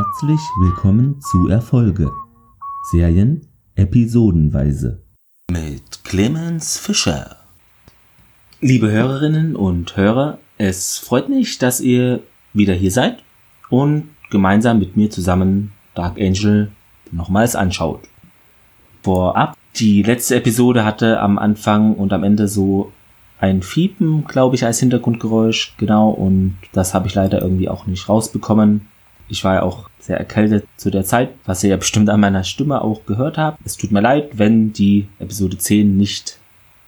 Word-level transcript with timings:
Herzlich 0.00 0.40
willkommen 0.58 1.20
zu 1.20 1.48
Erfolge. 1.48 2.10
Serien 2.90 3.46
episodenweise. 3.74 5.02
Mit 5.50 6.04
Clemens 6.04 6.78
Fischer. 6.78 7.36
Liebe 8.62 8.90
Hörerinnen 8.90 9.54
und 9.56 9.98
Hörer, 9.98 10.38
es 10.56 10.96
freut 10.96 11.28
mich, 11.28 11.58
dass 11.58 11.82
ihr 11.82 12.20
wieder 12.54 12.72
hier 12.72 12.90
seid 12.90 13.22
und 13.68 14.08
gemeinsam 14.30 14.78
mit 14.78 14.96
mir 14.96 15.10
zusammen 15.10 15.72
Dark 15.94 16.18
Angel 16.18 16.72
nochmals 17.12 17.54
anschaut. 17.54 18.00
Vorab, 19.02 19.54
die 19.76 20.02
letzte 20.02 20.36
Episode 20.36 20.82
hatte 20.86 21.20
am 21.20 21.36
Anfang 21.36 21.92
und 21.92 22.14
am 22.14 22.24
Ende 22.24 22.48
so 22.48 22.90
ein 23.38 23.60
Fiepen, 23.60 24.24
glaube 24.24 24.56
ich, 24.56 24.64
als 24.64 24.80
Hintergrundgeräusch, 24.80 25.74
genau, 25.76 26.08
und 26.08 26.56
das 26.72 26.94
habe 26.94 27.06
ich 27.06 27.14
leider 27.14 27.42
irgendwie 27.42 27.68
auch 27.68 27.86
nicht 27.86 28.08
rausbekommen. 28.08 28.88
Ich 29.30 29.44
war 29.44 29.54
ja 29.54 29.62
auch 29.62 29.88
sehr 30.00 30.18
erkältet 30.18 30.66
zu 30.76 30.90
der 30.90 31.04
Zeit, 31.04 31.30
was 31.44 31.62
ihr 31.62 31.70
ja 31.70 31.76
bestimmt 31.76 32.10
an 32.10 32.20
meiner 32.20 32.44
Stimme 32.44 32.82
auch 32.82 33.06
gehört 33.06 33.38
habt. 33.38 33.58
Es 33.64 33.76
tut 33.76 33.92
mir 33.92 34.00
leid, 34.00 34.30
wenn 34.32 34.72
die 34.72 35.08
Episode 35.18 35.56
10 35.56 35.96
nicht 35.96 36.38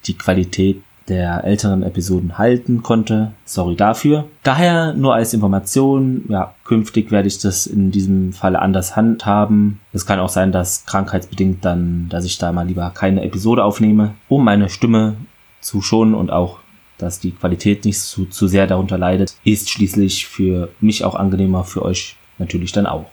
die 0.07 0.19
Qualität 0.19 0.83
der 1.09 1.45
älteren 1.45 1.83
Episoden 1.83 2.39
halten 2.39 2.83
konnte. 2.83 3.33
Sorry 3.45 3.77
dafür. 3.77 4.25
Daher 4.43 4.93
nur 4.95 5.15
als 5.15 5.35
Information, 5.35 6.25
ja, 6.29 6.55
künftig 6.65 7.11
werde 7.11 7.29
ich 7.29 7.39
das 7.39 7.67
in 7.67 7.91
diesem 7.91 8.33
Falle 8.33 8.61
anders 8.61 8.97
handhaben. 8.97 9.81
Es 9.93 10.07
kann 10.07 10.21
auch 10.21 10.29
sein, 10.29 10.53
dass 10.53 10.87
krankheitsbedingt 10.87 11.65
dann, 11.65 12.09
dass 12.09 12.25
ich 12.25 12.39
da 12.39 12.53
mal 12.53 12.67
lieber 12.67 12.91
keine 12.91 13.23
Episode 13.23 13.65
aufnehme, 13.65 14.15
um 14.29 14.45
meine 14.45 14.69
Stimme 14.69 15.17
zu 15.61 15.81
schonen 15.81 16.15
und 16.15 16.31
auch, 16.31 16.59
dass 16.99 17.21
die 17.21 17.33
Qualität 17.33 17.85
nicht 17.85 18.01
zu, 18.01 18.27
zu 18.27 18.47
sehr 18.47 18.67
darunter 18.67 18.99
leidet, 18.99 19.35
ist 19.45 19.71
schließlich 19.71 20.27
für 20.27 20.69
mich 20.81 21.05
auch 21.05 21.15
angenehmer, 21.15 21.65
für 21.65 21.83
euch 21.83 22.17
natürlich 22.43 22.73
dann 22.73 22.87
auch. 22.87 23.07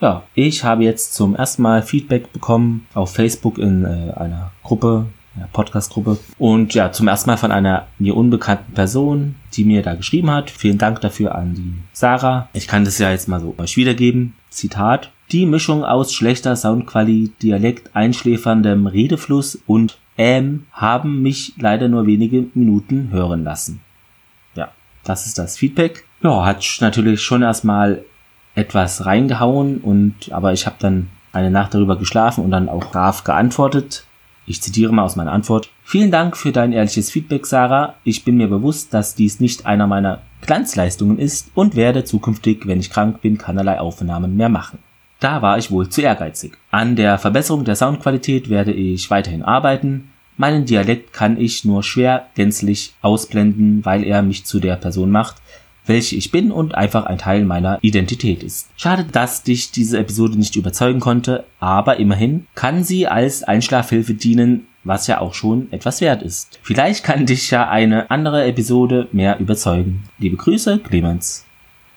Ja, 0.00 0.22
ich 0.34 0.64
habe 0.64 0.84
jetzt 0.84 1.14
zum 1.14 1.36
ersten 1.36 1.62
Mal 1.62 1.82
Feedback 1.82 2.32
bekommen 2.32 2.86
auf 2.94 3.12
Facebook 3.12 3.58
in 3.58 3.84
äh, 3.84 4.12
einer 4.16 4.50
Gruppe, 4.62 5.06
einer 5.36 5.48
Podcast-Gruppe. 5.52 6.18
Und 6.38 6.72
ja, 6.74 6.90
zum 6.90 7.06
ersten 7.06 7.28
Mal 7.28 7.36
von 7.36 7.52
einer 7.52 7.86
mir 7.98 8.16
unbekannten 8.16 8.72
Person, 8.72 9.34
die 9.52 9.64
mir 9.64 9.82
da 9.82 9.94
geschrieben 9.94 10.30
hat. 10.30 10.50
Vielen 10.50 10.78
Dank 10.78 11.02
dafür 11.02 11.34
an 11.34 11.54
die 11.54 11.74
Sarah. 11.92 12.48
Ich 12.54 12.66
kann 12.66 12.84
das 12.84 12.98
ja 12.98 13.10
jetzt 13.10 13.28
mal 13.28 13.40
so 13.40 13.54
euch 13.58 13.76
wiedergeben. 13.76 14.34
Zitat. 14.48 15.10
Die 15.32 15.46
Mischung 15.46 15.84
aus 15.84 16.12
schlechter 16.12 16.56
Soundqualität, 16.56 17.42
Dialekt, 17.42 17.94
einschläferndem 17.94 18.86
Redefluss 18.86 19.58
und 19.66 19.98
ähm 20.16 20.66
haben 20.72 21.22
mich 21.22 21.54
leider 21.58 21.88
nur 21.88 22.06
wenige 22.06 22.46
Minuten 22.54 23.10
hören 23.12 23.44
lassen. 23.44 23.80
Ja, 24.56 24.72
das 25.04 25.26
ist 25.26 25.38
das 25.38 25.56
Feedback. 25.56 26.04
Ja, 26.22 26.44
hat 26.44 26.64
natürlich 26.80 27.22
schon 27.22 27.42
erstmal 27.42 28.04
etwas 28.54 29.06
reingehauen 29.06 29.78
und 29.78 30.32
aber 30.32 30.52
ich 30.52 30.66
habe 30.66 30.76
dann 30.78 31.08
eine 31.32 31.50
Nacht 31.50 31.74
darüber 31.74 31.96
geschlafen 31.96 32.44
und 32.44 32.50
dann 32.50 32.68
auch 32.68 32.90
brav 32.90 33.24
geantwortet. 33.24 34.04
Ich 34.46 34.62
zitiere 34.62 34.92
mal 34.92 35.04
aus 35.04 35.16
meiner 35.16 35.32
Antwort. 35.32 35.70
Vielen 35.84 36.10
Dank 36.10 36.36
für 36.36 36.50
dein 36.50 36.72
ehrliches 36.72 37.10
Feedback, 37.10 37.46
Sarah. 37.46 37.94
Ich 38.02 38.24
bin 38.24 38.36
mir 38.36 38.48
bewusst, 38.48 38.92
dass 38.92 39.14
dies 39.14 39.38
nicht 39.38 39.66
einer 39.66 39.86
meiner 39.86 40.22
Glanzleistungen 40.40 41.18
ist 41.18 41.50
und 41.54 41.76
werde 41.76 42.04
zukünftig, 42.04 42.66
wenn 42.66 42.80
ich 42.80 42.90
krank 42.90 43.20
bin, 43.20 43.38
keinerlei 43.38 43.78
Aufnahmen 43.78 44.36
mehr 44.36 44.48
machen. 44.48 44.80
Da 45.20 45.42
war 45.42 45.58
ich 45.58 45.70
wohl 45.70 45.88
zu 45.88 46.00
ehrgeizig. 46.00 46.56
An 46.70 46.96
der 46.96 47.18
Verbesserung 47.18 47.64
der 47.64 47.76
Soundqualität 47.76 48.48
werde 48.48 48.72
ich 48.72 49.10
weiterhin 49.10 49.42
arbeiten. 49.42 50.10
Meinen 50.36 50.64
Dialekt 50.64 51.12
kann 51.12 51.38
ich 51.38 51.66
nur 51.66 51.82
schwer 51.82 52.28
gänzlich 52.34 52.94
ausblenden, 53.02 53.84
weil 53.84 54.02
er 54.02 54.22
mich 54.22 54.46
zu 54.46 54.58
der 54.58 54.76
Person 54.76 55.10
macht, 55.10 55.36
welche 55.90 56.14
ich 56.14 56.30
bin 56.30 56.52
und 56.52 56.74
einfach 56.76 57.04
ein 57.04 57.18
Teil 57.18 57.44
meiner 57.44 57.80
Identität 57.82 58.44
ist. 58.44 58.70
Schade, 58.76 59.04
dass 59.04 59.42
dich 59.42 59.72
diese 59.72 59.98
Episode 59.98 60.38
nicht 60.38 60.54
überzeugen 60.54 61.00
konnte, 61.00 61.44
aber 61.58 61.98
immerhin 61.98 62.46
kann 62.54 62.84
sie 62.84 63.08
als 63.08 63.42
Einschlafhilfe 63.42 64.14
dienen, 64.14 64.68
was 64.84 65.08
ja 65.08 65.20
auch 65.20 65.34
schon 65.34 65.70
etwas 65.72 66.00
wert 66.00 66.22
ist. 66.22 66.60
Vielleicht 66.62 67.02
kann 67.02 67.26
dich 67.26 67.50
ja 67.50 67.68
eine 67.68 68.08
andere 68.08 68.44
Episode 68.44 69.08
mehr 69.10 69.40
überzeugen. 69.40 70.04
Liebe 70.18 70.36
Grüße, 70.36 70.78
Clemens. 70.78 71.44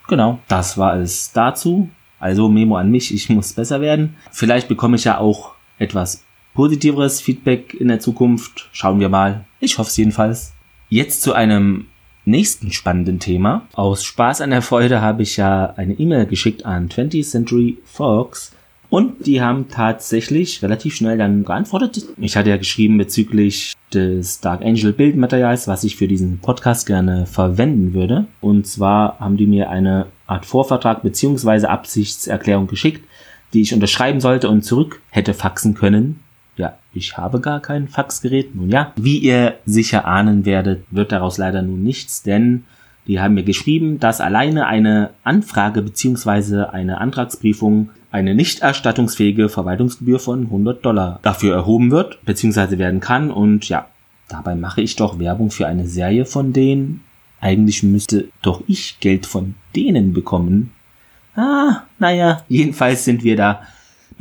Genau, 0.07 0.40
das 0.47 0.78
war 0.78 0.97
es 0.97 1.31
dazu. 1.31 1.88
Also 2.19 2.50
Memo 2.50 2.78
an 2.78 2.90
mich, 2.90 3.13
ich 3.13 3.29
muss 3.29 3.53
besser 3.53 3.79
werden. 3.79 4.16
Vielleicht 4.31 4.67
bekomme 4.67 4.96
ich 4.96 5.03
ja 5.03 5.19
auch 5.19 5.53
etwas 5.78 6.23
positiveres 6.56 7.22
Feedback 7.22 7.75
in 7.75 7.90
der 7.90 8.00
Zukunft. 8.00 8.69
Schauen 8.72 9.00
wir 9.00 9.09
mal. 9.09 9.46
Ich 9.59 9.78
hoffe 9.78 9.90
es 9.90 9.97
jedenfalls. 9.97 10.53
Jetzt 10.90 11.22
zu 11.22 11.34
einem 11.34 11.85
nächsten 12.25 12.72
spannenden 12.72 13.19
Thema. 13.19 13.67
Aus 13.73 14.03
Spaß 14.03 14.41
an 14.41 14.51
der 14.51 14.61
Freude 14.61 15.01
habe 15.01 15.23
ich 15.23 15.38
ja 15.38 15.73
eine 15.78 15.94
E-Mail 15.94 16.25
geschickt 16.25 16.66
an 16.66 16.89
20th 16.89 17.29
Century 17.29 17.78
Fox 17.85 18.53
und 18.94 19.25
die 19.25 19.41
haben 19.41 19.69
tatsächlich 19.69 20.61
relativ 20.61 20.95
schnell 20.95 21.17
dann 21.17 21.45
geantwortet. 21.45 22.06
Ich 22.17 22.38
hatte 22.38 22.51
ja 22.51 22.57
geschrieben 22.57 23.00
bezüglich 23.00 23.73
des 23.91 24.39
Dark 24.39 24.61
Angel 24.61 24.94
Bildmaterials, 24.94 25.67
was 25.67 25.84
ich 25.84 25.95
für 25.95 26.07
diesen 26.07 26.38
Podcast 26.38 26.85
gerne 26.85 27.25
verwenden 27.25 27.95
würde. 27.95 28.28
Und 28.40 28.67
zwar 28.67 29.19
haben 29.19 29.38
die 29.38 29.47
mir 29.47 29.72
eine 29.72 30.05
Art 30.28 30.45
Vorvertrag 30.45 31.01
beziehungsweise 31.01 31.72
Absichtserklärung 31.72 32.67
geschickt, 32.67 33.03
die 33.53 33.61
ich 33.61 33.73
unterschreiben 33.73 34.19
sollte 34.19 34.47
und 34.50 34.63
zurück 34.63 35.01
hätte 35.09 35.34
faxen 35.34 35.73
können. 35.73 36.19
Ja, 36.56 36.78
ich 36.94 37.18
habe 37.18 37.40
gar 37.40 37.59
kein 37.59 37.88
Faxgerät. 37.88 38.56
Nun 38.56 38.69
ja, 38.69 38.94
wie 38.96 39.18
ihr 39.18 39.56
sicher 39.66 40.06
ahnen 40.06 40.46
werdet, 40.46 40.84
wird 40.91 41.12
daraus 41.12 41.38
leider 41.38 41.62
nun 41.62 41.84
nichts, 41.84 42.24
denn 42.24 42.66
die 43.08 43.19
haben 43.19 43.34
mir 43.34 43.44
geschrieben, 43.44 44.00
dass 44.00 44.22
alleine 44.22 44.68
eine 44.68 45.09
Anfrage 45.24 45.81
beziehungsweise 45.81 46.72
eine 46.74 47.00
Antragsbriefung 47.00 47.90
eine 48.12 48.36
nicht 48.36 48.59
erstattungsfähige 48.59 49.50
Verwaltungsgebühr 49.50 50.19
von 50.19 50.44
100 50.44 50.86
Dollar 50.86 51.19
dafür 51.24 51.56
erhoben 51.56 51.90
wird, 51.90 52.24
beziehungsweise 52.24 52.78
werden 52.78 53.00
kann. 53.00 53.31
Und 53.31 53.68
ja, 53.68 53.88
dabei 54.30 54.53
mache 54.53 54.81
ich 54.81 54.96
doch 54.96 55.18
Werbung 55.18 55.50
für 55.50 55.66
eine 55.66 55.88
Serie 55.88 56.25
von 56.25 56.53
denen. 56.53 57.02
Eigentlich 57.41 57.81
müsste 57.81 58.30
doch 58.44 58.64
ich 58.68 59.00
Geld 59.00 59.25
von 59.25 59.56
denen 59.75 60.14
bekommen. 60.14 60.72
Ah, 61.35 61.81
naja, 61.97 62.44
jedenfalls 62.47 63.03
sind 63.03 63.24
wir 63.24 63.35
da 63.35 63.64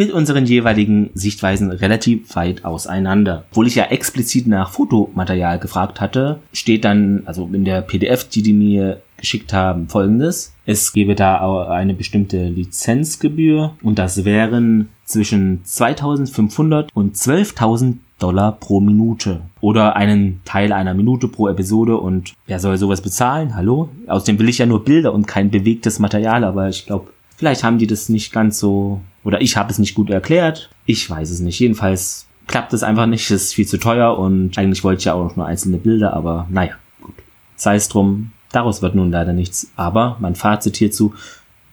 mit 0.03 0.13
unseren 0.13 0.47
jeweiligen 0.47 1.11
Sichtweisen 1.15 1.71
relativ 1.71 2.35
weit 2.35 2.65
auseinander. 2.65 3.45
Obwohl 3.51 3.69
ich 3.69 3.77
ja 3.77 3.85
explizit 3.85 4.49
nach 4.49 4.73
Fotomaterial 4.73 5.61
gefragt 5.61 6.01
hatte, 6.01 6.41
steht 6.53 6.85
dann, 6.85 7.23
also 7.25 7.49
in 7.53 7.65
der 7.65 7.83
PDF, 7.83 8.29
die 8.29 8.43
die 8.43 8.53
mir 8.53 9.01
geschickt 9.17 9.53
haben, 9.53 9.89
folgendes. 9.89 10.55
Es 10.67 10.93
gebe 10.93 11.15
da 11.15 11.69
eine 11.69 11.95
bestimmte 11.95 12.49
Lizenzgebühr 12.49 13.77
und 13.81 14.01
das 14.01 14.25
wären 14.25 14.89
zwischen 15.05 15.65
2500 15.65 16.91
und 16.95 17.15
12.000 17.15 17.99
Dollar 18.19 18.53
pro 18.59 18.81
Minute 18.81 19.43
oder 19.61 19.95
einen 19.95 20.41
Teil 20.45 20.73
einer 20.73 20.95
Minute 20.95 21.29
pro 21.29 21.49
Episode 21.49 21.97
und 21.97 22.35
wer 22.47 22.59
soll 22.59 22.77
sowas 22.77 23.03
bezahlen? 23.03 23.55
Hallo? 23.55 23.89
Außerdem 24.09 24.41
will 24.41 24.49
ich 24.49 24.59
ja 24.59 24.67
nur 24.67 24.85
Bilder 24.85 25.13
und 25.13 25.29
kein 25.29 25.51
bewegtes 25.51 26.01
Material, 26.01 26.43
aber 26.43 26.69
ich 26.69 26.87
glaube, 26.87 27.09
vielleicht 27.37 27.65
haben 27.65 27.79
die 27.79 27.87
das 27.87 28.09
nicht 28.09 28.33
ganz 28.33 28.59
so 28.59 29.01
oder 29.25 29.41
ich 29.41 29.57
habe 29.57 29.71
es 29.71 29.79
nicht 29.79 29.95
gut 29.95 30.11
erklärt. 30.11 30.71
Ich 30.87 31.09
weiß 31.09 31.31
es 31.31 31.41
nicht. 31.41 31.59
Jedenfalls 31.59 32.27
klappt 32.47 32.73
es 32.73 32.83
einfach 32.83 33.07
nicht, 33.07 33.31
es 33.31 33.45
ist 33.45 33.55
viel 33.55 33.67
zu 33.67 33.79
teuer 33.79 34.19
und 34.19 34.57
eigentlich 34.59 34.85
wollte 34.85 35.01
ich 35.01 35.05
ja 35.07 35.15
auch 35.15 35.25
noch 35.25 35.37
nur 35.37 35.47
einzelne 35.47 35.79
Bilder, 35.79 36.15
aber 36.15 36.47
naja, 36.51 36.75
gut. 37.01 37.15
Sei 37.57 37.77
es 37.77 37.89
drum, 37.89 38.33
daraus 38.51 38.83
wird 38.83 38.95
nun 38.95 39.11
leider 39.11 39.33
nichts. 39.33 39.71
Aber 39.77 40.17
mein 40.21 40.35
Fazit 40.35 40.77
hierzu, 40.77 41.15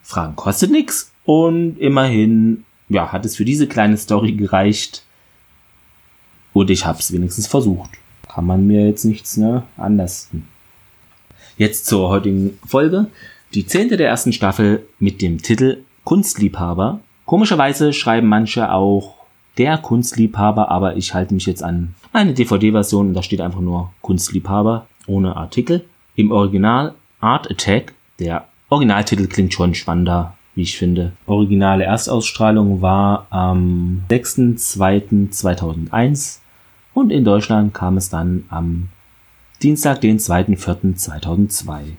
Fragen 0.04 0.36
kostet 0.36 0.72
nichts 0.72 1.12
und 1.26 1.78
immerhin, 1.78 2.66
ja, 2.88 3.12
hat 3.12 3.26
es 3.26 3.36
für 3.36 3.46
diese 3.46 3.68
kleine 3.68 3.98
Story 3.98 4.34
gereicht 4.34 5.04
und 6.54 6.70
ich 6.70 6.86
habe 6.86 7.00
es 7.00 7.12
wenigstens 7.12 7.48
versucht. 7.48 7.92
Kann 8.28 8.46
man 8.46 8.68
mir 8.68 8.88
jetzt 8.88 9.06
nichts 9.06 9.38
ne, 9.38 9.64
anders. 9.78 10.30
Jetzt 11.58 11.88
zur 11.88 12.10
heutigen 12.10 12.58
Folge. 12.66 13.08
Die 13.54 13.66
zehnte 13.66 13.98
der 13.98 14.10
ersten 14.10 14.34
Staffel 14.34 14.88
mit 15.00 15.22
dem 15.22 15.42
Titel 15.42 15.84
Kunstliebhaber 16.04 17.00
Komischerweise 17.30 17.94
schreiben 17.94 18.28
manche 18.28 18.72
auch 18.72 19.14
der 19.60 19.78
Kunstliebhaber, 19.78 20.72
aber 20.72 20.98
ich 20.98 21.14
halte 21.14 21.36
mich 21.36 21.46
jetzt 21.46 21.62
an 21.62 21.94
eine 22.12 22.34
DVD-Version 22.34 23.10
und 23.10 23.14
da 23.14 23.22
steht 23.22 23.40
einfach 23.40 23.60
nur 23.60 23.94
Kunstliebhaber 24.02 24.88
ohne 25.06 25.36
Artikel. 25.36 25.86
Im 26.16 26.32
Original 26.32 26.96
Art 27.20 27.52
Attack. 27.52 27.94
Der 28.18 28.46
Originaltitel 28.70 29.28
klingt 29.28 29.54
schon 29.54 29.76
spannender, 29.76 30.36
wie 30.56 30.64
ich 30.64 30.76
finde. 30.76 31.12
Originale 31.28 31.84
Erstausstrahlung 31.84 32.82
war 32.82 33.28
am 33.30 34.02
6.2.2001 34.10 36.40
und 36.96 37.12
in 37.12 37.26
Deutschland 37.26 37.76
kam 37.76 37.98
es 37.98 38.10
dann 38.10 38.46
am 38.50 38.90
Dienstag, 39.62 40.02
den 40.02 40.18
2.4.2002. 40.18 41.92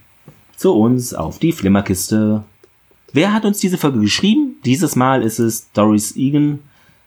Zu 0.61 0.75
uns 0.75 1.15
auf 1.15 1.39
die 1.39 1.53
Flimmerkiste. 1.53 2.45
Wer 3.15 3.33
hat 3.33 3.47
uns 3.47 3.61
diese 3.61 3.79
Folge 3.79 3.99
geschrieben? 3.99 4.57
Dieses 4.67 4.95
Mal 4.95 5.23
ist 5.23 5.39
es 5.39 5.73
Doris 5.73 6.15
Egan, 6.17 6.59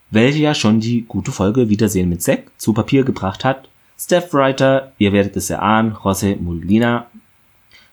welche 0.10 0.40
ja 0.40 0.56
schon 0.56 0.80
die 0.80 1.04
gute 1.04 1.32
Folge 1.32 1.70
Wiedersehen 1.70 2.10
mit 2.10 2.24
Zack 2.24 2.50
zu 2.58 2.74
Papier 2.74 3.04
gebracht 3.04 3.46
hat. 3.46 3.70
Steph 3.96 4.34
Writer, 4.34 4.92
ihr 4.98 5.14
werdet 5.14 5.38
es 5.38 5.52
erahnen, 5.52 5.94
José 5.94 6.36
Molina. 6.42 7.06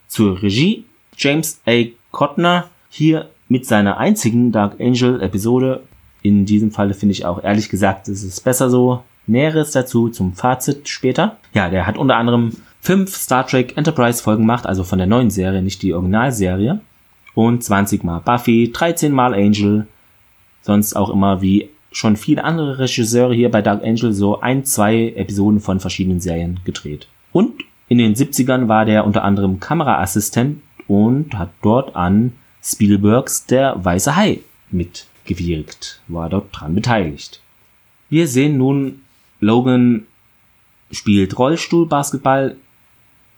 Zur 0.09 0.43
Regie 0.43 0.87
James 1.19 1.61
A. 1.67 1.83
Kottner. 2.11 2.71
Hier 2.89 3.29
mit 3.51 3.67
seiner 3.67 3.99
einzigen 3.99 4.53
Dark 4.53 4.81
Angel 4.81 5.21
Episode. 5.21 5.83
In 6.23 6.47
diesem 6.47 6.71
Falle 6.71 6.95
finde 6.95 7.13
ich 7.13 7.27
auch 7.27 7.45
ehrlich 7.45 7.69
gesagt, 7.69 8.09
es 8.09 8.23
ist 8.23 8.43
besser 8.45 8.71
so. 8.71 9.03
Näheres 9.31 9.71
dazu 9.71 10.09
zum 10.09 10.35
Fazit 10.35 10.89
später. 10.89 11.39
Ja, 11.55 11.71
der 11.71 11.87
hat 11.87 11.97
unter 11.97 12.17
anderem 12.17 12.53
fünf 12.81 13.15
Star 13.17 13.47
Trek 13.47 13.77
Enterprise 13.77 14.23
Folgen 14.23 14.43
gemacht, 14.43 14.67
also 14.67 14.85
von 14.85 14.99
der 14.99 15.07
neuen 15.07 15.31
Serie, 15.31 15.63
nicht 15.63 15.83
die 15.83 15.95
Originalserie. 15.95 16.81
Und 17.35 17.63
20 17.63 18.03
mal 18.05 18.21
Buffy, 18.21 18.71
13 18.73 19.13
mal 19.13 19.35
Angel. 19.35 19.87
Sonst 20.63 20.95
auch 20.95 21.11
immer 21.11 21.41
wie 21.41 21.71
schon 21.93 22.17
viele 22.17 22.45
andere 22.45 22.79
Regisseure 22.79 23.35
hier 23.35 23.51
bei 23.51 23.63
Dark 23.63 23.83
Angel 23.83 24.13
so 24.13 24.41
ein, 24.41 24.65
zwei 24.65 25.13
Episoden 25.17 25.61
von 25.61 25.81
verschiedenen 25.81 26.21
Serien 26.21 26.61
gedreht. 26.65 27.09
Und 27.33 27.53
in 27.89 27.99
den 27.99 28.15
70ern 28.15 28.69
war 28.69 28.85
der 28.85 29.05
unter 29.05 29.25
anderem 29.25 29.61
Kameraassistent 29.61 30.63
und 30.87 31.35
hat 31.35 31.51
dort 31.63 31.97
an 31.97 32.33
Spielbergs 32.63 33.47
Der 33.47 33.85
Weiße 33.85 34.15
Hai 34.15 34.41
mitgewirkt, 34.71 36.01
war 36.09 36.29
dort 36.29 36.49
dran 36.53 36.75
beteiligt. 36.75 37.41
Wir 38.09 38.29
sehen 38.29 38.59
nun, 38.59 39.03
Logan 39.41 40.07
spielt 40.91 41.39
Rollstuhlbasketball, 41.39 42.57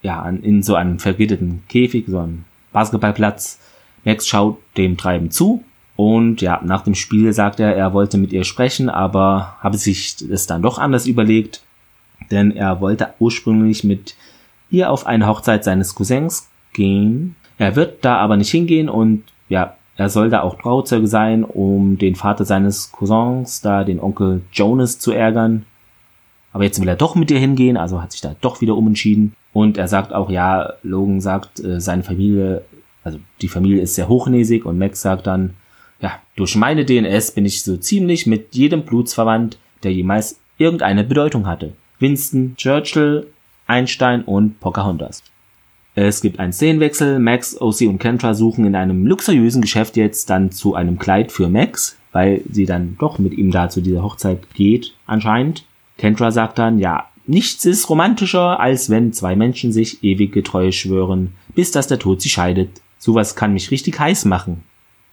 ja, 0.02 0.28
in 0.28 0.62
so 0.62 0.74
einem 0.74 0.98
vergitteten 0.98 1.62
Käfig, 1.68 2.06
so 2.08 2.18
einem 2.18 2.44
Basketballplatz. 2.72 3.60
Max 4.04 4.26
schaut 4.26 4.58
dem 4.76 4.96
Treiben 4.96 5.30
zu 5.30 5.62
und 5.96 6.40
ja, 6.40 6.60
nach 6.64 6.82
dem 6.82 6.94
Spiel 6.94 7.32
sagt 7.32 7.60
er, 7.60 7.76
er 7.76 7.92
wollte 7.92 8.18
mit 8.18 8.32
ihr 8.32 8.44
sprechen, 8.44 8.88
aber 8.88 9.56
habe 9.60 9.76
sich 9.76 10.16
es 10.28 10.46
dann 10.46 10.62
doch 10.62 10.78
anders 10.78 11.06
überlegt, 11.06 11.62
denn 12.30 12.50
er 12.50 12.80
wollte 12.80 13.14
ursprünglich 13.20 13.84
mit 13.84 14.16
ihr 14.70 14.90
auf 14.90 15.06
eine 15.06 15.26
Hochzeit 15.26 15.62
seines 15.62 15.94
Cousins 15.94 16.48
gehen. 16.72 17.36
Er 17.58 17.76
wird 17.76 18.04
da 18.04 18.16
aber 18.16 18.36
nicht 18.36 18.50
hingehen 18.50 18.88
und 18.88 19.22
ja, 19.48 19.76
er 19.96 20.08
soll 20.08 20.30
da 20.30 20.40
auch 20.40 20.58
Trauzeuge 20.58 21.06
sein, 21.06 21.44
um 21.44 21.98
den 21.98 22.16
Vater 22.16 22.44
seines 22.44 22.90
Cousins, 22.90 23.60
da 23.60 23.84
den 23.84 24.00
Onkel 24.00 24.42
Jonas 24.52 24.98
zu 24.98 25.12
ärgern. 25.12 25.66
Aber 26.52 26.64
jetzt 26.64 26.80
will 26.80 26.88
er 26.88 26.96
doch 26.96 27.14
mit 27.14 27.30
ihr 27.30 27.38
hingehen, 27.38 27.76
also 27.76 28.02
hat 28.02 28.12
sich 28.12 28.20
da 28.20 28.34
doch 28.40 28.60
wieder 28.60 28.76
umentschieden. 28.76 29.34
Und 29.52 29.78
er 29.78 29.88
sagt 29.88 30.12
auch, 30.12 30.30
ja, 30.30 30.74
Logan 30.82 31.20
sagt, 31.20 31.60
äh, 31.60 31.80
seine 31.80 32.02
Familie, 32.02 32.62
also 33.04 33.18
die 33.40 33.48
Familie 33.48 33.82
ist 33.82 33.94
sehr 33.94 34.08
hochnäsig 34.08 34.64
und 34.64 34.78
Max 34.78 35.00
sagt 35.00 35.26
dann, 35.26 35.54
ja, 36.00 36.12
durch 36.36 36.56
meine 36.56 36.84
DNS 36.84 37.32
bin 37.32 37.46
ich 37.46 37.62
so 37.62 37.76
ziemlich 37.76 38.26
mit 38.26 38.54
jedem 38.54 38.82
Blutsverwandt, 38.82 39.58
der 39.82 39.92
jemals 39.92 40.38
irgendeine 40.58 41.04
Bedeutung 41.04 41.46
hatte. 41.46 41.72
Winston, 41.98 42.54
Churchill, 42.56 43.28
Einstein 43.66 44.22
und 44.22 44.60
Pocahontas. 44.60 45.22
Es 45.94 46.22
gibt 46.22 46.40
einen 46.40 46.52
Szenenwechsel. 46.52 47.18
Max, 47.18 47.60
OC 47.60 47.82
und 47.82 47.98
Kentra 47.98 48.34
suchen 48.34 48.64
in 48.64 48.74
einem 48.74 49.06
luxuriösen 49.06 49.60
Geschäft 49.60 49.96
jetzt 49.96 50.30
dann 50.30 50.50
zu 50.50 50.74
einem 50.74 50.98
Kleid 50.98 51.30
für 51.30 51.48
Max, 51.48 51.98
weil 52.12 52.42
sie 52.50 52.64
dann 52.64 52.96
doch 52.98 53.18
mit 53.18 53.34
ihm 53.34 53.50
da 53.50 53.68
zu 53.68 53.80
dieser 53.80 54.02
Hochzeit 54.02 54.54
geht, 54.54 54.94
anscheinend. 55.06 55.64
Kentra 56.02 56.32
sagt 56.32 56.58
dann, 56.58 56.80
ja, 56.80 57.06
nichts 57.28 57.64
ist 57.64 57.88
romantischer, 57.88 58.58
als 58.58 58.90
wenn 58.90 59.12
zwei 59.12 59.36
Menschen 59.36 59.72
sich 59.72 60.02
ewige 60.02 60.42
Treue 60.42 60.72
schwören, 60.72 61.36
bis 61.54 61.70
dass 61.70 61.86
der 61.86 62.00
Tod 62.00 62.20
sie 62.20 62.28
scheidet. 62.28 62.82
Sowas 62.98 63.36
kann 63.36 63.52
mich 63.52 63.70
richtig 63.70 64.00
heiß 64.00 64.24
machen. 64.24 64.64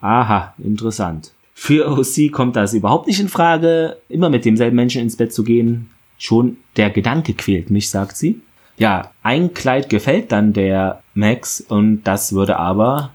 Aha, 0.01 0.55
interessant. 0.57 1.31
Für 1.53 1.91
OC 1.91 2.31
kommt 2.31 2.55
das 2.55 2.73
überhaupt 2.73 3.05
nicht 3.05 3.19
in 3.19 3.29
Frage, 3.29 3.97
immer 4.09 4.31
mit 4.31 4.45
demselben 4.45 4.77
Menschen 4.77 5.03
ins 5.03 5.15
Bett 5.15 5.31
zu 5.31 5.43
gehen. 5.43 5.91
Schon 6.17 6.57
der 6.75 6.89
Gedanke 6.89 7.35
quält 7.35 7.69
mich, 7.69 7.91
sagt 7.91 8.17
sie. 8.17 8.41
Ja, 8.75 9.11
ein 9.21 9.53
Kleid 9.53 9.91
gefällt 9.91 10.31
dann 10.31 10.53
der 10.53 11.03
Max 11.13 11.61
und 11.61 12.01
das 12.01 12.33
würde 12.33 12.57
aber 12.57 13.11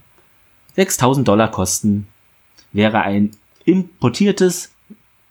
6000 0.76 1.26
Dollar 1.26 1.50
kosten. 1.50 2.06
Wäre 2.70 3.00
ein 3.00 3.32
importiertes 3.64 4.70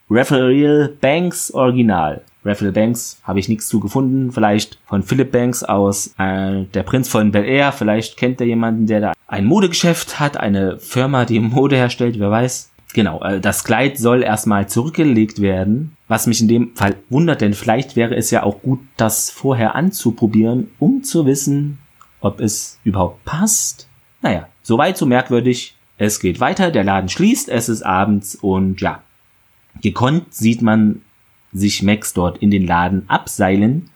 Raphael 0.09 0.97
Banks 0.99 1.49
Original. 1.53 2.21
Raphael 2.45 2.71
Banks 2.71 3.19
habe 3.23 3.39
ich 3.39 3.49
nichts 3.49 3.67
zu 3.67 3.79
gefunden. 3.79 4.31
Vielleicht 4.31 4.79
von 4.85 5.03
Philip 5.03 5.31
Banks 5.31 5.63
aus 5.63 6.13
äh, 6.17 6.63
Der 6.73 6.83
Prinz 6.83 7.09
von 7.09 7.31
Bel 7.31 7.45
Air. 7.45 7.71
Vielleicht 7.71 8.17
kennt 8.17 8.41
er 8.41 8.47
jemanden, 8.47 8.87
der 8.87 9.01
da 9.01 9.13
ein 9.27 9.45
Modegeschäft 9.45 10.19
hat, 10.19 10.37
eine 10.37 10.79
Firma, 10.79 11.25
die 11.25 11.39
Mode 11.41 11.75
herstellt, 11.75 12.19
wer 12.19 12.31
weiß. 12.31 12.71
Genau, 12.93 13.23
äh, 13.23 13.39
das 13.39 13.63
Kleid 13.63 13.97
soll 13.97 14.23
erstmal 14.23 14.69
zurückgelegt 14.69 15.41
werden, 15.41 15.97
was 16.07 16.27
mich 16.27 16.41
in 16.41 16.47
dem 16.47 16.75
Fall 16.75 16.95
wundert, 17.09 17.41
denn 17.41 17.53
vielleicht 17.53 17.95
wäre 17.95 18.15
es 18.15 18.29
ja 18.29 18.43
auch 18.43 18.61
gut, 18.61 18.79
das 18.97 19.31
vorher 19.31 19.75
anzuprobieren, 19.75 20.69
um 20.79 21.03
zu 21.03 21.25
wissen, 21.25 21.79
ob 22.21 22.39
es 22.39 22.79
überhaupt 22.83 23.25
passt. 23.25 23.87
Naja, 24.21 24.47
soweit 24.61 24.97
so 24.97 25.05
merkwürdig. 25.05 25.75
Es 25.97 26.19
geht 26.19 26.39
weiter, 26.39 26.71
der 26.71 26.83
Laden 26.83 27.09
schließt, 27.09 27.49
es 27.49 27.69
ist 27.69 27.83
abends 27.83 28.35
und 28.35 28.81
ja, 28.81 29.01
gekonnt 29.81 30.33
sieht 30.33 30.61
man 30.61 31.01
sich 31.53 31.83
Max 31.83 32.13
dort 32.13 32.37
in 32.39 32.51
den 32.51 32.65
Laden 32.65 33.09
abseilen 33.09 33.89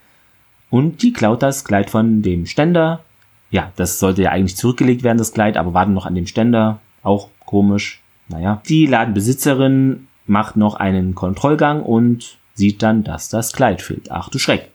und 0.70 1.02
die 1.02 1.14
klaut 1.14 1.42
das 1.42 1.64
Kleid 1.64 1.90
von 1.90 2.22
dem 2.22 2.46
Ständer. 2.46 3.04
Ja, 3.50 3.72
das 3.76 4.00
sollte 4.00 4.24
ja 4.24 4.32
eigentlich 4.32 4.58
zurückgelegt 4.58 5.04
werden, 5.04 5.18
das 5.18 5.34
Kleid, 5.34 5.58
aber 5.58 5.74
warten 5.74 5.94
noch 5.94 6.06
an 6.06 6.16
dem 6.16 6.28
Ständer. 6.28 6.80
Auch 7.04 7.30
komisch. 7.46 8.02
Naja, 8.28 8.62
die 8.68 8.86
Ladenbesitzerin 8.86 10.08
macht 10.26 10.58
noch 10.58 10.76
einen 10.76 11.16
Kontrollgang 11.16 11.82
und 11.82 12.38
sieht 12.54 12.84
dann, 12.84 13.04
dass 13.04 13.30
das 13.30 13.54
Kleid 13.54 13.82
fehlt. 13.82 14.12
Ach 14.12 14.30
du 14.30 14.40
Schreck. 14.40 14.70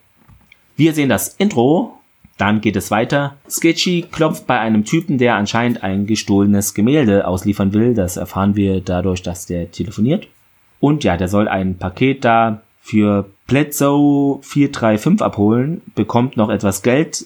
Wir 0.75 0.93
sehen 0.93 1.09
das 1.09 1.35
Intro, 1.37 1.99
dann 2.37 2.61
geht 2.61 2.75
es 2.75 2.89
weiter. 2.89 3.35
Sketchy 3.47 4.05
klopft 4.11 4.47
bei 4.47 4.59
einem 4.59 4.85
Typen, 4.85 5.19
der 5.19 5.35
anscheinend 5.35 5.83
ein 5.83 6.07
gestohlenes 6.07 6.73
Gemälde 6.73 7.27
ausliefern 7.27 7.73
will. 7.73 7.93
Das 7.93 8.17
erfahren 8.17 8.55
wir 8.55 8.81
dadurch, 8.81 9.21
dass 9.21 9.45
der 9.45 9.71
telefoniert. 9.71 10.27
Und 10.79 11.03
ja, 11.03 11.15
der 11.15 11.27
soll 11.27 11.47
ein 11.47 11.77
Paket 11.77 12.25
da 12.25 12.63
für 12.83 13.29
Pletzow 13.47 14.43
435 14.45 15.21
abholen, 15.21 15.81
bekommt 15.95 16.35
noch 16.35 16.49
etwas 16.49 16.83
Geld, 16.83 17.25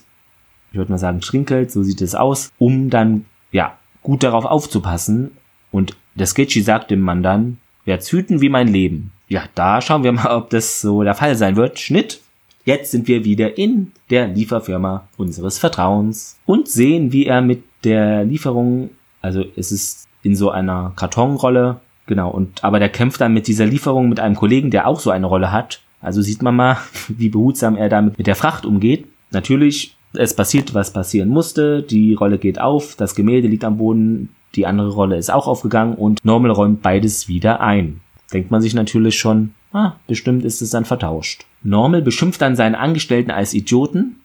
ich 0.71 0.77
würde 0.77 0.91
mal 0.91 0.99
sagen 0.99 1.19
Trinkgeld, 1.19 1.71
so 1.71 1.81
sieht 1.81 2.01
es 2.01 2.13
aus, 2.13 2.51
um 2.59 2.91
dann, 2.91 3.25
ja, 3.51 3.75
gut 4.03 4.21
darauf 4.21 4.45
aufzupassen. 4.45 5.31
Und 5.71 5.97
der 6.13 6.27
Sketchy 6.27 6.61
sagt 6.61 6.91
dem 6.91 7.01
Mann 7.01 7.23
dann, 7.23 7.57
werd's 7.85 8.11
hüten 8.11 8.39
wie 8.39 8.49
mein 8.49 8.67
Leben. 8.67 9.11
Ja, 9.29 9.43
da 9.55 9.81
schauen 9.81 10.03
wir 10.03 10.11
mal, 10.11 10.35
ob 10.37 10.51
das 10.51 10.79
so 10.79 11.01
der 11.01 11.15
Fall 11.15 11.35
sein 11.35 11.55
wird. 11.55 11.79
Schnitt. 11.79 12.21
Jetzt 12.63 12.91
sind 12.91 13.07
wir 13.07 13.25
wieder 13.25 13.57
in 13.57 13.93
der 14.11 14.27
Lieferfirma 14.27 15.07
unseres 15.17 15.57
Vertrauens 15.57 16.37
und 16.45 16.67
sehen, 16.67 17.13
wie 17.13 17.25
er 17.25 17.41
mit 17.41 17.63
der 17.83 18.25
Lieferung, 18.25 18.89
also 19.21 19.43
es 19.55 19.71
ist 19.71 20.07
in 20.21 20.35
so 20.35 20.51
einer 20.51 20.91
Kartonrolle, 20.97 21.79
genau, 22.07 22.31
und 22.31 22.63
aber 22.63 22.79
der 22.79 22.89
kämpft 22.89 23.21
dann 23.21 23.33
mit 23.33 23.47
dieser 23.47 23.65
Lieferung 23.65 24.09
mit 24.09 24.19
einem 24.19 24.35
Kollegen, 24.35 24.71
der 24.71 24.87
auch 24.87 24.99
so 24.99 25.11
eine 25.11 25.27
Rolle 25.27 25.51
hat. 25.51 25.81
Also 26.01 26.21
sieht 26.21 26.41
man 26.41 26.55
mal, 26.55 26.77
wie 27.07 27.29
behutsam 27.29 27.77
er 27.77 27.89
damit 27.89 28.17
mit 28.17 28.27
der 28.27 28.35
Fracht 28.35 28.65
umgeht. 28.65 29.07
Natürlich, 29.31 29.95
es 30.13 30.35
passiert, 30.35 30.73
was 30.73 30.93
passieren 30.93 31.29
musste. 31.29 31.83
Die 31.83 32.13
Rolle 32.13 32.37
geht 32.39 32.59
auf, 32.59 32.95
das 32.95 33.13
Gemälde 33.13 33.47
liegt 33.47 33.63
am 33.63 33.77
Boden, 33.77 34.29
die 34.55 34.65
andere 34.65 34.89
Rolle 34.89 35.17
ist 35.17 35.29
auch 35.29 35.47
aufgegangen 35.47 35.95
und 35.95 36.23
Normal 36.25 36.51
räumt 36.51 36.81
beides 36.81 37.27
wieder 37.27 37.61
ein. 37.61 38.01
Denkt 38.33 38.51
man 38.51 38.61
sich 38.61 38.73
natürlich 38.73 39.17
schon, 39.17 39.53
ah, 39.71 39.93
bestimmt 40.07 40.43
ist 40.43 40.61
es 40.61 40.71
dann 40.71 40.85
vertauscht. 40.85 41.45
Normal 41.63 42.01
beschimpft 42.01 42.41
dann 42.41 42.55
seinen 42.55 42.75
Angestellten 42.75 43.31
als 43.31 43.53
Idioten. 43.53 44.17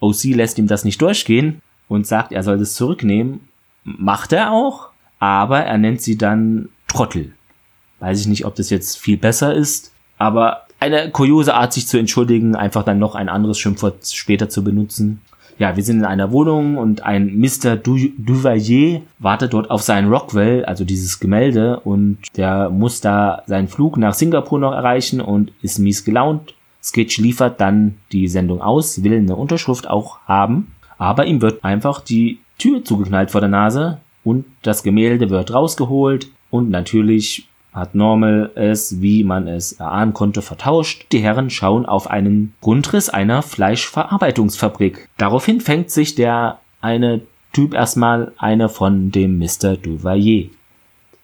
OC 0.00 0.24
lässt 0.34 0.58
ihm 0.58 0.66
das 0.66 0.84
nicht 0.84 1.00
durchgehen 1.00 1.60
und 1.88 2.06
sagt, 2.06 2.32
er 2.32 2.42
soll 2.42 2.58
das 2.58 2.74
zurücknehmen. 2.74 3.40
Macht 3.84 4.32
er 4.32 4.52
auch, 4.52 4.90
aber 5.18 5.60
er 5.60 5.78
nennt 5.78 6.02
sie 6.02 6.16
dann 6.16 6.68
Trottel. 6.86 7.32
Weiß 8.00 8.20
ich 8.20 8.26
nicht, 8.26 8.44
ob 8.44 8.54
das 8.54 8.70
jetzt 8.70 8.98
viel 8.98 9.16
besser 9.16 9.54
ist, 9.54 9.92
aber 10.18 10.64
eine 10.80 11.10
kuriose 11.10 11.54
Art, 11.54 11.72
sich 11.72 11.88
zu 11.88 11.98
entschuldigen, 11.98 12.54
einfach 12.54 12.84
dann 12.84 12.98
noch 12.98 13.14
ein 13.14 13.28
anderes 13.28 13.58
Schimpfwort 13.58 14.06
später 14.06 14.48
zu 14.48 14.62
benutzen 14.62 15.20
ja, 15.58 15.76
wir 15.76 15.82
sind 15.82 15.98
in 15.98 16.04
einer 16.04 16.30
Wohnung 16.30 16.76
und 16.76 17.02
ein 17.02 17.36
Mr. 17.36 17.76
Du 17.76 17.96
Duvalier 18.16 19.02
wartet 19.18 19.52
dort 19.52 19.70
auf 19.70 19.82
seinen 19.82 20.08
Rockwell, 20.08 20.64
also 20.64 20.84
dieses 20.84 21.18
Gemälde, 21.18 21.80
und 21.80 22.18
der 22.36 22.70
muss 22.70 23.00
da 23.00 23.42
seinen 23.46 23.68
Flug 23.68 23.96
nach 23.96 24.14
Singapur 24.14 24.58
noch 24.58 24.72
erreichen 24.72 25.20
und 25.20 25.52
ist 25.60 25.78
mies 25.78 26.04
gelaunt. 26.04 26.54
Sketch 26.82 27.18
liefert 27.18 27.60
dann 27.60 27.96
die 28.12 28.28
Sendung 28.28 28.60
aus, 28.60 29.02
will 29.02 29.14
eine 29.14 29.34
Unterschrift 29.34 29.90
auch 29.90 30.20
haben, 30.26 30.74
aber 30.96 31.26
ihm 31.26 31.42
wird 31.42 31.64
einfach 31.64 32.00
die 32.00 32.38
Tür 32.58 32.84
zugeknallt 32.84 33.32
vor 33.32 33.40
der 33.40 33.50
Nase 33.50 33.98
und 34.24 34.44
das 34.62 34.82
Gemälde 34.82 35.30
wird 35.30 35.52
rausgeholt 35.52 36.28
und 36.50 36.70
natürlich 36.70 37.48
hat 37.72 37.94
Normal 37.94 38.50
es, 38.54 39.00
wie 39.00 39.24
man 39.24 39.46
es 39.46 39.72
erahnen 39.72 40.12
konnte, 40.12 40.42
vertauscht. 40.42 41.06
Die 41.12 41.20
Herren 41.20 41.50
schauen 41.50 41.86
auf 41.86 42.10
einen 42.10 42.54
Grundriss 42.60 43.08
einer 43.08 43.42
Fleischverarbeitungsfabrik. 43.42 45.08
Daraufhin 45.16 45.60
fängt 45.60 45.90
sich 45.90 46.14
der 46.14 46.58
eine 46.80 47.22
Typ 47.52 47.74
erstmal 47.74 48.32
eine 48.38 48.68
von 48.68 49.10
dem 49.10 49.38
Mr. 49.38 49.76
Duvalier. 49.76 50.50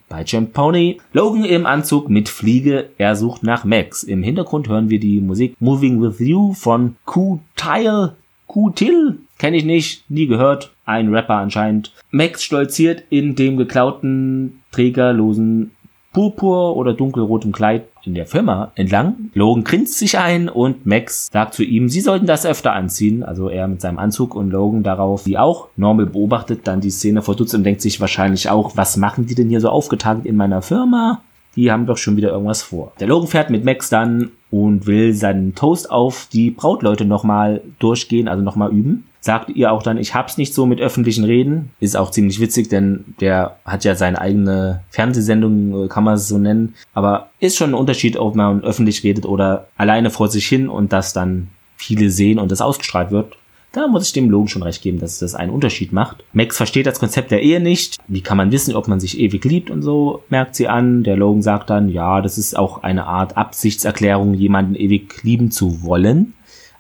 Bei 0.09 0.25
Champoni, 0.25 1.01
Logan 1.13 1.45
im 1.45 1.67
Anzug 1.67 2.09
mit 2.09 2.29
Fliege, 2.29 2.91
er 2.99 3.17
sucht 3.17 3.43
nach 3.43 3.65
Max. 3.65 4.03
Im 4.03 4.23
Hintergrund 4.23 4.69
hören 4.69 4.91
wir 4.91 5.01
die 5.01 5.21
Musik 5.21 5.57
Moving 5.61 6.01
With 6.01 6.21
You 6.21 6.53
von 6.53 6.97
Q-Tile, 7.05 8.15
Q-Till, 8.47 9.19
Kenne 9.39 9.57
ich 9.57 9.65
nicht, 9.65 10.09
nie 10.11 10.27
gehört. 10.27 10.73
Ein 10.85 11.13
Rapper 11.15 11.37
anscheinend. 11.37 11.93
Max 12.11 12.43
stolziert 12.43 13.05
in 13.11 13.35
dem 13.35 13.57
geklauten, 13.57 14.63
trägerlosen 14.71 15.73
purpur 16.15 16.77
oder 16.77 16.95
dunkelrotem 16.95 17.53
Kleid 17.53 17.85
in 18.05 18.15
der 18.15 18.27
Firma 18.27 18.71
entlang. 18.77 19.31
Logan 19.35 19.65
grinst 19.65 19.99
sich 19.99 20.19
ein 20.19 20.49
und 20.49 20.87
Max 20.87 21.29
sagt 21.33 21.55
zu 21.55 21.63
ihm, 21.63 21.89
sie 21.89 22.01
sollten 22.01 22.27
das 22.27 22.47
öfter 22.47 22.73
anziehen. 22.73 23.23
Also 23.23 23.49
er 23.49 23.67
mit 23.69 23.81
seinem 23.81 23.99
Anzug 23.99 24.35
und 24.35 24.51
Logan 24.51 24.83
darauf, 24.83 25.27
wie 25.27 25.37
auch. 25.37 25.69
Normal 25.77 26.07
beobachtet 26.07 26.67
dann 26.67 26.81
die 26.81 26.91
Szene 26.91 27.21
verdutzt 27.21 27.55
und 27.55 27.65
denkt 27.65 27.83
sich 27.83 28.01
wahrscheinlich 28.01 28.49
auch, 28.49 28.77
was 28.77 28.97
machen 28.97 29.27
die 29.27 29.35
denn 29.35 29.49
hier 29.49 29.61
so 29.61 29.69
aufgetagt 29.69 30.25
in 30.25 30.37
meiner 30.37 30.63
Firma? 30.63 31.21
Die 31.57 31.71
haben 31.71 31.87
doch 31.87 31.99
schon 31.99 32.17
wieder 32.17 32.31
irgendwas 32.31 32.63
vor. 32.63 32.93
Der 33.01 33.09
Logan 33.09 33.29
fährt 33.29 33.51
mit 33.51 33.65
Max 33.65 33.89
dann 33.89 34.31
und 34.51 34.87
will 34.87 35.15
seinen 35.15 35.55
Toast 35.55 35.91
auf 35.91 36.29
die 36.33 36.51
Brautleute 36.51 37.05
nochmal 37.05 37.61
durchgehen, 37.79 38.29
also 38.29 38.43
nochmal 38.43 38.73
üben 38.73 39.05
sagt 39.25 39.49
ihr 39.49 39.73
auch 39.73 39.83
dann, 39.83 39.97
ich 39.97 40.15
hab's 40.15 40.37
nicht 40.37 40.53
so 40.53 40.67
mit 40.67 40.83
öffentlichen 40.83 41.25
Reden. 41.25 41.71
Ist 41.81 41.97
auch 41.97 42.11
ziemlich 42.11 42.41
witzig, 42.41 42.69
denn 42.69 43.07
der 43.21 43.57
hat 43.65 43.83
ja 43.83 43.95
seine 43.95 44.21
eigene 44.21 44.83
Fernsehsendung, 44.91 45.85
äh, 45.85 45.89
kann 45.89 46.05
man 46.05 46.17
es 46.17 46.29
so 46.29 46.37
nennen. 46.37 46.75
Aber 46.93 47.31
ist 47.41 47.57
schon 47.57 47.71
ein 47.71 47.75
Unterschied, 47.75 48.19
ob 48.19 48.35
man 48.35 48.63
öffentlich 48.63 49.03
redet 49.03 49.25
oder 49.25 49.69
alleine 49.79 50.11
vor 50.11 50.29
sich 50.29 50.47
hin 50.47 50.69
und 50.69 50.93
das 50.93 51.15
dann 51.15 51.49
viele 51.79 52.11
sehen 52.11 52.39
und 52.39 52.53
das 52.53 52.61
ausgestrahlt 52.61 53.11
wird. 53.13 53.39
Da 53.75 53.89
muss 53.89 54.07
ich 54.07 54.13
dem 54.13 54.31
Logan 54.31 54.47
schon 54.47 54.63
recht 54.63 54.83
geben, 54.83 55.01
dass 55.01 55.19
das 55.19 55.35
einen 55.35 55.51
Unterschied 55.51 55.93
macht. 55.93 56.23
Max 56.33 56.57
versteht 56.57 56.87
das 56.87 57.01
Konzept 57.01 57.33
der 57.33 57.43
Ehe 57.43 57.59
nicht. 57.59 57.99
Wie 58.07 58.21
kann 58.21 58.37
man 58.37 58.53
wissen, 58.53 58.77
ob 58.77 58.87
man 58.87 59.01
sich 59.01 59.19
ewig 59.19 59.45
liebt 59.45 59.69
und 59.69 59.83
so, 59.83 60.23
merkt 60.29 60.55
sie 60.55 60.69
an. 60.69 61.03
Der 61.03 61.17
Logan 61.17 61.43
sagt 61.43 61.71
dann, 61.71 61.89
ja, 61.89 62.21
das 62.21 62.39
ist 62.39 62.57
auch 62.57 62.85
eine 62.85 63.07
Art 63.07 63.37
Absichtserklärung, 63.37 64.35
jemanden 64.35 64.77
ewig 64.77 65.25
lieben 65.25 65.51
zu 65.51 65.83
wollen 65.83 66.35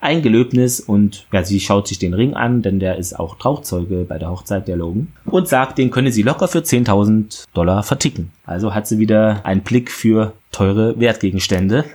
ein 0.04 0.20
Gelöbnis 0.20 0.80
und 0.80 1.26
ja, 1.32 1.42
sie 1.44 1.60
schaut 1.60 1.88
sich 1.88 1.98
den 1.98 2.12
Ring 2.12 2.34
an, 2.34 2.60
denn 2.60 2.78
der 2.78 2.98
ist 2.98 3.18
auch 3.18 3.36
Trauchzeuge 3.38 4.04
bei 4.06 4.18
der 4.18 4.30
Hochzeit 4.30 4.68
der 4.68 4.76
Logan 4.76 5.08
und 5.24 5.48
sagt, 5.48 5.78
den 5.78 5.90
könne 5.90 6.12
sie 6.12 6.22
locker 6.22 6.46
für 6.46 6.58
10.000 6.58 7.46
Dollar 7.54 7.82
verticken. 7.82 8.30
Also 8.44 8.74
hat 8.74 8.86
sie 8.86 8.98
wieder 8.98 9.40
einen 9.44 9.62
Blick 9.62 9.90
für 9.90 10.34
teure 10.52 11.00
Wertgegenstände. 11.00 11.86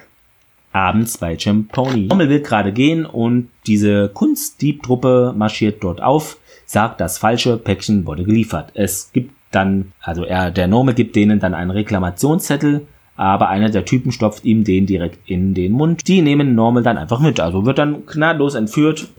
Abends 0.71 1.17
bei 1.17 1.38
Champoni. 1.38 2.07
Rommel 2.11 2.29
will 2.29 2.41
gerade 2.41 2.71
gehen 2.71 3.05
und 3.05 3.49
diese 3.65 4.09
Kunstdiebtruppe 4.09 5.33
marschiert 5.35 5.83
dort 5.83 6.01
auf, 6.01 6.38
sagt, 6.65 7.01
das 7.01 7.17
falsche 7.17 7.57
Päckchen 7.57 8.05
wurde 8.05 8.23
geliefert. 8.23 8.71
Es 8.75 9.11
gibt 9.11 9.33
dann, 9.51 9.93
also 10.01 10.23
er, 10.23 10.51
der 10.51 10.67
Normal 10.67 10.93
gibt 10.93 11.15
denen 11.15 11.39
dann 11.39 11.53
einen 11.53 11.71
Reklamationszettel 11.71 12.85
aber 13.19 13.49
einer 13.49 13.67
der 13.69 13.83
Typen 13.83 14.13
stopft 14.13 14.45
ihm 14.45 14.63
den 14.63 14.85
direkt 14.85 15.29
in 15.29 15.53
den 15.53 15.73
Mund. 15.73 16.07
Die 16.07 16.21
nehmen 16.21 16.55
Normal 16.55 16.83
dann 16.83 16.97
einfach 16.97 17.19
mit, 17.19 17.41
also 17.41 17.65
wird 17.65 17.77
dann 17.77 18.05
gnadlos 18.05 18.55
entführt. 18.55 19.09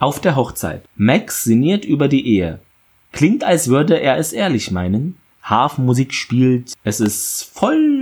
Auf 0.00 0.20
der 0.20 0.34
Hochzeit. 0.34 0.82
Max 0.96 1.44
sinniert 1.44 1.84
über 1.84 2.08
die 2.08 2.26
Ehe. 2.26 2.58
Klingt, 3.12 3.44
als 3.44 3.68
würde 3.68 4.00
er 4.00 4.18
es 4.18 4.32
ehrlich 4.32 4.72
meinen. 4.72 5.14
Hafenmusik 5.44 6.12
spielt, 6.12 6.72
es 6.82 6.98
ist 6.98 7.52
voller 7.54 7.95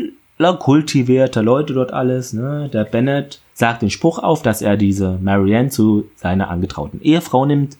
kultivierter 0.55 1.43
Leute 1.43 1.75
dort 1.75 1.93
alles. 1.93 2.33
Ne? 2.33 2.69
Der 2.73 2.85
Bennett 2.85 3.41
sagt 3.53 3.83
den 3.83 3.91
Spruch 3.91 4.19
auf, 4.19 4.43
dass 4.43 4.63
er 4.63 4.77
diese 4.77 5.19
Marianne 5.23 5.71
zu 5.71 6.11
seiner 6.17 6.51
angetrauten 6.51 7.01
Ehefrau 7.01 7.47
nimmt. 7.47 7.79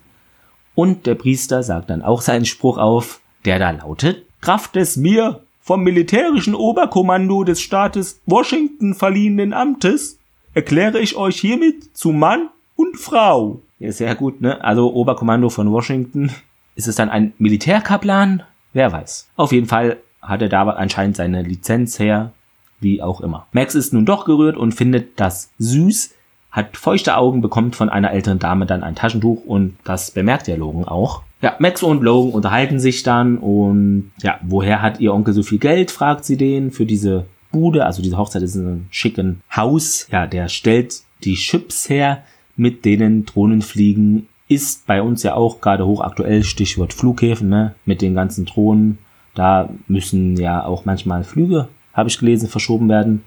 Und 0.75 1.07
der 1.07 1.15
Priester 1.15 1.63
sagt 1.63 1.91
dann 1.91 2.03
auch 2.03 2.21
seinen 2.21 2.45
Spruch 2.45 2.79
auf, 2.79 3.21
der 3.45 3.59
da 3.59 3.71
lautet, 3.71 4.25
Kraft 4.41 4.75
des 4.75 4.97
mir 4.97 5.41
vom 5.61 5.83
militärischen 5.83 6.55
Oberkommando 6.55 7.45
des 7.45 7.61
Staates 7.61 8.21
Washington 8.27 8.95
verliehenen 8.95 9.53
Amtes 9.53 10.19
erkläre 10.53 11.01
ich 11.01 11.17
euch 11.17 11.41
hiermit 11.41 11.97
zu 11.97 12.13
Mann 12.13 12.51
und 12.77 12.99
Frau. 12.99 13.61
Ja, 13.79 13.91
sehr 13.93 14.15
gut, 14.15 14.41
ne? 14.41 14.63
Also 14.63 14.93
Oberkommando 14.93 15.49
von 15.49 15.71
Washington. 15.73 16.31
Ist 16.75 16.89
es 16.89 16.97
dann 16.97 17.09
ein 17.09 17.33
Militärkaplan? 17.39 18.43
Wer 18.73 18.93
weiß. 18.93 19.31
Auf 19.37 19.53
jeden 19.53 19.67
Fall 19.67 19.99
hat 20.21 20.43
er 20.43 20.49
da 20.49 20.63
anscheinend 20.65 21.17
seine 21.17 21.43
Lizenz 21.43 21.99
her, 21.99 22.33
wie 22.81 23.03
auch 23.03 23.21
immer. 23.21 23.47
Max 23.53 23.75
ist 23.75 23.93
nun 23.93 24.07
doch 24.07 24.25
gerührt 24.25 24.57
und 24.57 24.73
findet 24.73 25.19
das 25.21 25.51
süß, 25.59 26.15
hat 26.51 26.77
feuchte 26.77 27.17
Augen, 27.17 27.41
bekommt 27.41 27.75
von 27.77 27.89
einer 27.89 28.13
älteren 28.13 28.39
Dame 28.39 28.67
dann 28.67 28.83
ein 28.83 28.95
Taschentuch 28.95 29.45
und 29.45 29.77
das 29.85 30.13
bemerkt 30.13 30.47
der 30.47 30.57
Logan 30.57 30.85
auch. 30.85 31.23
Ja, 31.43 31.57
Max 31.59 31.83
und 31.83 32.03
Logan 32.03 32.33
unterhalten 32.33 32.79
sich 32.79 33.03
dann 33.03 33.39
und 33.39 34.13
ja, 34.23 34.39
woher 34.43 34.81
hat 34.81 35.01
ihr 35.01 35.13
Onkel 35.13 35.35
so 35.35 35.43
viel 35.43 35.59
Geld, 35.59 35.91
fragt 35.91 36.25
sie 36.25 36.37
den 36.37 36.71
für 36.71 36.87
diese 36.87 37.27
Bude, 37.55 37.87
also 37.87 38.03
diese 38.03 38.19
Hochzeit 38.19 38.43
ist 38.43 38.57
in 38.57 38.67
einem 38.67 38.87
schicken 38.91 39.41
Haus. 39.55 40.09
Ja, 40.11 40.27
der 40.27 40.49
stellt 40.49 41.03
die 41.23 41.35
Chips 41.35 41.89
her, 41.89 42.25
mit 42.57 42.85
denen 42.85 43.25
Drohnen 43.27 43.63
fliegen. 43.63 44.29
Ist 44.49 44.87
bei 44.87 45.01
uns 45.03 45.23
ja 45.23 45.35
auch 45.35 45.61
gerade 45.61 45.87
hochaktuell, 45.87 46.45
Stichwort 46.45 46.93
Flughäfen, 46.93 47.49
ne, 47.49 47.75
mit 47.85 48.03
den 48.03 48.15
ganzen 48.15 48.45
Drohnen. 48.45 48.99
Da 49.35 49.71
müssen 49.87 50.37
ja 50.37 50.65
auch 50.65 50.85
manchmal 50.85 51.25
Flüge, 51.25 51.69
habe 51.95 52.09
ich 52.09 52.19
gelesen, 52.19 52.49
verschoben 52.49 52.89
werden, 52.89 53.23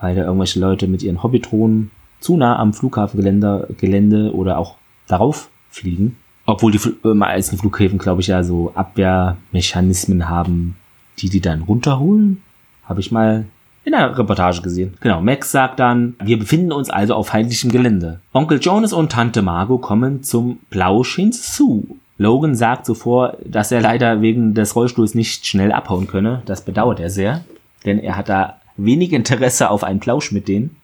weil 0.00 0.14
da 0.16 0.24
irgendwelche 0.24 0.58
Leute 0.58 0.88
mit 0.88 1.02
ihren 1.02 1.22
Hobbydrohnen 1.22 1.90
zu 2.20 2.36
nah 2.36 2.58
am 2.58 2.72
Flughafengelände 2.72 3.68
Gelände 3.78 4.34
oder 4.34 4.58
auch 4.58 4.76
darauf 5.06 5.50
fliegen. 5.70 6.16
Obwohl 6.46 6.72
die 6.72 6.80
äh, 7.04 7.14
meisten 7.14 7.58
Flughäfen, 7.58 7.98
glaube 7.98 8.20
ich, 8.20 8.28
ja 8.28 8.42
so 8.42 8.72
Abwehrmechanismen 8.74 10.28
haben, 10.28 10.76
die 11.18 11.28
die 11.28 11.40
dann 11.40 11.62
runterholen. 11.62 12.42
Habe 12.84 13.00
ich 13.00 13.10
mal 13.10 13.46
in 13.84 13.94
einer 13.94 14.16
Reportage 14.16 14.62
gesehen. 14.62 14.94
Genau, 15.00 15.20
Max 15.20 15.52
sagt 15.52 15.78
dann, 15.80 16.16
wir 16.22 16.38
befinden 16.38 16.72
uns 16.72 16.90
also 16.90 17.14
auf 17.14 17.28
feindlichem 17.28 17.70
Gelände. 17.70 18.20
Onkel 18.32 18.58
Jonas 18.60 18.92
und 18.92 19.12
Tante 19.12 19.42
Margot 19.42 19.80
kommen 19.80 20.22
zum 20.22 20.58
Plausch 20.70 21.16
hinzu. 21.16 21.98
Logan 22.18 22.54
sagt 22.54 22.86
zuvor, 22.86 23.36
dass 23.44 23.70
er 23.72 23.80
leider 23.80 24.22
wegen 24.22 24.54
des 24.54 24.74
Rollstuhls 24.74 25.14
nicht 25.14 25.46
schnell 25.46 25.70
abhauen 25.70 26.06
könne. 26.06 26.42
Das 26.46 26.64
bedauert 26.64 26.98
er 26.98 27.10
sehr, 27.10 27.44
denn 27.86 27.98
er 27.98 28.16
hat 28.16 28.28
da 28.28 28.60
wenig 28.76 29.12
Interesse 29.12 29.70
auf 29.70 29.84
einen 29.84 30.00
Plausch 30.00 30.32
mit 30.32 30.48
denen. 30.48 30.76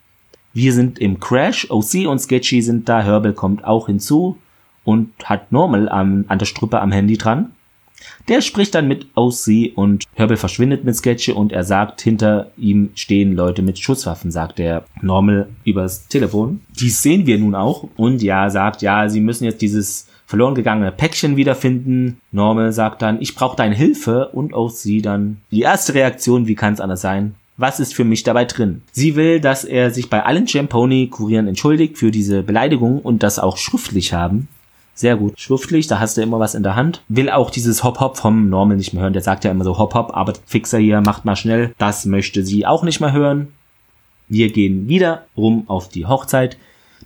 Wir 0.54 0.73
sind 0.73 0.99
im 0.99 1.18
Crash, 1.21 1.71
OC 1.71 2.06
und 2.06 2.18
Sketchy 2.18 2.62
sind 2.62 2.88
da, 2.88 3.02
Herbal 3.02 3.32
kommt 3.32 3.64
auch 3.64 3.87
hinzu 3.87 4.38
und 4.85 5.11
hat 5.25 5.52
Normal 5.52 5.88
am, 5.88 6.25
an 6.28 6.38
der 6.38 6.47
Strippe 6.47 6.80
am 6.80 6.92
Handy 6.92 7.16
dran. 7.16 7.52
Der 8.28 8.40
spricht 8.40 8.75
dann 8.75 8.88
mit 8.88 9.06
OC 9.14 9.76
und 9.76 10.04
Herbal 10.14 10.37
verschwindet 10.37 10.85
mit 10.85 10.97
Sketche 10.97 11.35
und 11.35 11.52
er 11.52 11.64
sagt, 11.64 12.00
hinter 12.00 12.50
ihm 12.56 12.90
stehen 12.94 13.35
Leute 13.35 13.62
mit 13.62 13.78
Schusswaffen, 13.78 14.30
sagt 14.30 14.59
der 14.59 14.85
Normal 15.00 15.49
übers 15.64 16.09
Telefon. 16.09 16.61
Dies 16.78 17.02
sehen 17.02 17.26
wir 17.26 17.38
nun 17.38 17.54
auch 17.54 17.88
und 17.97 18.23
ja, 18.23 18.50
sagt, 18.50 18.82
ja, 18.82 19.09
sie 19.09 19.21
müssen 19.21 19.44
jetzt 19.44 19.62
dieses 19.62 20.09
verloren 20.33 20.55
gegangene 20.55 20.93
Päckchen 20.93 21.37
wiederfinden. 21.37 22.19
Normal 22.31 22.73
sagt 22.73 23.03
dann, 23.03 23.21
ich 23.21 23.35
brauche 23.35 23.55
deine 23.55 23.75
Hilfe 23.75 24.29
und 24.29 24.55
OC 24.55 25.03
dann 25.03 25.43
die 25.51 25.61
erste 25.61 25.93
Reaktion, 25.93 26.47
wie 26.47 26.55
kann 26.55 26.73
es 26.73 26.81
anders 26.81 27.03
sein? 27.03 27.35
Was 27.59 27.81
ist 27.81 27.93
für 27.95 28.05
mich 28.05 28.23
dabei 28.23 28.47
drin? 28.47 28.81
Sie 28.93 29.15
will, 29.15 29.41
dass 29.41 29.62
er 29.62 29.91
sich 29.91 30.09
bei 30.09 30.25
allen 30.25 30.49
Champoni-Kurieren 30.49 31.49
entschuldigt 31.49 31.99
für 31.99 32.11
diese 32.11 32.43
Beleidigung 32.43 33.01
und 33.01 33.23
das 33.23 33.39
auch 33.39 33.59
schriftlich 33.59 34.15
haben. 34.15 34.49
Sehr 34.95 35.17
gut. 35.17 35.39
Schriftlich, 35.39 35.87
da 35.87 36.01
hast 36.01 36.17
du 36.17 36.23
immer 36.23 36.41
was 36.41 36.55
in 36.55 36.62
der 36.62 36.77
Hand. 36.77 37.03
Will 37.09 37.29
auch 37.29 37.51
dieses 37.51 37.85
Hop-Hop 37.85 38.17
vom 38.17 38.49
Normal 38.49 38.79
nicht 38.79 38.95
mehr 38.95 39.03
hören. 39.03 39.12
Der 39.12 39.21
sagt 39.21 39.45
ja 39.45 39.51
immer 39.51 39.65
so 39.65 39.77
Hop-Hop, 39.77 40.17
aber 40.17 40.33
Fixer 40.47 40.79
hier, 40.79 41.03
macht 41.03 41.27
mal 41.27 41.37
schnell. 41.37 41.75
Das 41.77 42.07
möchte 42.07 42.43
sie 42.43 42.65
auch 42.65 42.85
nicht 42.85 43.01
mehr 43.01 43.12
hören. 43.12 43.49
Wir 44.31 44.51
gehen 44.51 44.89
wieder 44.89 45.27
rum 45.37 45.65
auf 45.67 45.91
die 45.91 46.07
Hochzeit. 46.07 46.57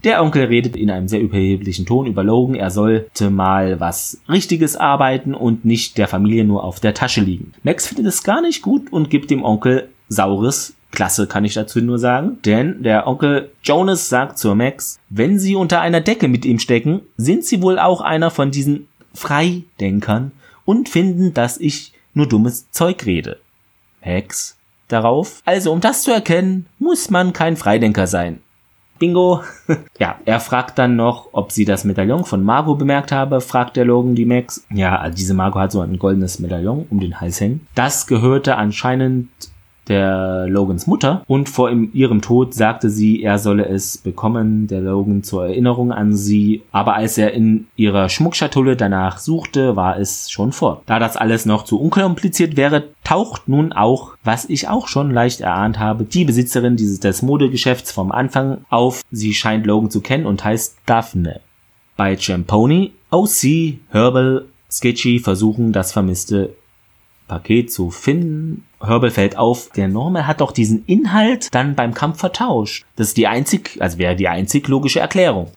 Der 0.04 0.22
Onkel 0.22 0.44
redet 0.44 0.76
in 0.76 0.90
einem 0.90 1.08
sehr 1.08 1.20
überheblichen 1.20 1.86
Ton 1.86 2.06
über 2.06 2.22
Logan. 2.22 2.54
Er 2.54 2.70
sollte 2.70 3.30
mal 3.30 3.80
was 3.80 4.20
Richtiges 4.28 4.76
arbeiten 4.76 5.34
und 5.34 5.64
nicht 5.64 5.98
der 5.98 6.08
Familie 6.08 6.44
nur 6.44 6.64
auf 6.64 6.80
der 6.80 6.94
Tasche 6.94 7.20
liegen. 7.20 7.52
Max 7.62 7.86
findet 7.86 8.06
es 8.06 8.22
gar 8.22 8.40
nicht 8.40 8.62
gut 8.62 8.92
und 8.92 9.10
gibt 9.10 9.30
dem 9.30 9.44
Onkel 9.44 9.88
saures 10.08 10.76
Klasse 10.96 11.26
kann 11.26 11.44
ich 11.44 11.52
dazu 11.52 11.80
nur 11.80 11.98
sagen, 11.98 12.38
denn 12.46 12.82
der 12.82 13.06
Onkel 13.06 13.50
Jonas 13.62 14.08
sagt 14.08 14.38
zur 14.38 14.54
Max, 14.54 14.98
wenn 15.10 15.38
sie 15.38 15.54
unter 15.54 15.82
einer 15.82 16.00
Decke 16.00 16.26
mit 16.26 16.46
ihm 16.46 16.58
stecken, 16.58 17.02
sind 17.18 17.44
sie 17.44 17.60
wohl 17.60 17.78
auch 17.78 18.00
einer 18.00 18.30
von 18.30 18.50
diesen 18.50 18.88
Freidenkern 19.12 20.32
und 20.64 20.88
finden, 20.88 21.34
dass 21.34 21.58
ich 21.58 21.92
nur 22.14 22.26
dummes 22.26 22.70
Zeug 22.70 23.04
rede. 23.04 23.38
Max 24.02 24.56
darauf, 24.88 25.42
also 25.44 25.70
um 25.70 25.80
das 25.80 26.02
zu 26.02 26.12
erkennen, 26.12 26.64
muss 26.78 27.10
man 27.10 27.34
kein 27.34 27.56
Freidenker 27.56 28.06
sein. 28.06 28.40
Bingo. 28.98 29.42
ja, 29.98 30.16
er 30.24 30.40
fragt 30.40 30.78
dann 30.78 30.96
noch, 30.96 31.28
ob 31.32 31.52
sie 31.52 31.64
das 31.64 31.84
Medaillon 31.84 32.24
von 32.24 32.42
Margot 32.42 32.78
bemerkt 32.78 33.12
habe, 33.12 33.40
fragt 33.40 33.76
der 33.76 33.84
Logan 33.84 34.14
die 34.14 34.24
Max. 34.24 34.64
Ja, 34.70 35.08
diese 35.10 35.34
Margot 35.34 35.62
hat 35.62 35.72
so 35.72 35.80
ein 35.80 35.98
goldenes 35.98 36.38
Medaillon 36.38 36.86
um 36.90 37.00
den 37.00 37.20
Hals 37.20 37.40
hängen. 37.40 37.66
Das 37.74 38.06
gehörte 38.06 38.56
anscheinend 38.56 39.28
der 39.88 40.46
Logans 40.48 40.86
Mutter 40.86 41.22
und 41.26 41.48
vor 41.48 41.70
ihrem 41.70 42.20
Tod 42.20 42.54
sagte 42.54 42.90
sie, 42.90 43.22
er 43.22 43.38
solle 43.38 43.66
es 43.66 43.98
bekommen, 43.98 44.66
der 44.66 44.80
Logan 44.80 45.22
zur 45.22 45.46
Erinnerung 45.46 45.92
an 45.92 46.14
sie, 46.14 46.62
aber 46.72 46.94
als 46.94 47.18
er 47.18 47.32
in 47.32 47.68
ihrer 47.76 48.08
Schmuckschatulle 48.08 48.76
danach 48.76 49.18
suchte, 49.18 49.76
war 49.76 49.98
es 49.98 50.30
schon 50.30 50.52
fort. 50.52 50.82
Da 50.86 50.98
das 50.98 51.16
alles 51.16 51.46
noch 51.46 51.64
zu 51.64 51.80
unkompliziert 51.80 52.56
wäre, 52.56 52.84
taucht 53.04 53.48
nun 53.48 53.72
auch, 53.72 54.16
was 54.24 54.44
ich 54.48 54.68
auch 54.68 54.88
schon 54.88 55.10
leicht 55.10 55.40
erahnt 55.40 55.78
habe, 55.78 56.04
die 56.04 56.24
Besitzerin 56.24 56.76
dieses 56.76 57.00
des 57.00 57.22
Modegeschäfts 57.22 57.92
vom 57.92 58.12
Anfang 58.12 58.64
auf. 58.68 59.02
Sie 59.10 59.34
scheint 59.34 59.66
Logan 59.66 59.90
zu 59.90 60.00
kennen 60.00 60.26
und 60.26 60.44
heißt 60.44 60.76
Daphne. 60.86 61.40
bei 61.96 62.16
Champoni, 62.16 62.92
OC, 63.10 63.78
Herbal, 63.90 64.44
Sketchy 64.70 65.18
versuchen 65.18 65.72
das 65.72 65.92
vermisste 65.92 66.54
Paket 67.28 67.72
zu 67.72 67.90
finden. 67.90 68.65
Herbal 68.80 69.10
fällt 69.10 69.36
auf, 69.38 69.70
der 69.70 69.88
Normal 69.88 70.26
hat 70.26 70.40
doch 70.40 70.52
diesen 70.52 70.84
Inhalt 70.86 71.54
dann 71.54 71.74
beim 71.74 71.94
Kampf 71.94 72.18
vertauscht. 72.18 72.84
Das 72.96 73.08
ist 73.08 73.16
die 73.16 73.26
einzig, 73.26 73.78
also 73.80 73.98
wäre 73.98 74.16
die 74.16 74.28
einzig 74.28 74.68
logische 74.68 75.00
Erklärung. 75.00 75.50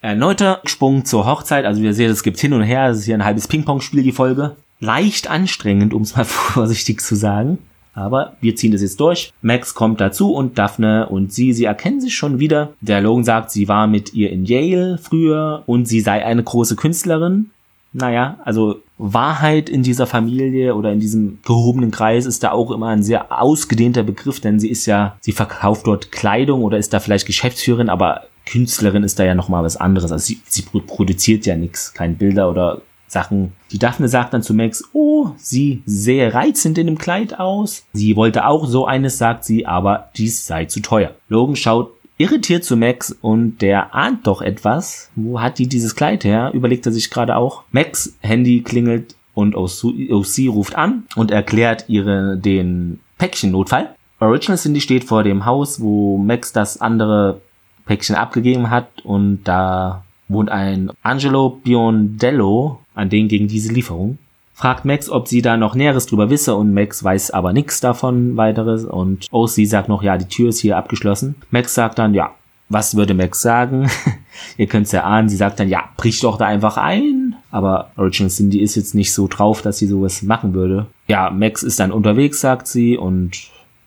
Erneuter 0.00 0.60
Sprung 0.64 1.04
zur 1.04 1.26
Hochzeit, 1.26 1.64
also 1.64 1.82
wir 1.82 1.92
sehen, 1.92 2.10
es 2.10 2.22
gibt 2.22 2.38
hin 2.38 2.52
und 2.52 2.62
her, 2.62 2.88
es 2.88 2.98
ist 2.98 3.04
hier 3.06 3.16
ein 3.16 3.24
halbes 3.24 3.48
Ping-Pong-Spiel, 3.48 4.04
die 4.04 4.12
Folge. 4.12 4.56
Leicht 4.78 5.28
anstrengend, 5.28 5.92
um 5.92 6.02
es 6.02 6.16
mal 6.16 6.24
vorsichtig 6.26 7.00
zu 7.00 7.16
sagen. 7.16 7.58
Aber 7.94 8.36
wir 8.40 8.54
ziehen 8.54 8.70
das 8.70 8.80
jetzt 8.80 9.00
durch. 9.00 9.32
Max 9.42 9.74
kommt 9.74 10.00
dazu 10.00 10.32
und 10.32 10.56
Daphne 10.56 11.08
und 11.08 11.32
sie, 11.32 11.52
sie 11.52 11.64
erkennen 11.64 12.00
sich 12.00 12.14
schon 12.14 12.38
wieder. 12.38 12.74
Der 12.80 13.00
Logan 13.00 13.24
sagt, 13.24 13.50
sie 13.50 13.66
war 13.66 13.88
mit 13.88 14.14
ihr 14.14 14.30
in 14.30 14.44
Yale 14.44 14.98
früher 14.98 15.64
und 15.66 15.86
sie 15.86 16.00
sei 16.00 16.24
eine 16.24 16.44
große 16.44 16.76
Künstlerin. 16.76 17.50
Naja, 17.92 18.38
also 18.44 18.80
Wahrheit 18.98 19.68
in 19.68 19.82
dieser 19.82 20.06
Familie 20.06 20.74
oder 20.74 20.92
in 20.92 21.00
diesem 21.00 21.38
gehobenen 21.44 21.90
Kreis 21.90 22.26
ist 22.26 22.42
da 22.42 22.50
auch 22.50 22.70
immer 22.70 22.88
ein 22.88 23.02
sehr 23.02 23.40
ausgedehnter 23.40 24.02
Begriff, 24.02 24.40
denn 24.40 24.58
sie 24.58 24.68
ist 24.68 24.86
ja, 24.86 25.16
sie 25.20 25.32
verkauft 25.32 25.86
dort 25.86 26.12
Kleidung 26.12 26.62
oder 26.62 26.78
ist 26.78 26.92
da 26.92 27.00
vielleicht 27.00 27.26
Geschäftsführerin, 27.26 27.88
aber 27.88 28.22
Künstlerin 28.44 29.04
ist 29.04 29.18
da 29.18 29.24
ja 29.24 29.34
nochmal 29.34 29.62
was 29.62 29.76
anderes. 29.76 30.10
Also 30.10 30.24
sie, 30.24 30.40
sie 30.46 30.62
produziert 30.62 31.46
ja 31.46 31.54
nichts, 31.54 31.94
keine 31.94 32.14
Bilder 32.14 32.50
oder 32.50 32.82
Sachen. 33.06 33.52
Die 33.72 33.78
Daphne 33.78 34.08
sagt 34.08 34.34
dann 34.34 34.42
zu 34.42 34.54
Max, 34.54 34.84
oh, 34.92 35.30
sie 35.36 35.82
sehe 35.86 36.32
reizend 36.34 36.78
in 36.78 36.86
dem 36.86 36.98
Kleid 36.98 37.38
aus. 37.38 37.84
Sie 37.92 38.16
wollte 38.16 38.46
auch 38.46 38.66
so 38.66 38.86
eines, 38.86 39.18
sagt 39.18 39.44
sie, 39.44 39.66
aber 39.66 40.10
dies 40.16 40.46
sei 40.46 40.66
zu 40.66 40.80
teuer. 40.80 41.12
Logan 41.28 41.56
schaut 41.56 41.92
irritiert 42.18 42.64
zu 42.64 42.76
Max 42.76 43.16
und 43.22 43.62
der 43.62 43.94
ahnt 43.94 44.26
doch 44.26 44.42
etwas. 44.42 45.10
Wo 45.14 45.40
hat 45.40 45.58
die 45.58 45.68
dieses 45.68 45.94
Kleid 45.94 46.24
her? 46.24 46.50
Überlegt 46.52 46.84
er 46.84 46.92
sich 46.92 47.10
gerade 47.10 47.36
auch. 47.36 47.62
Max 47.70 48.16
Handy 48.20 48.60
klingelt 48.62 49.14
und 49.34 49.54
OC 49.54 50.48
ruft 50.48 50.74
an 50.74 51.04
und 51.16 51.30
erklärt 51.30 51.84
ihre 51.88 52.36
den 52.36 53.00
Päckchennotfall. 53.18 53.94
Original 54.20 54.58
Cindy 54.58 54.80
steht 54.80 55.04
vor 55.04 55.22
dem 55.22 55.46
Haus, 55.46 55.80
wo 55.80 56.18
Max 56.18 56.52
das 56.52 56.80
andere 56.80 57.40
Päckchen 57.86 58.16
abgegeben 58.16 58.68
hat 58.68 58.88
und 59.04 59.44
da 59.44 60.04
wohnt 60.26 60.50
ein 60.50 60.90
Angelo 61.02 61.50
Biondello, 61.50 62.80
an 62.94 63.08
den 63.08 63.28
gegen 63.28 63.46
diese 63.46 63.72
Lieferung 63.72 64.18
fragt 64.58 64.84
Max, 64.84 65.08
ob 65.08 65.28
sie 65.28 65.40
da 65.40 65.56
noch 65.56 65.76
Näheres 65.76 66.06
drüber 66.06 66.30
wisse 66.30 66.56
und 66.56 66.74
Max 66.74 67.04
weiß 67.04 67.30
aber 67.30 67.52
nichts 67.52 67.78
davon 67.80 68.36
weiteres 68.36 68.84
und 68.84 69.28
OC 69.30 69.66
sagt 69.66 69.88
noch, 69.88 70.02
ja, 70.02 70.18
die 70.18 70.26
Tür 70.26 70.48
ist 70.48 70.58
hier 70.58 70.76
abgeschlossen. 70.76 71.36
Max 71.52 71.74
sagt 71.74 72.00
dann, 72.00 72.12
ja, 72.12 72.32
was 72.68 72.96
würde 72.96 73.14
Max 73.14 73.40
sagen? 73.40 73.88
Ihr 74.56 74.66
könnt's 74.66 74.90
ja 74.90 75.04
ahnen, 75.04 75.28
sie 75.28 75.36
sagt 75.36 75.60
dann, 75.60 75.68
ja, 75.68 75.84
brich 75.96 76.18
doch 76.20 76.38
da 76.38 76.46
einfach 76.46 76.76
ein. 76.76 77.36
Aber 77.52 77.92
Original 77.96 78.30
Cindy 78.30 78.58
ist 78.60 78.74
jetzt 78.74 78.96
nicht 78.96 79.12
so 79.12 79.28
drauf, 79.28 79.62
dass 79.62 79.78
sie 79.78 79.86
sowas 79.86 80.22
machen 80.22 80.54
würde. 80.54 80.86
Ja, 81.06 81.30
Max 81.30 81.62
ist 81.62 81.78
dann 81.78 81.92
unterwegs, 81.92 82.40
sagt 82.40 82.66
sie, 82.66 82.98
und 82.98 83.38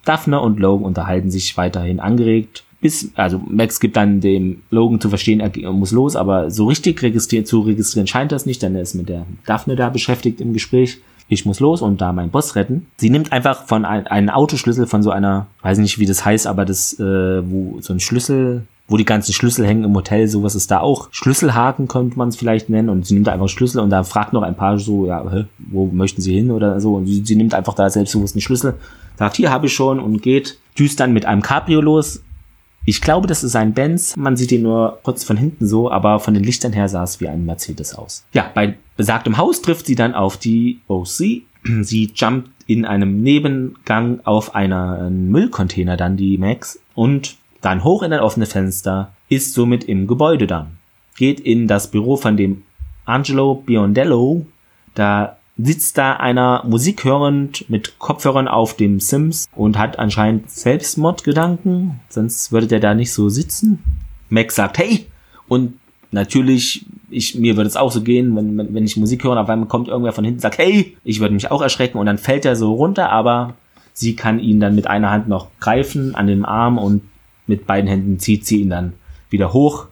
Daphne 0.06 0.40
und 0.40 0.58
Logan 0.58 0.86
unterhalten 0.86 1.32
sich 1.32 1.58
weiterhin 1.58 2.00
angeregt 2.00 2.64
bis, 2.82 3.12
also 3.16 3.42
Max 3.48 3.80
gibt 3.80 3.96
dann 3.96 4.20
dem 4.20 4.64
Logan 4.72 5.00
zu 5.00 5.10
verstehen, 5.10 5.40
er 5.40 5.72
muss 5.72 5.92
los, 5.92 6.16
aber 6.16 6.50
so 6.50 6.66
richtig 6.66 7.02
registrieren, 7.04 7.46
zu 7.46 7.62
registrieren 7.62 8.08
scheint 8.08 8.32
das 8.32 8.46
nicht, 8.46 8.62
denn 8.62 8.76
er 8.76 8.82
ist 8.82 8.96
mit 8.96 9.08
der 9.08 9.26
Daphne 9.46 9.76
da 9.76 9.90
beschäftigt 9.90 10.42
im 10.42 10.54
Gespräch. 10.54 11.00
Ich 11.28 11.46
muss 11.46 11.62
los 11.62 11.82
und 11.82 12.02
da 12.02 12.12
meinen 12.12 12.30
Boss 12.30 12.58
retten. 12.58 12.88
Sie 12.98 13.10
nimmt 13.10 13.32
einfach 13.32 13.66
von 13.66 13.86
ein, 13.86 14.06
einen 14.08 14.30
Autoschlüssel 14.30 14.86
von 14.86 15.02
so 15.02 15.12
einer, 15.12 15.48
weiß 15.62 15.78
nicht 15.78 15.98
wie 15.98 16.06
das 16.06 16.26
heißt, 16.26 16.46
aber 16.46 16.66
das, 16.66 17.00
äh, 17.00 17.50
wo 17.50 17.80
so 17.80 17.94
ein 17.94 18.02
Schlüssel, 18.02 18.64
wo 18.90 18.98
die 18.98 19.06
ganzen 19.06 19.32
Schlüssel 19.32 19.66
hängen 19.66 19.86
im 19.86 19.96
Hotel, 19.96 20.28
sowas 20.28 20.56
ist 20.56 20.72
da 20.72 20.82
auch. 20.82 21.08
Schlüsselhaken 21.12 21.88
könnte 21.88 22.18
man 22.18 22.28
es 22.28 22.36
vielleicht 22.36 22.70
nennen 22.70 22.90
und 22.90 23.06
sie 23.06 23.14
nimmt 23.14 23.30
einfach 23.30 23.48
Schlüssel 23.48 23.80
und 23.80 23.92
da 23.92 24.04
fragt 24.04 24.34
noch 24.34 24.42
ein 24.42 24.58
paar 24.58 24.78
so, 24.78 25.08
ja, 25.08 25.24
hä, 25.32 25.46
wo 25.60 25.86
möchten 25.86 26.22
sie 26.22 26.34
hin 26.34 26.52
oder 26.52 26.82
so 26.82 26.96
und 26.96 27.06
sie, 27.06 27.24
sie 27.24 27.38
nimmt 27.38 27.54
einfach 27.54 27.76
da 27.76 27.90
selbstbewusst 27.90 28.42
Schlüssel, 28.42 28.74
sagt, 29.18 29.38
hier 29.38 29.52
habe 29.52 29.68
ich 29.68 29.74
schon 29.74 30.00
und 30.00 30.22
geht, 30.22 30.58
düst 30.78 31.00
dann 31.00 31.14
mit 31.14 31.26
einem 31.26 31.42
Cabrio 31.42 31.80
los, 31.80 32.22
ich 32.86 33.02
glaube, 33.02 33.28
das 33.28 33.44
ist 33.44 33.56
ein 33.56 33.74
Benz. 33.74 34.16
Man 34.16 34.36
sieht 34.36 34.52
ihn 34.52 34.64
nur 34.64 35.00
kurz 35.04 35.24
von 35.24 35.38
hinten 35.38 35.68
so, 35.68 35.92
aber 35.92 36.20
von 36.20 36.34
den 36.34 36.44
Lichtern 36.44 36.74
her 36.74 36.90
sah 36.90 37.04
es 37.04 37.20
wie 37.20 37.28
ein 37.28 37.46
Mercedes 37.46 37.94
aus. 37.94 38.26
Ja, 38.34 38.50
bei 38.54 38.76
besagtem 38.98 39.38
Haus 39.38 39.62
trifft 39.62 39.86
sie 39.86 39.96
dann 39.96 40.16
auf 40.16 40.38
die 40.38 40.80
OC. 40.88 41.44
Sie 41.82 42.12
jumpt 42.16 42.50
in 42.66 42.86
einem 42.86 43.22
Nebengang 43.22 44.22
auf 44.24 44.56
einen 44.56 45.30
Müllcontainer 45.30 45.96
dann 45.96 46.18
die 46.18 46.40
Max 46.40 46.80
und 46.96 47.36
dann 47.62 47.84
hoch 47.84 48.02
in 48.02 48.12
ein 48.12 48.20
offenes 48.20 48.52
Fenster, 48.52 49.14
ist 49.30 49.54
somit 49.54 49.84
im 49.84 50.08
Gebäude 50.08 50.48
dann. 50.48 50.78
Geht 51.18 51.40
in 51.40 51.68
das 51.68 51.92
Büro 51.92 52.18
von 52.18 52.36
dem 52.36 52.64
Angelo 53.06 53.56
Biondello, 53.56 54.48
da 54.96 55.38
sitzt 55.58 55.98
da 55.98 56.14
einer 56.14 56.64
Musik 56.66 57.04
hörend 57.04 57.70
mit 57.70 58.00
Kopfhörern 58.00 58.48
auf 58.48 58.76
dem 58.76 59.00
Sims 59.00 59.48
und 59.56 59.78
hat 59.78 60.00
anscheinend 60.00 60.50
Selbstmordgedanken, 60.50 62.00
sonst 62.10 62.52
würde 62.52 62.68
der 62.68 62.80
da 62.80 62.94
nicht 62.94 63.12
so 63.12 63.30
sitzen. 63.30 63.80
Max 64.30 64.56
sagt, 64.56 64.78
hey! 64.78 65.08
Und 65.48 65.74
natürlich, 66.12 66.86
ich, 67.10 67.36
mir 67.36 67.58
würde 67.58 67.68
es 67.68 67.76
auch 67.76 67.92
so 67.92 68.02
gehen, 68.02 68.36
wenn, 68.36 68.74
wenn 68.74 68.86
ich 68.86 68.98
Musik 68.98 69.24
höre 69.24 69.40
auf 69.40 69.50
einmal 69.50 69.68
kommt 69.68 69.90
irgendwer 69.90 70.14
von 70.14 70.24
hinten 70.24 70.40
sagt, 70.40 70.58
hey! 70.58 70.98
Ich 71.04 71.20
würde 71.20 71.34
mich 71.34 71.52
auch 71.52 71.62
erschrecken 71.62 71.98
und 71.98 72.06
dann 72.06 72.18
fällt 72.18 72.46
er 72.46 72.56
so 72.56 72.74
runter, 72.74 73.10
aber 73.10 73.56
sie 73.94 74.16
kann 74.16 74.40
ihn 74.40 74.60
dann 74.60 74.76
mit 74.76 74.88
einer 74.88 75.12
Hand 75.12 75.28
noch 75.28 75.48
greifen 75.60 76.16
an 76.16 76.28
den 76.28 76.46
Arm 76.46 76.78
und 76.78 77.04
mit 77.46 77.68
beiden 77.68 77.90
Händen 77.90 78.20
zieht 78.20 78.46
sie 78.46 78.62
ihn 78.62 78.70
dann 78.70 78.94
wieder 79.30 79.54
hoch. 79.54 79.88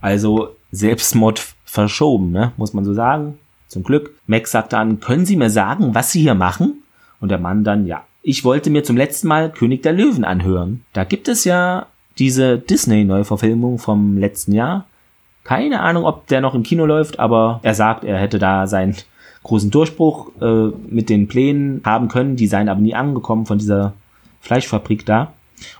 Also 0.00 0.56
Selbstmord 0.70 1.54
verschoben, 1.64 2.32
ne? 2.32 2.52
muss 2.56 2.72
man 2.72 2.84
so 2.84 2.94
sagen. 2.94 3.38
Zum 3.72 3.84
Glück. 3.84 4.14
Max 4.26 4.50
sagt 4.50 4.74
dann, 4.74 5.00
können 5.00 5.24
Sie 5.24 5.34
mir 5.34 5.48
sagen, 5.48 5.94
was 5.94 6.12
Sie 6.12 6.20
hier 6.20 6.34
machen? 6.34 6.82
Und 7.20 7.30
der 7.30 7.38
Mann 7.38 7.64
dann, 7.64 7.86
ja, 7.86 8.04
ich 8.22 8.44
wollte 8.44 8.68
mir 8.68 8.84
zum 8.84 8.98
letzten 8.98 9.28
Mal 9.28 9.50
König 9.50 9.82
der 9.82 9.94
Löwen 9.94 10.24
anhören. 10.24 10.84
Da 10.92 11.04
gibt 11.04 11.26
es 11.26 11.44
ja 11.44 11.86
diese 12.18 12.58
Disney-Neuverfilmung 12.58 13.78
vom 13.78 14.18
letzten 14.18 14.52
Jahr. 14.52 14.84
Keine 15.42 15.80
Ahnung, 15.80 16.04
ob 16.04 16.26
der 16.26 16.42
noch 16.42 16.54
im 16.54 16.64
Kino 16.64 16.84
läuft, 16.84 17.18
aber 17.18 17.60
er 17.62 17.72
sagt, 17.72 18.04
er 18.04 18.18
hätte 18.18 18.38
da 18.38 18.66
seinen 18.66 18.94
großen 19.42 19.70
Durchbruch 19.70 20.32
äh, 20.42 20.68
mit 20.86 21.08
den 21.08 21.26
Plänen 21.26 21.80
haben 21.82 22.08
können. 22.08 22.36
Die 22.36 22.48
seien 22.48 22.68
aber 22.68 22.80
nie 22.80 22.94
angekommen 22.94 23.46
von 23.46 23.56
dieser 23.56 23.94
Fleischfabrik 24.42 25.06
da 25.06 25.32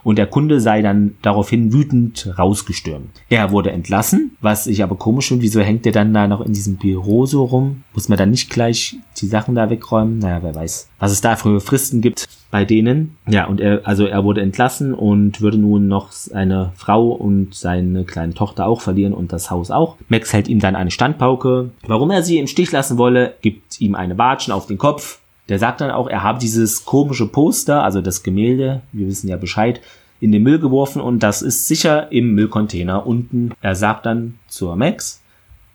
und 0.03 0.17
der 0.17 0.27
Kunde 0.27 0.59
sei 0.59 0.81
dann 0.81 1.15
daraufhin 1.21 1.73
wütend 1.73 2.33
rausgestürmt. 2.37 3.09
Er 3.29 3.51
wurde 3.51 3.71
entlassen, 3.71 4.37
was 4.41 4.67
ich 4.67 4.83
aber 4.83 4.95
komisch 4.95 5.27
finde, 5.27 5.43
wieso 5.43 5.61
hängt 5.61 5.85
er 5.85 5.91
dann 5.91 6.13
da 6.13 6.27
noch 6.27 6.41
in 6.41 6.53
diesem 6.53 6.77
Büro 6.77 7.25
so 7.25 7.43
rum? 7.43 7.83
Muss 7.93 8.09
man 8.09 8.17
dann 8.17 8.31
nicht 8.31 8.49
gleich 8.49 8.95
die 9.17 9.27
Sachen 9.27 9.55
da 9.55 9.69
wegräumen? 9.69 10.19
Naja, 10.19 10.39
wer 10.41 10.55
weiß, 10.55 10.89
was 10.99 11.11
es 11.11 11.21
da 11.21 11.35
für 11.35 11.59
Fristen 11.59 12.01
gibt 12.01 12.27
bei 12.53 12.65
denen. 12.65 13.17
Ja, 13.27 13.47
und 13.47 13.59
er, 13.59 13.81
also 13.83 14.05
er 14.05 14.23
wurde 14.23 14.41
entlassen 14.41 14.93
und 14.93 15.41
würde 15.41 15.57
nun 15.57 15.87
noch 15.87 16.11
seine 16.11 16.71
Frau 16.75 17.09
und 17.09 17.55
seine 17.55 18.03
kleine 18.03 18.35
Tochter 18.35 18.67
auch 18.67 18.79
verlieren 18.79 19.13
und 19.13 19.33
das 19.33 19.49
Haus 19.49 19.71
auch. 19.71 19.97
Max 20.07 20.33
hält 20.33 20.47
ihm 20.47 20.59
dann 20.59 20.75
eine 20.75 20.91
Standpauke. 20.91 21.71
Warum 21.87 22.11
er 22.11 22.21
sie 22.21 22.37
im 22.37 22.45
Stich 22.45 22.71
lassen 22.71 22.99
wolle, 22.99 23.33
gibt 23.41 23.81
ihm 23.81 23.95
eine 23.95 24.19
Watschen 24.19 24.53
auf 24.53 24.67
den 24.67 24.77
Kopf 24.77 25.19
der 25.49 25.59
sagt 25.59 25.81
dann 25.81 25.91
auch, 25.91 26.07
er 26.07 26.23
habe 26.23 26.39
dieses 26.39 26.85
komische 26.85 27.27
Poster, 27.27 27.83
also 27.83 28.01
das 28.01 28.23
Gemälde, 28.23 28.81
wir 28.91 29.07
wissen 29.07 29.27
ja 29.27 29.37
Bescheid, 29.37 29.81
in 30.19 30.31
den 30.31 30.43
Müll 30.43 30.59
geworfen 30.59 31.01
und 31.01 31.21
das 31.21 31.41
ist 31.41 31.67
sicher 31.67 32.11
im 32.11 32.33
Müllcontainer 32.33 33.05
unten. 33.05 33.51
Er 33.61 33.75
sagt 33.75 34.05
dann 34.05 34.39
zur 34.47 34.75
Max, 34.75 35.21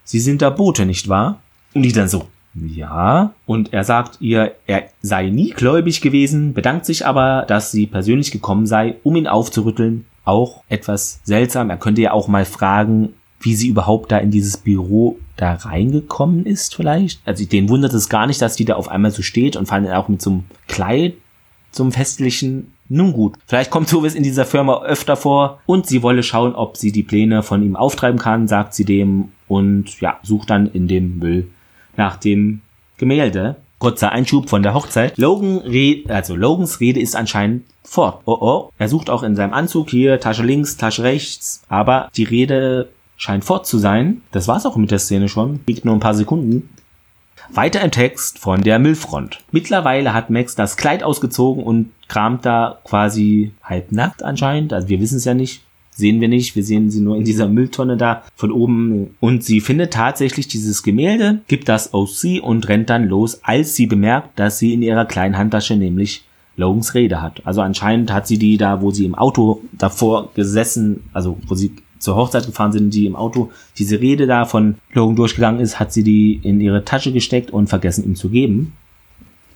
Sie 0.09 0.21
sind 0.21 0.41
der 0.41 0.51
Bote, 0.51 0.87
nicht 0.87 1.11
wahr? 1.11 1.39
Und 1.75 1.83
die 1.83 1.93
dann 1.93 2.09
so, 2.09 2.25
ja. 2.55 3.35
Und 3.45 3.75
er 3.75 3.85
sagt 3.85 4.23
ihr, 4.23 4.55
er 4.67 4.85
sei 5.03 5.29
nie 5.29 5.51
gläubig 5.51 6.01
gewesen, 6.01 6.55
bedankt 6.55 6.87
sich 6.87 7.05
aber, 7.05 7.45
dass 7.47 7.73
sie 7.73 7.87
persönlich 7.87 8.31
gekommen 8.31 8.67
sei, 8.67 8.97
um 9.03 9.17
ihn 9.17 9.27
aufzurütteln. 9.27 10.07
Auch 10.25 10.63
etwas 10.71 11.21
seltsam. 11.25 11.69
Er 11.69 11.77
könnte 11.77 12.01
ja 12.01 12.13
auch 12.13 12.27
mal 12.27 12.47
fragen, 12.47 13.15
wie 13.41 13.55
sie 13.55 13.69
überhaupt 13.69 14.11
da 14.13 14.19
in 14.19 14.31
dieses 14.31 14.57
Büro 14.57 15.19
da 15.37 15.55
reingekommen 15.55 16.45
ist 16.45 16.75
vielleicht. 16.75 17.21
Also 17.25 17.45
den 17.45 17.69
wundert 17.69 17.93
es 17.95 18.09
gar 18.09 18.27
nicht, 18.27 18.43
dass 18.43 18.57
die 18.57 18.65
da 18.65 18.75
auf 18.75 18.89
einmal 18.89 19.11
so 19.11 19.23
steht 19.23 19.57
und 19.57 19.67
fallen 19.67 19.87
auch 19.89 20.09
mit 20.09 20.21
so 20.21 20.31
einem 20.31 20.45
Kleid 20.67 21.15
zum 21.71 21.93
festlichen. 21.93 22.73
Nun 22.89 23.13
gut, 23.13 23.37
vielleicht 23.47 23.71
kommt 23.71 23.89
sowas 23.89 24.15
in 24.15 24.23
dieser 24.23 24.47
Firma 24.47 24.83
öfter 24.83 25.17
vor 25.17 25.61
und 25.67 25.87
sie 25.87 26.03
wolle 26.03 26.23
schauen, 26.23 26.55
ob 26.55 26.77
sie 26.77 26.91
die 26.91 27.03
Pläne 27.03 27.43
von 27.43 27.63
ihm 27.63 27.77
auftreiben 27.77 28.19
kann, 28.19 28.49
sagt 28.49 28.75
sie 28.75 28.85
dem 28.85 29.29
und 29.47 30.01
ja, 30.01 30.19
sucht 30.23 30.51
dann 30.51 30.67
in 30.67 30.89
dem 30.89 31.19
Müll 31.19 31.49
nach 31.97 32.17
dem 32.17 32.63
Gemälde. 32.97 33.57
Kurzer 33.79 34.11
Einschub 34.11 34.49
von 34.49 34.65
der 34.65 34.75
Hochzeit. 34.75 35.17
Logan 35.19 35.59
Rede, 35.59 36.13
also 36.13 36.35
Logans 36.35 36.81
Rede 36.81 36.99
ist 36.99 37.15
anscheinend 37.15 37.65
fort. 37.85 38.23
Oh 38.25 38.39
oh. 38.41 38.71
Er 38.77 38.89
sucht 38.89 39.09
auch 39.09 39.23
in 39.23 39.37
seinem 39.37 39.53
Anzug 39.53 39.91
hier 39.91 40.19
Tasche 40.19 40.43
links, 40.43 40.77
Tasche 40.77 41.05
rechts, 41.05 41.63
aber 41.69 42.11
die 42.17 42.25
Rede 42.25 42.89
scheint 43.19 43.45
fort 43.45 43.67
zu 43.67 43.77
sein. 43.77 44.23
Das 44.33 44.49
war's 44.49 44.65
auch 44.65 44.77
mit 44.77 44.91
der 44.91 44.99
Szene 44.99 45.29
schon. 45.29 45.61
Liegt 45.67 45.85
nur 45.85 45.93
ein 45.95 46.01
paar 46.01 46.15
Sekunden. 46.15 46.71
Weiter 47.51 47.81
im 47.83 47.91
Text 47.91 48.39
von 48.39 48.63
der 48.63 48.79
Müllfront. 48.79 49.41
Mittlerweile 49.53 50.15
hat 50.15 50.31
Max 50.31 50.55
das 50.55 50.77
Kleid 50.77 51.03
ausgezogen 51.03 51.63
und 51.63 51.91
kramt 52.07 52.47
da 52.47 52.79
quasi 52.85 53.53
halbnackt 53.63 54.23
anscheinend. 54.23 54.73
Also 54.73 54.89
wir 54.89 55.01
wissen 55.01 55.17
es 55.17 55.25
ja 55.25 55.35
nicht. 55.35 55.63
sehen 55.91 56.21
wir 56.21 56.29
nicht. 56.29 56.55
Wir 56.55 56.63
sehen 56.63 56.91
sie 56.91 57.01
nur 57.01 57.17
in 57.17 57.25
dieser 57.25 57.49
Mülltonne 57.49 57.97
da 57.97 58.23
von 58.37 58.53
oben. 58.53 59.17
Und 59.19 59.45
sie 59.45 59.61
findet 59.61 59.93
tatsächlich 59.93 60.47
dieses 60.47 60.83
Gemälde, 60.83 61.41
gibt 61.49 61.69
das 61.69 61.93
aus 61.93 62.21
sie 62.21 62.41
und 62.41 62.69
rennt 62.69 62.89
dann 62.89 63.09
los, 63.09 63.41
als 63.43 63.75
sie 63.75 63.87
bemerkt, 63.87 64.39
dass 64.39 64.59
sie 64.59 64.75
in 64.75 64.83
ihrer 64.83 65.07
kleinen 65.07 65.37
Handtasche 65.37 65.75
nämlich 65.75 66.25
Logans 66.57 66.95
Rede 66.95 67.23
hat. 67.23 67.43
Also 67.45 67.63
anscheinend 67.63 68.13
hat 68.13 68.27
sie 68.27 68.39
die 68.39 68.59
da, 68.59 68.83
wo 68.83 68.91
sie 68.91 69.07
im 69.07 69.15
Auto 69.15 69.63
davor 69.73 70.33
gesessen, 70.35 71.05
also 71.13 71.39
wo 71.47 71.55
sie 71.55 71.73
zur 71.99 72.17
Hochzeit 72.17 72.47
gefahren 72.47 72.73
sind, 72.73 72.95
die 72.95 73.07
im 73.07 73.17
Auto 73.17 73.51
diese 73.77 74.01
Rede 74.01 74.27
da 74.27 74.45
von 74.45 74.77
Logan 74.93 75.17
durchgegangen 75.17 75.61
ist, 75.61 75.79
hat 75.79 75.93
sie 75.93 76.03
die 76.03 76.41
in 76.43 76.61
ihre 76.61 76.85
Tasche 76.85 77.13
gesteckt 77.13 77.51
und 77.51 77.69
vergessen 77.69 78.05
ihm 78.05 78.17
zu 78.17 78.29
geben. 78.29 78.73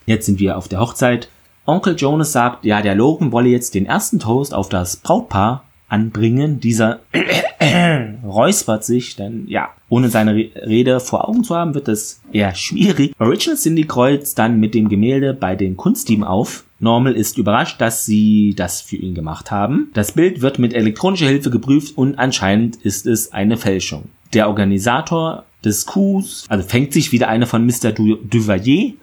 Jetzt 0.06 0.26
sind 0.26 0.40
wir 0.40 0.58
auf 0.58 0.68
der 0.68 0.80
Hochzeit. 0.80 1.28
Onkel 1.64 1.94
Jonas 1.96 2.32
sagt, 2.32 2.64
ja, 2.64 2.82
der 2.82 2.94
Logan 2.94 3.32
wolle 3.32 3.48
jetzt 3.48 3.74
den 3.74 3.86
ersten 3.86 4.18
Toast 4.18 4.52
auf 4.52 4.68
das 4.68 4.96
Brautpaar 4.96 5.64
anbringen. 5.92 6.58
Dieser 6.58 7.00
räuspert 8.24 8.84
sich, 8.84 9.14
denn 9.16 9.44
ja, 9.46 9.68
ohne 9.88 10.08
seine 10.08 10.34
Rede 10.34 10.98
vor 11.00 11.28
Augen 11.28 11.44
zu 11.44 11.54
haben, 11.54 11.74
wird 11.74 11.88
es 11.88 12.20
eher 12.32 12.54
schwierig. 12.54 13.12
Original 13.18 13.56
Cindy 13.56 13.84
kreuzt 13.84 14.38
dann 14.38 14.58
mit 14.58 14.74
dem 14.74 14.88
Gemälde 14.88 15.34
bei 15.34 15.54
den 15.54 15.76
Kunstteam 15.76 16.24
auf. 16.24 16.64
Normal 16.80 17.14
ist 17.14 17.38
überrascht, 17.38 17.80
dass 17.80 18.04
sie 18.04 18.54
das 18.56 18.80
für 18.80 18.96
ihn 18.96 19.14
gemacht 19.14 19.50
haben. 19.50 19.90
Das 19.94 20.12
Bild 20.12 20.40
wird 20.40 20.58
mit 20.58 20.74
elektronischer 20.74 21.28
Hilfe 21.28 21.50
geprüft 21.50 21.96
und 21.96 22.18
anscheinend 22.18 22.76
ist 22.76 23.06
es 23.06 23.32
eine 23.32 23.56
Fälschung. 23.56 24.06
Der 24.32 24.48
Organisator 24.48 25.44
des 25.64 25.86
Coups, 25.86 26.46
also 26.48 26.66
fängt 26.66 26.92
sich 26.92 27.12
wieder 27.12 27.28
eine 27.28 27.46
von 27.46 27.64
Mr. 27.64 27.92
Du 27.92 28.16
Duvalier. 28.16 28.94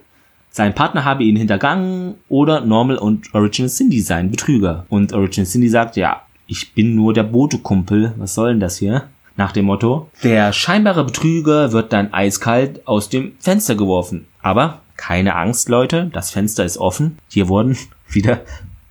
Sein 0.52 0.74
Partner 0.74 1.06
habe 1.06 1.24
ihn 1.24 1.36
hintergangen 1.36 2.16
oder 2.28 2.62
Normal 2.62 2.98
und 2.98 3.34
Original 3.34 3.70
Cindy 3.70 4.02
seien 4.02 4.32
Betrüger. 4.32 4.86
Und 4.90 5.14
Original 5.14 5.46
Cindy 5.46 5.70
sagt, 5.70 5.96
ja, 5.96 6.24
ich 6.50 6.74
bin 6.74 6.96
nur 6.96 7.14
der 7.14 7.24
Botekumpel, 7.24 8.14
was 8.18 8.34
soll 8.34 8.50
denn 8.50 8.60
das 8.60 8.78
hier? 8.78 9.04
Nach 9.38 9.52
dem 9.52 9.66
Motto, 9.66 10.10
der 10.24 10.52
scheinbare 10.52 11.06
Betrüger 11.06 11.72
wird 11.72 11.94
dann 11.94 12.12
eiskalt 12.14 12.86
aus 12.88 13.08
dem 13.08 13.34
Fenster 13.40 13.76
geworfen. 13.76 14.26
Aber 14.42 14.82
keine 14.98 15.36
Angst, 15.36 15.70
Leute, 15.70 16.10
das 16.12 16.32
Fenster 16.32 16.66
ist 16.66 16.78
offen. 16.78 17.20
Hier 17.30 17.48
wurden 17.48 17.78
wieder 18.10 18.42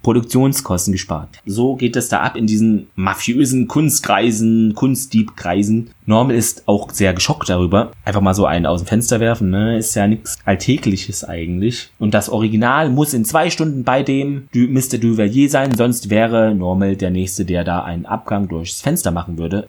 Produktionskosten 0.09 0.93
gespart. 0.93 1.29
So 1.45 1.77
geht 1.77 1.95
es 1.95 2.09
da 2.09 2.21
ab 2.21 2.35
in 2.35 2.47
diesen 2.47 2.87
mafiösen 2.95 3.69
Kunstkreisen, 3.69 4.73
Kunstdiebkreisen. 4.75 5.91
Normal 6.07 6.35
ist 6.35 6.67
auch 6.67 6.91
sehr 6.91 7.13
geschockt 7.13 7.51
darüber. 7.51 7.93
Einfach 8.07 8.23
mal 8.23 8.33
so 8.33 8.47
einen 8.47 8.65
aus 8.65 8.83
dem 8.83 8.87
Fenster 8.87 9.21
werfen, 9.21 9.51
ne? 9.51 9.77
Ist 9.77 9.95
ja 9.95 10.07
nichts 10.07 10.39
Alltägliches 10.47 11.25
eigentlich. 11.25 11.91
Und 11.99 12.15
das 12.15 12.31
Original 12.31 12.89
muss 12.89 13.13
in 13.13 13.27
zwei 13.27 13.51
Stunden 13.51 13.85
bei 13.85 14.03
dem 14.03 14.49
Mr. 14.55 14.97
Duvalier 14.97 15.51
sein, 15.51 15.77
sonst 15.77 16.09
wäre 16.09 16.55
Normal 16.55 16.97
der 16.97 17.11
Nächste, 17.11 17.45
der 17.45 17.63
da 17.63 17.83
einen 17.83 18.07
Abgang 18.07 18.49
durchs 18.49 18.81
Fenster 18.81 19.11
machen 19.11 19.37
würde. 19.37 19.69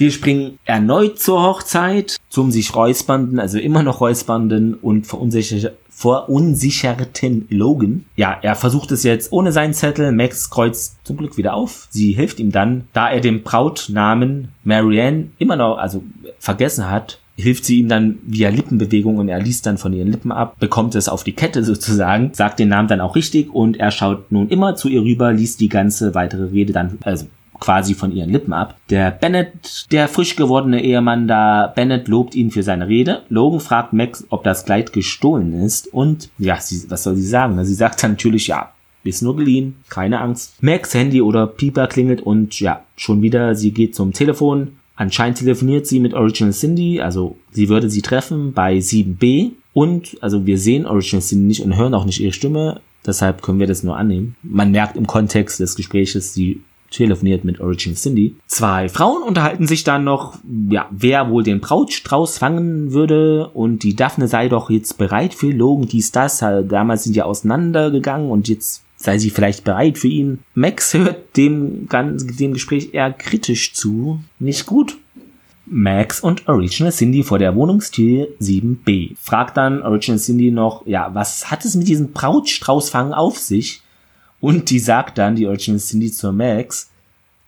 Wir 0.00 0.10
springen 0.10 0.58
erneut 0.64 1.18
zur 1.18 1.42
Hochzeit, 1.42 2.16
zum 2.30 2.50
sich 2.50 2.74
räuspernden, 2.74 3.38
also 3.38 3.58
immer 3.58 3.82
noch 3.82 4.00
räuspernden 4.00 4.72
und 4.72 5.06
verunsicherten 5.06 7.46
Logan. 7.50 8.06
Ja, 8.16 8.38
er 8.40 8.54
versucht 8.54 8.92
es 8.92 9.02
jetzt 9.02 9.30
ohne 9.30 9.52
seinen 9.52 9.74
Zettel. 9.74 10.10
Max 10.12 10.48
kreuzt 10.48 10.96
zum 11.04 11.18
Glück 11.18 11.36
wieder 11.36 11.52
auf. 11.52 11.86
Sie 11.90 12.12
hilft 12.12 12.40
ihm 12.40 12.50
dann, 12.50 12.84
da 12.94 13.10
er 13.10 13.20
den 13.20 13.42
Brautnamen 13.42 14.48
Marianne 14.64 15.26
immer 15.36 15.56
noch, 15.56 15.76
also 15.76 16.02
vergessen 16.38 16.90
hat, 16.90 17.20
hilft 17.36 17.66
sie 17.66 17.80
ihm 17.80 17.90
dann 17.90 18.20
via 18.22 18.48
Lippenbewegung 18.48 19.18
und 19.18 19.28
er 19.28 19.42
liest 19.42 19.66
dann 19.66 19.76
von 19.76 19.92
ihren 19.92 20.10
Lippen 20.10 20.32
ab, 20.32 20.56
bekommt 20.58 20.94
es 20.94 21.10
auf 21.10 21.24
die 21.24 21.34
Kette 21.34 21.62
sozusagen, 21.62 22.32
sagt 22.32 22.58
den 22.58 22.70
Namen 22.70 22.88
dann 22.88 23.02
auch 23.02 23.16
richtig 23.16 23.54
und 23.54 23.76
er 23.76 23.90
schaut 23.90 24.32
nun 24.32 24.48
immer 24.48 24.76
zu 24.76 24.88
ihr 24.88 25.02
rüber, 25.02 25.34
liest 25.34 25.60
die 25.60 25.68
ganze 25.68 26.14
weitere 26.14 26.44
Rede 26.44 26.72
dann, 26.72 26.96
also 27.02 27.26
quasi 27.60 27.94
von 27.94 28.12
ihren 28.12 28.30
Lippen 28.30 28.52
ab. 28.52 28.76
Der 28.88 29.10
Bennett, 29.10 29.86
der 29.92 30.08
frisch 30.08 30.34
gewordene 30.34 30.82
Ehemann 30.82 31.28
da, 31.28 31.72
Bennett 31.74 32.08
lobt 32.08 32.34
ihn 32.34 32.50
für 32.50 32.62
seine 32.62 32.88
Rede. 32.88 33.22
Logan 33.28 33.60
fragt 33.60 33.92
Max, 33.92 34.26
ob 34.30 34.42
das 34.42 34.64
Kleid 34.64 34.92
gestohlen 34.92 35.52
ist 35.62 35.92
und 35.92 36.30
ja, 36.38 36.58
sie, 36.60 36.90
was 36.90 37.04
soll 37.04 37.16
sie 37.16 37.26
sagen? 37.26 37.62
Sie 37.64 37.74
sagt 37.74 38.02
dann 38.02 38.12
natürlich 38.12 38.48
ja, 38.48 38.72
ist 39.04 39.22
nur 39.22 39.36
geliehen, 39.36 39.76
keine 39.88 40.20
Angst. 40.20 40.62
Max 40.62 40.94
Handy 40.94 41.22
oder 41.22 41.46
Pieper 41.46 41.86
klingelt 41.86 42.22
und 42.22 42.58
ja, 42.60 42.84
schon 42.96 43.22
wieder, 43.22 43.54
sie 43.54 43.72
geht 43.72 43.94
zum 43.94 44.12
Telefon. 44.12 44.76
Anscheinend 44.96 45.38
telefoniert 45.38 45.86
sie 45.86 46.00
mit 46.00 46.12
Original 46.12 46.52
Cindy, 46.52 47.00
also 47.00 47.36
sie 47.52 47.68
würde 47.68 47.88
sie 47.88 48.02
treffen 48.02 48.52
bei 48.52 48.76
7b 48.76 49.52
und 49.72 50.18
also 50.20 50.44
wir 50.44 50.58
sehen 50.58 50.84
Original 50.84 51.22
Cindy 51.22 51.46
nicht 51.46 51.62
und 51.62 51.76
hören 51.76 51.94
auch 51.94 52.04
nicht 52.04 52.20
ihre 52.20 52.32
Stimme. 52.32 52.80
Deshalb 53.06 53.40
können 53.40 53.60
wir 53.60 53.66
das 53.66 53.82
nur 53.82 53.96
annehmen. 53.96 54.36
Man 54.42 54.72
merkt 54.72 54.96
im 54.96 55.06
Kontext 55.06 55.58
des 55.58 55.74
Gespräches, 55.74 56.34
sie 56.34 56.60
telefoniert 56.90 57.44
mit 57.44 57.60
Origin 57.60 57.94
Cindy. 57.94 58.36
Zwei 58.46 58.88
Frauen 58.88 59.22
unterhalten 59.22 59.66
sich 59.66 59.84
dann 59.84 60.04
noch, 60.04 60.38
ja, 60.68 60.88
wer 60.90 61.30
wohl 61.30 61.42
den 61.42 61.60
Brautstrauß 61.60 62.38
fangen 62.38 62.92
würde 62.92 63.48
und 63.48 63.82
die 63.82 63.96
Daphne 63.96 64.28
sei 64.28 64.48
doch 64.48 64.70
jetzt 64.70 64.98
bereit 64.98 65.34
für 65.34 65.50
Logan, 65.50 65.88
dies, 65.88 66.12
das. 66.12 66.38
Damals 66.38 67.04
sind 67.04 67.16
die 67.16 67.22
auseinandergegangen 67.22 68.30
und 68.30 68.48
jetzt 68.48 68.82
sei 68.96 69.18
sie 69.18 69.30
vielleicht 69.30 69.64
bereit 69.64 69.98
für 69.98 70.08
ihn. 70.08 70.40
Max 70.54 70.94
hört 70.94 71.36
dem, 71.36 71.88
dem 71.88 72.52
Gespräch 72.52 72.90
eher 72.92 73.12
kritisch 73.12 73.72
zu. 73.72 74.20
Nicht 74.38 74.66
gut. 74.66 74.98
Max 75.66 76.20
und 76.20 76.48
Original 76.48 76.92
Cindy 76.92 77.22
vor 77.22 77.38
der 77.38 77.54
Wohnungstür 77.54 78.26
7b. 78.40 79.14
Fragt 79.20 79.56
dann 79.56 79.82
Original 79.82 80.18
Cindy 80.18 80.50
noch, 80.50 80.84
ja, 80.86 81.14
was 81.14 81.50
hat 81.50 81.64
es 81.64 81.76
mit 81.76 81.86
diesem 81.86 82.10
Brautstraußfangen 82.12 83.14
auf 83.14 83.38
sich? 83.38 83.82
Und 84.40 84.70
die 84.70 84.78
sagt 84.78 85.18
dann, 85.18 85.36
die 85.36 85.46
Original 85.46 85.80
Cindy 85.80 86.10
zur 86.10 86.32
Max, 86.32 86.90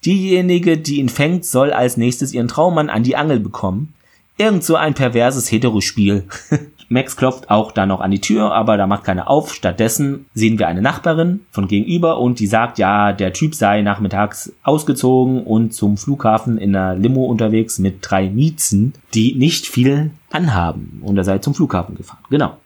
diejenige, 0.04 0.78
die 0.78 0.98
ihn 0.98 1.08
fängt, 1.08 1.44
soll 1.44 1.72
als 1.72 1.96
nächstes 1.96 2.32
ihren 2.34 2.48
Traummann 2.48 2.90
an 2.90 3.02
die 3.02 3.16
Angel 3.16 3.40
bekommen. 3.40 3.94
Irgend 4.38 4.64
so 4.64 4.76
ein 4.76 4.94
perverses 4.94 5.50
Heterospiel. 5.50 6.24
Max 6.88 7.16
klopft 7.16 7.48
auch 7.48 7.72
dann 7.72 7.88
noch 7.88 8.00
an 8.00 8.10
die 8.10 8.20
Tür, 8.20 8.52
aber 8.52 8.76
da 8.76 8.86
macht 8.86 9.04
keiner 9.04 9.30
auf. 9.30 9.54
Stattdessen 9.54 10.26
sehen 10.34 10.58
wir 10.58 10.68
eine 10.68 10.82
Nachbarin 10.82 11.40
von 11.50 11.68
gegenüber 11.68 12.18
und 12.18 12.38
die 12.38 12.46
sagt, 12.46 12.78
ja, 12.78 13.12
der 13.12 13.32
Typ 13.32 13.54
sei 13.54 13.80
nachmittags 13.80 14.52
ausgezogen 14.62 15.42
und 15.42 15.72
zum 15.72 15.96
Flughafen 15.96 16.58
in 16.58 16.76
einer 16.76 16.94
Limo 16.94 17.24
unterwegs 17.24 17.78
mit 17.78 17.98
drei 18.02 18.28
Miezen, 18.28 18.92
die 19.14 19.34
nicht 19.34 19.66
viel 19.66 20.10
anhaben. 20.30 21.00
Und 21.02 21.16
er 21.16 21.24
sei 21.24 21.38
zum 21.38 21.54
Flughafen 21.54 21.94
gefahren. 21.94 22.24
Genau 22.28 22.58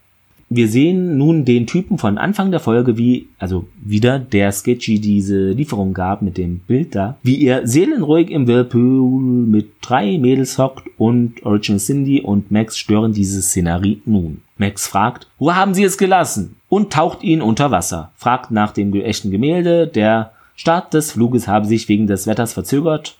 wir 0.48 0.68
sehen 0.68 1.18
nun 1.18 1.44
den 1.44 1.66
Typen 1.66 1.98
von 1.98 2.18
Anfang 2.18 2.50
der 2.50 2.61
Folge, 2.61 2.96
wie, 2.96 3.28
also 3.38 3.66
wieder 3.82 4.18
der 4.18 4.52
Sketchy 4.52 5.00
diese 5.00 5.50
Lieferung 5.50 5.92
gab 5.92 6.22
mit 6.22 6.38
dem 6.38 6.61
Bild 6.61 6.94
da, 6.94 7.16
wie 7.22 7.44
er 7.44 7.66
seelenruhig 7.66 8.30
im 8.30 8.46
Whirlpool 8.46 9.20
mit 9.46 9.72
drei 9.80 10.18
Mädels 10.18 10.59
hockt 10.59 10.85
und 10.98 11.44
Original 11.44 11.80
Cindy 11.80 12.20
und 12.20 12.50
Max 12.50 12.78
stören 12.78 13.12
diese 13.12 13.42
Szenerie 13.42 14.00
nun. 14.04 14.42
Max 14.56 14.87
fragt, 14.87 15.26
wo 15.38 15.52
haben 15.52 15.74
sie 15.74 15.85
es 15.85 15.98
gelassen? 15.98 16.56
Und 16.68 16.92
taucht 16.92 17.22
ihn 17.22 17.42
unter 17.42 17.70
Wasser, 17.70 18.12
fragt 18.16 18.50
nach 18.50 18.72
dem 18.72 18.94
echten 18.94 19.30
Gemälde, 19.30 19.87
der 19.87 20.32
Start 20.54 20.94
des 20.94 21.12
Fluges 21.12 21.48
habe 21.48 21.66
sich 21.66 21.88
wegen 21.88 22.06
des 22.06 22.26
Wetters 22.26 22.52
verzögert, 22.52 23.18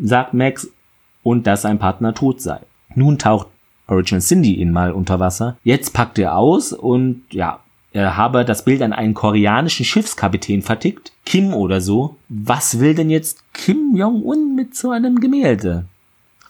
sagt 0.00 0.34
Max, 0.34 0.68
und 1.22 1.46
dass 1.46 1.62
sein 1.62 1.78
Partner 1.78 2.14
tot 2.14 2.40
sei. 2.40 2.60
Nun 2.94 3.18
taucht 3.18 3.48
Original 3.88 4.20
Cindy 4.20 4.54
ihn 4.54 4.72
mal 4.72 4.92
unter 4.92 5.20
Wasser. 5.20 5.56
Jetzt 5.62 5.92
packt 5.92 6.18
er 6.18 6.36
aus 6.36 6.72
und 6.72 7.22
ja, 7.30 7.60
er 7.92 8.16
habe 8.16 8.44
das 8.44 8.64
Bild 8.64 8.82
an 8.82 8.92
einen 8.92 9.14
koreanischen 9.14 9.86
Schiffskapitän 9.86 10.62
vertickt. 10.62 11.12
Kim 11.24 11.54
oder 11.54 11.80
so. 11.80 12.16
Was 12.28 12.78
will 12.78 12.94
denn 12.94 13.10
jetzt 13.10 13.42
Kim 13.54 13.96
Jong-un 13.96 14.54
mit 14.54 14.76
so 14.76 14.90
einem 14.90 15.18
Gemälde? 15.20 15.86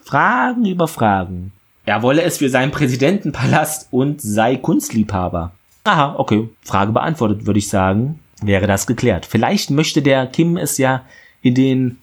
Fragen 0.02 0.64
über 0.64 0.88
Fragen. 0.88 1.52
Er 1.84 2.02
wolle 2.02 2.22
es 2.22 2.38
für 2.38 2.48
seinen 2.48 2.72
Präsidentenpalast 2.72 3.92
und 3.92 4.20
sei 4.20 4.56
Kunstliebhaber. 4.56 5.52
Aha, 5.84 6.16
okay. 6.18 6.48
Frage 6.62 6.90
beantwortet, 6.90 7.46
würde 7.46 7.60
ich 7.60 7.68
sagen. 7.68 8.18
Wäre 8.42 8.66
das 8.66 8.88
geklärt. 8.88 9.24
Vielleicht 9.24 9.70
möchte 9.70 10.02
der 10.02 10.26
Kim 10.26 10.56
es 10.56 10.78
ja 10.78 11.04
in 11.42 11.54
den 11.54 11.98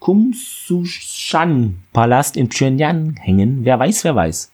Kumsushan-Palast 0.00 2.36
in 2.36 2.48
Pyongyang 2.48 3.14
hängen. 3.20 3.64
Wer 3.64 3.78
weiß, 3.78 4.02
wer 4.02 4.16
weiß. 4.16 4.50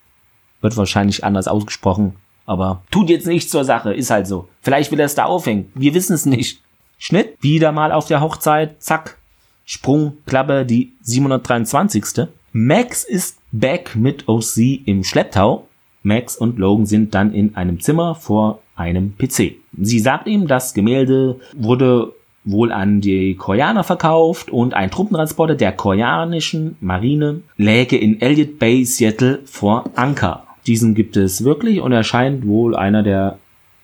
Wird 0.61 0.77
wahrscheinlich 0.77 1.25
anders 1.25 1.49
ausgesprochen, 1.49 2.17
aber 2.47 2.83
tut 2.91 3.11
jetzt 3.11 3.27
nichts 3.27 3.51
zur 3.51 3.65
Sache, 3.65 3.93
ist 3.93 4.11
halt 4.11 4.27
so. 4.27 4.49
Vielleicht 4.61 4.91
will 4.91 5.01
er 5.01 5.07
es 5.07 5.15
da 5.15 5.25
aufhängen, 5.25 5.71
wir 5.75 5.95
wissen 5.95 6.15
es 6.15 6.27
nicht. 6.27 6.61
Schnitt, 6.99 7.37
wieder 7.41 7.73
mal 7.73 7.93
auf 7.93 8.07
der 8.07 8.21
Hochzeit, 8.21 8.83
zack, 8.83 9.19
Sprung, 9.65 10.17
Klappe, 10.27 10.65
die 10.65 10.93
723. 11.03 12.29
Max 12.53 13.05
ist 13.05 13.39
back 13.53 13.97
mit 13.97 14.29
OC 14.29 14.87
im 14.87 15.05
Schlepptau. 15.05 15.67
Max 16.03 16.37
und 16.37 16.59
Logan 16.59 16.87
sind 16.87 17.15
dann 17.15 17.35
in 17.35 17.57
einem 17.57 17.81
Zimmer 17.81 18.15
vor 18.15 18.63
einem 18.77 19.17
PC. 19.19 19.57
Sie 19.77 19.99
sagt 19.99 20.29
ihm, 20.29 20.47
das 20.47 20.73
Gemälde 20.73 21.41
wurde 21.53 22.13
wohl 22.45 22.71
an 22.71 23.01
die 23.01 23.35
Koreaner 23.35 23.83
verkauft 23.83 24.51
und 24.51 24.73
ein 24.73 24.91
Truppentransporter 24.91 25.57
der 25.57 25.73
koreanischen 25.73 26.77
Marine 26.81 27.43
läge 27.57 27.99
in 27.99 28.21
Elliott 28.21 28.61
Bay, 28.61 28.85
Seattle 28.85 29.41
vor 29.45 29.91
Anker. 29.97 30.46
Diesen 30.67 30.95
gibt 30.95 31.17
es 31.17 31.45
wirklich 31.45 31.81
und 31.81 31.93
er 31.93 32.03
scheint 32.03 32.47
wohl 32.47 32.75
einer 32.75 33.03
der 33.03 33.39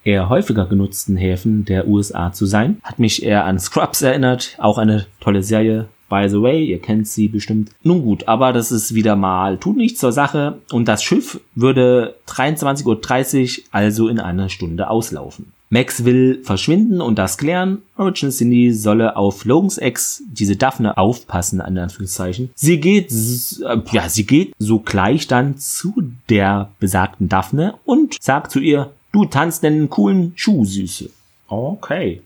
eher 0.05 0.29
häufiger 0.29 0.66
genutzten 0.66 1.16
Häfen 1.16 1.64
der 1.64 1.87
USA 1.87 2.33
zu 2.33 2.47
sein. 2.47 2.79
Hat 2.83 2.99
mich 2.99 3.23
eher 3.23 3.45
an 3.45 3.59
Scrubs 3.59 4.03
erinnert, 4.03 4.57
auch 4.59 4.79
eine 4.79 5.07
tolle 5.21 5.42
Serie. 5.42 5.88
by 6.12 6.29
the 6.29 6.42
way, 6.42 6.62
ihr 6.62 6.79
kennt 6.79 7.09
sie 7.09 7.27
bestimmt. 7.29 7.71
Nun 7.83 8.03
gut, 8.03 8.29
aber 8.29 8.53
das 8.53 8.71
ist 8.71 8.95
wieder 8.95 9.16
mal, 9.16 9.57
tut 9.57 9.79
nichts 9.79 9.99
zur 9.99 10.12
Sache 10.12 10.59
und 10.71 10.87
das 10.87 11.03
Schiff 11.03 11.40
würde 11.55 12.16
23.30 12.29 12.85
Uhr 13.61 13.64
also 13.71 14.09
in 14.09 14.21
einer 14.21 14.51
Stunde 14.51 14.90
auslaufen. 14.90 15.55
Max 15.72 16.04
will 16.04 16.42
verschwinden 16.44 17.00
und 17.00 17.18
das 17.18 17.38
klären. 17.38 17.78
Original 17.96 18.30
Cindy 18.30 18.74
solle 18.74 19.16
auf 19.16 19.46
Logans 19.46 19.78
Ex, 19.78 20.22
diese 20.30 20.56
Daphne, 20.56 20.98
aufpassen, 20.98 21.62
an 21.62 21.78
Anführungszeichen. 21.78 22.50
Sie 22.54 22.78
geht, 22.78 23.11
äh, 23.11 23.78
ja, 23.90 24.06
sie 24.11 24.26
geht 24.26 24.52
sogleich 24.58 25.28
dann 25.28 25.56
zu 25.56 25.94
der 26.28 26.70
besagten 26.78 27.30
Daphne 27.30 27.76
und 27.87 28.22
sagt 28.22 28.52
zu 28.52 28.61
ihr, 28.61 28.90
du 29.12 29.24
tanzt 29.24 29.64
einen 29.64 29.88
coolen 29.88 30.35
Schuh, 30.37 30.66
Süße. 30.66 31.08
Okay. 31.48 32.20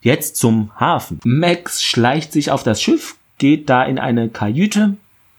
Jetzt 0.00 0.34
zum 0.34 0.72
Hafen. 0.80 1.20
Max 1.22 1.84
schleicht 1.84 2.32
sich 2.32 2.50
auf 2.50 2.64
das 2.64 2.82
Schiff, 2.82 3.14
geht 3.38 3.70
da 3.70 3.84
in 3.84 4.00
eine 4.00 4.28
Kajüte. 4.28 4.96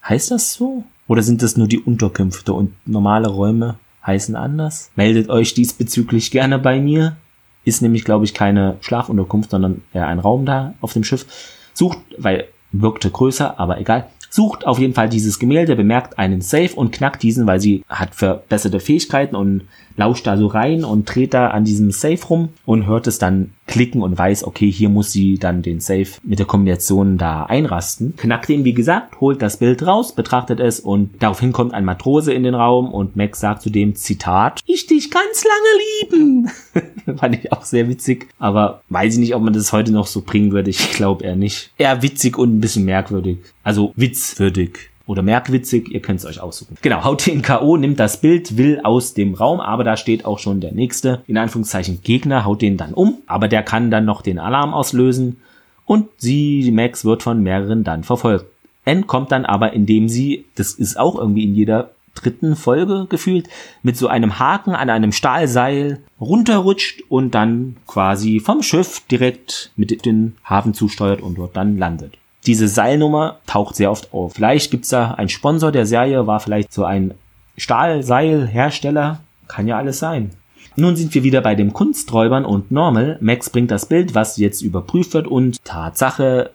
Heißt 0.07 0.31
das 0.31 0.53
so? 0.53 0.85
Oder 1.09 1.23
sind 1.23 1.41
das 1.41 1.57
nur 1.57 1.67
die 1.67 1.79
Unterkünfte 1.79 2.53
und 2.53 2.71
normale 2.85 3.27
Räume 3.27 3.77
heißen 4.07 4.37
anders? 4.37 4.91
Meldet 4.95 5.27
euch 5.29 5.53
diesbezüglich 5.55 6.31
gerne 6.31 6.57
bei 6.57 6.79
mir 6.79 7.17
ist 7.65 7.81
nämlich, 7.81 8.05
glaube 8.05 8.25
ich, 8.25 8.33
keine 8.33 8.77
Schlafunterkunft, 8.81 9.51
sondern 9.51 9.81
eher 9.93 10.07
ein 10.07 10.19
Raum 10.19 10.45
da 10.45 10.73
auf 10.81 10.93
dem 10.93 11.03
Schiff. 11.03 11.25
Sucht, 11.73 11.99
weil 12.17 12.45
wirkte 12.71 13.09
größer, 13.09 13.59
aber 13.59 13.79
egal 13.79 14.07
sucht 14.29 14.65
auf 14.65 14.79
jeden 14.79 14.93
Fall 14.93 15.09
dieses 15.09 15.39
Gemälde, 15.39 15.75
bemerkt 15.75 16.19
einen 16.19 16.41
Safe 16.41 16.73
und 16.75 16.91
knackt 16.91 17.23
diesen, 17.23 17.47
weil 17.47 17.59
sie 17.59 17.83
hat 17.89 18.15
verbesserte 18.15 18.79
Fähigkeiten 18.79 19.35
und 19.35 19.63
lauscht 19.99 20.25
da 20.25 20.37
so 20.37 20.47
rein 20.47 20.85
und 20.85 21.13
dreht 21.13 21.33
da 21.33 21.49
an 21.49 21.65
diesem 21.65 21.91
Safe 21.91 22.25
rum 22.27 22.49
und 22.65 22.87
hört 22.87 23.05
es 23.05 23.19
dann 23.19 23.51
klicken 23.67 24.01
und 24.01 24.17
weiß, 24.17 24.45
okay, 24.45 24.71
hier 24.71 24.89
muss 24.89 25.11
sie 25.11 25.37
dann 25.37 25.61
den 25.61 25.81
Safe 25.81 26.07
mit 26.23 26.39
der 26.39 26.45
Kombination 26.45 27.17
da 27.17 27.43
einrasten. 27.43 28.15
Knackt 28.15 28.49
ihn, 28.49 28.63
wie 28.63 28.73
gesagt, 28.73 29.19
holt 29.19 29.41
das 29.41 29.57
Bild 29.57 29.85
raus, 29.85 30.15
betrachtet 30.15 30.59
es 30.61 30.79
und 30.79 31.21
daraufhin 31.21 31.51
kommt 31.51 31.73
ein 31.73 31.85
Matrose 31.85 32.33
in 32.33 32.43
den 32.43 32.55
Raum 32.55 32.91
und 32.93 33.17
Max 33.17 33.41
sagt 33.41 33.61
zu 33.61 33.69
dem 33.69 33.93
Zitat, 33.95 34.61
ich 34.65 34.87
dich 34.87 35.11
ganz 35.11 35.43
lange 35.43 36.23
lieben. 36.23 36.51
Fand 37.17 37.35
ich 37.35 37.51
auch 37.51 37.65
sehr 37.65 37.89
witzig, 37.89 38.29
aber 38.39 38.81
weiß 38.89 39.15
ich 39.15 39.19
nicht, 39.19 39.35
ob 39.35 39.43
man 39.43 39.53
das 39.53 39.73
heute 39.73 39.91
noch 39.91 40.07
so 40.07 40.21
bringen 40.21 40.53
würde. 40.53 40.69
Ich 40.69 40.93
glaube 40.93 41.25
eher 41.25 41.35
nicht. 41.35 41.71
Eher 41.77 42.01
witzig 42.01 42.37
und 42.37 42.55
ein 42.55 42.61
bisschen 42.61 42.85
merkwürdig. 42.85 43.39
Also 43.63 43.91
witzwürdig 43.97 44.89
oder 45.09 45.23
merkwitzig, 45.23 45.89
ihr 45.91 46.01
könnt 46.01 46.19
es 46.19 46.25
euch 46.27 46.39
aussuchen. 46.39 46.77
Genau, 46.83 47.03
haut 47.03 47.25
den 47.25 47.41
K.O., 47.41 47.77
nimmt 47.77 47.99
das 47.99 48.21
Bild, 48.21 48.57
will 48.57 48.79
aus 48.83 49.15
dem 49.15 49.33
Raum, 49.33 49.59
aber 49.59 49.83
da 49.83 49.97
steht 49.97 50.23
auch 50.23 50.37
schon 50.37 50.61
der 50.61 50.71
nächste, 50.71 51.23
in 51.25 51.35
Anführungszeichen 51.35 52.01
Gegner, 52.03 52.45
haut 52.45 52.61
den 52.61 52.77
dann 52.77 52.93
um, 52.93 53.17
aber 53.25 53.47
der 53.47 53.63
kann 53.63 53.89
dann 53.89 54.05
noch 54.05 54.21
den 54.21 54.37
Alarm 54.37 54.71
auslösen 54.71 55.37
und 55.85 56.09
sie, 56.17 56.69
Max, 56.71 57.05
wird 57.05 57.23
von 57.23 57.41
mehreren 57.41 57.83
dann 57.83 58.03
verfolgt. 58.03 58.45
N 58.85 59.07
kommt 59.07 59.31
dann 59.31 59.45
aber, 59.45 59.73
indem 59.73 60.09
sie, 60.09 60.45
das 60.53 60.73
ist 60.73 60.99
auch 60.99 61.17
irgendwie 61.17 61.45
in 61.45 61.55
jeder 61.55 61.89
dritten 62.13 62.55
Folge 62.55 63.07
gefühlt, 63.09 63.49
mit 63.81 63.97
so 63.97 64.09
einem 64.09 64.37
Haken 64.37 64.75
an 64.75 64.91
einem 64.91 65.11
Stahlseil 65.11 66.03
runterrutscht 66.21 67.01
und 67.09 67.33
dann 67.33 67.77
quasi 67.87 68.39
vom 68.39 68.61
Schiff 68.61 69.01
direkt 69.09 69.71
mit 69.75 70.05
den 70.05 70.35
Hafen 70.45 70.75
zusteuert 70.75 71.21
und 71.21 71.39
dort 71.39 71.57
dann 71.57 71.79
landet 71.79 72.19
diese 72.45 72.67
Seilnummer 72.67 73.39
taucht 73.45 73.75
sehr 73.75 73.91
oft 73.91 74.13
auf. 74.13 74.33
Vielleicht 74.33 74.71
gibt's 74.71 74.89
da 74.89 75.11
einen 75.11 75.29
Sponsor 75.29 75.71
der 75.71 75.85
Serie, 75.85 76.27
war 76.27 76.39
vielleicht 76.39 76.71
so 76.73 76.85
ein 76.85 77.13
Stahlseilhersteller. 77.57 79.19
Kann 79.47 79.67
ja 79.67 79.77
alles 79.77 79.99
sein. 79.99 80.31
Nun 80.75 80.95
sind 80.95 81.13
wir 81.13 81.23
wieder 81.23 81.41
bei 81.41 81.55
den 81.55 81.73
Kunsträubern 81.73 82.45
und 82.45 82.71
Normal. 82.71 83.17
Max 83.19 83.49
bringt 83.49 83.71
das 83.71 83.87
Bild, 83.87 84.15
was 84.15 84.37
jetzt 84.37 84.61
überprüft 84.61 85.13
wird 85.13 85.27
und 85.27 85.63
Tatsache, 85.65 86.51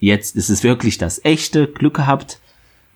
jetzt 0.00 0.34
ist 0.34 0.48
es 0.48 0.64
wirklich 0.64 0.98
das 0.98 1.24
echte. 1.24 1.66
Glück 1.68 1.94
gehabt. 1.94 2.40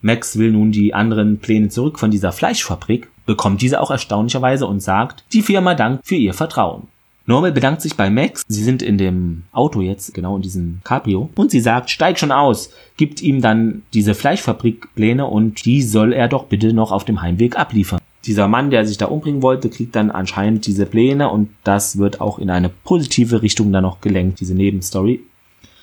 Max 0.01 0.37
will 0.37 0.51
nun 0.51 0.73
die 0.73 0.95
anderen 0.95 1.39
Pläne 1.39 1.69
zurück 1.69 2.01
von 2.01 2.11
dieser 2.11 2.33
Fleischfabrik, 2.33 3.09
bekommt 3.25 3.63
diese 3.63 3.81
auch 3.81 3.93
erstaunlicherweise 3.93 4.67
und 4.67 4.81
sagt, 4.81 5.25
die 5.33 5.43
Firma 5.43 5.75
dankt 5.75 6.07
für 6.07 6.17
ihr 6.17 6.35
Vertrauen. 6.35 6.89
Normal 7.27 7.53
bedankt 7.53 7.83
sich 7.83 7.97
bei 7.97 8.11
Max. 8.11 8.43
Sie 8.49 8.65
sind 8.65 8.83
in 8.83 8.99
dem 8.99 9.45
Auto 9.53 9.81
jetzt, 9.81 10.13
genau 10.13 10.37
in 10.37 10.43
diesem 10.43 10.81
Cabrio. 10.83 11.31
Und 11.37 11.51
sie 11.51 11.61
sagt, 11.61 11.91
steig 11.91 12.19
schon 12.19 12.33
aus. 12.33 12.71
Gibt 12.97 13.23
ihm 13.23 13.41
dann 13.41 13.83
diese 13.95 14.15
Fleischfabrikpläne 14.15 15.27
und 15.27 15.65
die 15.65 15.83
soll 15.83 16.13
er 16.13 16.29
doch 16.29 16.47
bitte 16.47 16.73
noch 16.73 16.91
auf 16.91 17.05
dem 17.05 17.23
Heimweg 17.23 17.57
abliefern. 17.57 18.01
Dieser 18.25 18.49
Mann, 18.49 18.71
der 18.71 18.87
sich 18.87 18.99
da 18.99 19.07
umbringen 19.07 19.43
wollte, 19.43 19.69
kriegt 19.69 19.97
dann 19.97 20.11
anscheinend 20.11 20.67
diese 20.67 20.87
Pläne 20.87 21.31
und 21.31 21.49
das 21.65 21.99
wird 21.99 22.21
auch 22.21 22.39
in 22.39 22.51
eine 22.51 22.69
positive 22.69 23.43
Richtung 23.43 23.73
dann 23.73 23.83
noch 23.83 24.01
gelenkt, 24.01 24.41
diese 24.41 24.55
Nebenstory. 24.55 25.21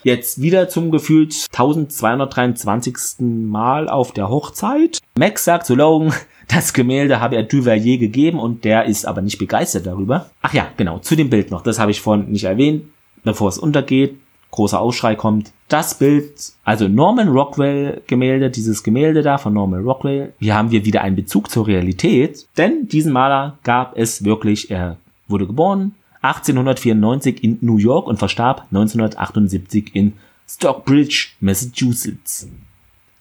Jetzt 0.03 0.41
wieder 0.41 0.69
zum 0.69 0.91
gefühlt 0.91 1.33
1223. 1.51 2.95
Mal 3.19 3.89
auf 3.89 4.13
der 4.13 4.29
Hochzeit. 4.29 4.99
Max 5.17 5.43
sagt 5.43 5.65
zu 5.65 5.75
Logan, 5.75 6.13
das 6.49 6.73
Gemälde 6.73 7.19
habe 7.19 7.35
er 7.35 7.43
Duvalier 7.43 7.97
gegeben 7.97 8.39
und 8.39 8.65
der 8.65 8.85
ist 8.85 9.05
aber 9.05 9.21
nicht 9.21 9.37
begeistert 9.37 9.85
darüber. 9.85 10.29
Ach 10.41 10.53
ja, 10.53 10.67
genau, 10.77 10.99
zu 10.99 11.15
dem 11.15 11.29
Bild 11.29 11.51
noch. 11.51 11.61
Das 11.61 11.79
habe 11.79 11.91
ich 11.91 12.01
vorhin 12.01 12.31
nicht 12.31 12.43
erwähnt, 12.43 12.85
bevor 13.23 13.49
es 13.49 13.57
untergeht. 13.57 14.15
Großer 14.51 14.79
Aufschrei 14.79 15.13
kommt. 15.13 15.51
Das 15.67 15.99
Bild, 15.99 16.53
also 16.63 16.87
Norman 16.87 17.27
Rockwell 17.27 18.01
Gemälde, 18.07 18.49
dieses 18.49 18.81
Gemälde 18.81 19.21
da 19.21 19.37
von 19.37 19.53
Norman 19.53 19.83
Rockwell. 19.83 20.33
Hier 20.39 20.55
haben 20.55 20.71
wir 20.71 20.85
wieder 20.85 21.01
einen 21.01 21.15
Bezug 21.15 21.51
zur 21.51 21.67
Realität, 21.67 22.47
denn 22.57 22.87
diesen 22.87 23.13
Maler 23.13 23.59
gab 23.63 23.95
es 23.95 24.25
wirklich. 24.25 24.71
Er 24.71 24.97
wurde 25.27 25.45
geboren 25.45 25.93
1894 26.21 27.43
in 27.43 27.59
New 27.61 27.77
York 27.77 28.07
und 28.07 28.17
verstarb 28.17 28.65
1978 28.71 29.91
in 29.93 30.13
Stockbridge, 30.47 31.27
Massachusetts. 31.39 32.49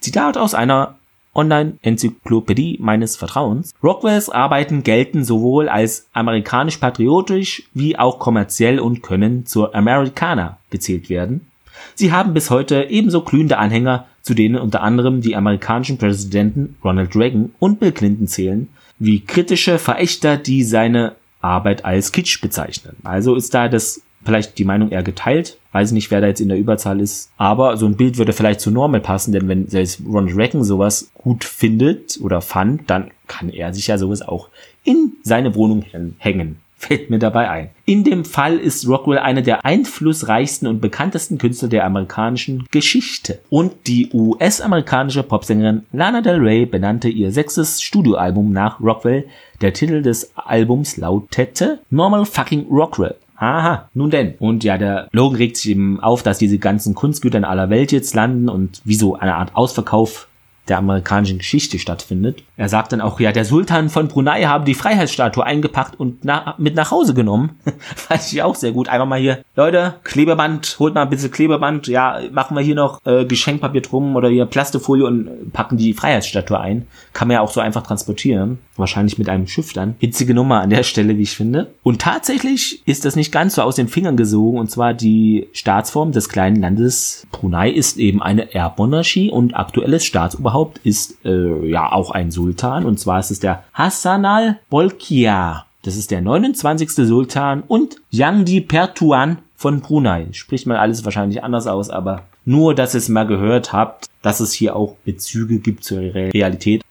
Zitat 0.00 0.38
aus 0.38 0.54
einer 0.54 0.97
Online-Enzyklopädie 1.38 2.78
meines 2.80 3.16
Vertrauens. 3.16 3.72
Rockwells 3.82 4.28
Arbeiten 4.28 4.82
gelten 4.82 5.24
sowohl 5.24 5.68
als 5.68 6.08
amerikanisch-patriotisch 6.12 7.62
wie 7.72 7.96
auch 7.98 8.18
kommerziell 8.18 8.80
und 8.80 9.02
können 9.02 9.46
zur 9.46 9.74
Americana 9.74 10.58
gezählt 10.70 11.08
werden. 11.08 11.46
Sie 11.94 12.12
haben 12.12 12.34
bis 12.34 12.50
heute 12.50 12.88
ebenso 12.90 13.22
glühende 13.22 13.58
Anhänger, 13.58 14.06
zu 14.22 14.34
denen 14.34 14.56
unter 14.56 14.82
anderem 14.82 15.20
die 15.20 15.36
amerikanischen 15.36 15.96
Präsidenten 15.96 16.76
Ronald 16.84 17.14
Reagan 17.14 17.52
und 17.60 17.78
Bill 17.78 17.92
Clinton 17.92 18.26
zählen, 18.26 18.68
wie 18.98 19.20
kritische 19.20 19.78
Verächter, 19.78 20.36
die 20.36 20.64
seine 20.64 21.14
Arbeit 21.40 21.84
als 21.84 22.10
Kitsch 22.10 22.40
bezeichnen. 22.40 22.96
Also 23.04 23.36
ist 23.36 23.54
da 23.54 23.68
das 23.68 24.02
vielleicht 24.24 24.58
die 24.58 24.64
Meinung 24.64 24.90
eher 24.90 25.02
geteilt. 25.02 25.58
Weiß 25.72 25.92
nicht, 25.92 26.10
wer 26.10 26.20
da 26.20 26.26
jetzt 26.26 26.40
in 26.40 26.48
der 26.48 26.58
Überzahl 26.58 27.00
ist. 27.00 27.30
Aber 27.36 27.76
so 27.76 27.86
ein 27.86 27.96
Bild 27.96 28.18
würde 28.18 28.32
vielleicht 28.32 28.60
zu 28.60 28.70
Normal 28.70 29.00
passen, 29.00 29.32
denn 29.32 29.48
wenn 29.48 29.68
selbst 29.68 30.02
Ronald 30.06 30.36
Reagan 30.36 30.64
sowas 30.64 31.10
gut 31.14 31.44
findet 31.44 32.18
oder 32.20 32.40
fand, 32.40 32.88
dann 32.90 33.10
kann 33.26 33.50
er 33.50 33.72
sich 33.72 33.86
ja 33.86 33.98
sowas 33.98 34.22
auch 34.22 34.48
in 34.84 35.12
seine 35.22 35.54
Wohnung 35.54 35.84
hängen. 36.18 36.56
Fällt 36.80 37.10
mir 37.10 37.18
dabei 37.18 37.50
ein. 37.50 37.70
In 37.86 38.04
dem 38.04 38.24
Fall 38.24 38.56
ist 38.56 38.86
Rockwell 38.86 39.18
einer 39.18 39.42
der 39.42 39.64
einflussreichsten 39.64 40.68
und 40.68 40.80
bekanntesten 40.80 41.36
Künstler 41.36 41.68
der 41.68 41.84
amerikanischen 41.84 42.66
Geschichte. 42.70 43.40
Und 43.50 43.88
die 43.88 44.10
US-amerikanische 44.12 45.24
Popsängerin 45.24 45.86
Lana 45.92 46.20
Del 46.20 46.38
Rey 46.38 46.66
benannte 46.66 47.08
ihr 47.08 47.32
sechstes 47.32 47.82
Studioalbum 47.82 48.52
nach 48.52 48.80
Rockwell. 48.80 49.26
Der 49.60 49.72
Titel 49.72 50.02
des 50.02 50.30
Albums 50.36 50.96
lautete 50.96 51.80
Normal 51.90 52.24
Fucking 52.24 52.68
Rockwell. 52.70 53.16
Aha, 53.38 53.88
nun 53.94 54.10
denn. 54.10 54.34
Und 54.38 54.64
ja, 54.64 54.78
der 54.78 55.08
Logan 55.12 55.36
regt 55.36 55.56
sich 55.56 55.70
eben 55.70 56.00
auf, 56.00 56.22
dass 56.22 56.38
diese 56.38 56.58
ganzen 56.58 56.94
Kunstgüter 56.94 57.38
in 57.38 57.44
aller 57.44 57.70
Welt 57.70 57.92
jetzt 57.92 58.14
landen 58.14 58.48
und 58.48 58.80
wie 58.84 58.96
so 58.96 59.14
eine 59.14 59.36
Art 59.36 59.54
Ausverkauf 59.54 60.27
der 60.68 60.78
amerikanischen 60.78 61.38
Geschichte 61.38 61.78
stattfindet. 61.78 62.42
Er 62.56 62.68
sagt 62.68 62.92
dann 62.92 63.00
auch, 63.00 63.20
ja, 63.20 63.32
der 63.32 63.44
Sultan 63.44 63.88
von 63.88 64.08
Brunei 64.08 64.42
habe 64.44 64.64
die 64.64 64.74
Freiheitsstatue 64.74 65.44
eingepackt 65.44 65.98
und 65.98 66.24
na 66.24 66.54
mit 66.58 66.74
nach 66.74 66.90
Hause 66.90 67.14
genommen. 67.14 67.58
Fand 67.96 68.32
ich 68.32 68.42
auch 68.42 68.54
sehr 68.54 68.72
gut. 68.72 68.88
Einfach 68.88 69.06
mal 69.06 69.18
hier, 69.18 69.42
Leute, 69.56 69.94
Klebeband, 70.04 70.76
holt 70.78 70.94
mal 70.94 71.02
ein 71.02 71.10
bisschen 71.10 71.30
Klebeband. 71.30 71.86
Ja, 71.86 72.20
machen 72.32 72.56
wir 72.56 72.62
hier 72.62 72.74
noch 72.74 73.04
äh, 73.06 73.24
Geschenkpapier 73.24 73.82
drum 73.82 74.16
oder 74.16 74.28
hier 74.28 74.46
Plastefolie 74.46 75.06
und 75.06 75.52
packen 75.52 75.76
die 75.76 75.94
Freiheitsstatue 75.94 76.58
ein. 76.58 76.86
Kann 77.12 77.28
man 77.28 77.36
ja 77.36 77.40
auch 77.40 77.50
so 77.50 77.60
einfach 77.60 77.82
transportieren. 77.82 78.58
Wahrscheinlich 78.76 79.18
mit 79.18 79.28
einem 79.28 79.46
Schiff 79.46 79.72
dann. 79.72 79.96
Hitzige 79.98 80.34
Nummer 80.34 80.60
an 80.60 80.70
der 80.70 80.82
Stelle, 80.82 81.16
wie 81.16 81.22
ich 81.22 81.36
finde. 81.36 81.70
Und 81.82 82.00
tatsächlich 82.00 82.82
ist 82.86 83.04
das 83.04 83.16
nicht 83.16 83.32
ganz 83.32 83.56
so 83.56 83.62
aus 83.62 83.76
den 83.76 83.88
Fingern 83.88 84.16
gesogen. 84.16 84.58
Und 84.58 84.70
zwar 84.70 84.94
die 84.94 85.48
Staatsform 85.52 86.12
des 86.12 86.28
kleinen 86.28 86.60
Landes 86.60 87.26
Brunei 87.32 87.70
ist 87.70 87.98
eben 87.98 88.22
eine 88.22 88.54
Erbmonarchie 88.54 89.30
und 89.30 89.54
aktuelles 89.54 90.04
Staatsoberhaupt 90.04 90.57
Oberhaupt 90.58 90.80
ist 90.82 91.24
äh, 91.24 91.68
ja 91.68 91.92
auch 91.92 92.10
ein 92.10 92.32
Sultan 92.32 92.84
und 92.84 92.98
zwar 92.98 93.20
ist 93.20 93.30
es 93.30 93.38
der 93.38 93.62
Hassan 93.72 94.24
al-Bolkiah. 94.24 95.66
Das 95.82 95.96
ist 95.96 96.10
der 96.10 96.20
29. 96.20 96.90
Sultan 96.90 97.62
und 97.62 97.98
Yangdi 98.10 98.60
Pertuan 98.60 99.38
von 99.54 99.80
Brunei. 99.80 100.26
Spricht 100.32 100.66
man 100.66 100.76
alles 100.76 101.04
wahrscheinlich 101.04 101.44
anders 101.44 101.68
aus, 101.68 101.90
aber 101.90 102.24
nur, 102.44 102.74
dass 102.74 102.94
ihr 102.94 102.98
es 102.98 103.08
mal 103.08 103.26
gehört 103.26 103.72
habt, 103.72 104.06
dass 104.20 104.40
es 104.40 104.52
hier 104.52 104.74
auch 104.74 104.96
Bezüge 105.04 105.60
gibt 105.60 105.84
zur 105.84 106.00
Realität. 106.00 106.82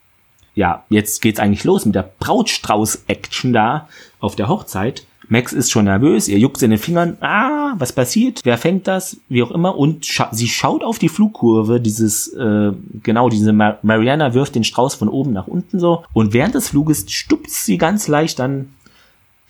Ja, 0.56 0.86
jetzt 0.90 1.22
geht's 1.22 1.42
eigentlich 1.42 1.66
los 1.66 1.86
mit 1.86 1.96
der 1.96 2.10
Brautstrauß-Action 2.20 3.52
da 3.52 3.90
auf 4.22 4.38
der 4.38 4.48
Hochzeit. 4.48 5.06
Max 5.30 5.52
ist 5.52 5.72
schon 5.72 5.86
nervös, 5.86 6.28
ihr 6.28 6.40
juckt 6.40 6.62
in 6.62 6.70
den 6.70 6.80
Fingern, 6.80 7.18
ah, 7.22 7.74
was 7.78 7.92
passiert, 7.92 8.42
wer 8.44 8.58
fängt 8.58 8.88
das, 8.88 9.18
wie 9.28 9.44
auch 9.44 9.52
immer, 9.52 9.78
und 9.78 10.06
scha 10.06 10.30
sie 10.32 10.48
schaut 10.48 10.84
auf 10.84 11.00
die 11.00 11.10
Flugkurve, 11.10 11.82
dieses, 11.82 12.30
äh, 12.34 12.72
genau, 13.04 13.30
diese 13.30 13.52
Mar 13.52 13.80
Mariana 13.82 14.34
wirft 14.34 14.56
den 14.56 14.64
Strauß 14.64 14.96
von 14.96 15.10
oben 15.10 15.34
nach 15.34 15.48
unten 15.48 15.80
so, 15.80 16.04
und 16.14 16.34
während 16.34 16.56
des 16.56 16.70
Fluges 16.70 17.06
stupst 17.12 17.66
sie 17.66 17.78
ganz 17.78 18.08
leicht 18.08 18.40
dann 18.40 18.74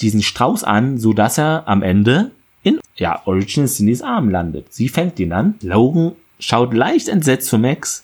diesen 0.01 0.21
Strauß 0.21 0.63
an, 0.63 0.97
so 0.97 1.13
dass 1.13 1.37
er 1.37 1.67
am 1.67 1.83
Ende 1.83 2.31
in, 2.63 2.79
ja, 2.95 3.21
Original 3.25 3.69
Cindy's 3.69 4.01
Arm 4.01 4.29
landet. 4.29 4.73
Sie 4.73 4.89
fängt 4.89 5.19
ihn 5.19 5.33
an, 5.33 5.55
Logan 5.61 6.13
schaut 6.39 6.73
leicht 6.73 7.07
entsetzt 7.07 7.49
zu 7.49 7.57
Max, 7.57 8.03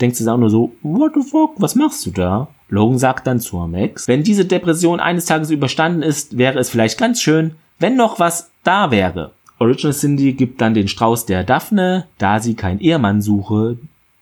denkt 0.00 0.16
sich 0.16 0.28
auch 0.28 0.36
nur 0.36 0.50
so, 0.50 0.72
what 0.82 1.12
the 1.14 1.22
fuck, 1.22 1.52
was 1.58 1.74
machst 1.74 2.04
du 2.06 2.10
da? 2.10 2.48
Logan 2.74 2.98
sagt 2.98 3.26
dann 3.26 3.38
zu 3.38 3.56
Max, 3.56 4.08
wenn 4.08 4.24
diese 4.24 4.44
Depression 4.44 4.98
eines 4.98 5.26
Tages 5.26 5.50
überstanden 5.50 6.02
ist, 6.02 6.36
wäre 6.36 6.58
es 6.58 6.70
vielleicht 6.70 6.98
ganz 6.98 7.22
schön, 7.22 7.52
wenn 7.78 7.96
noch 7.96 8.18
was 8.18 8.50
da 8.64 8.90
wäre. 8.90 9.32
Original 9.60 9.94
Cindy 9.94 10.32
gibt 10.32 10.60
dann 10.60 10.74
den 10.74 10.88
Strauß 10.88 11.26
der 11.26 11.44
Daphne, 11.44 12.06
da 12.18 12.40
sie 12.40 12.54
keinen 12.54 12.80
Ehemann 12.80 13.22
suche, 13.22 13.78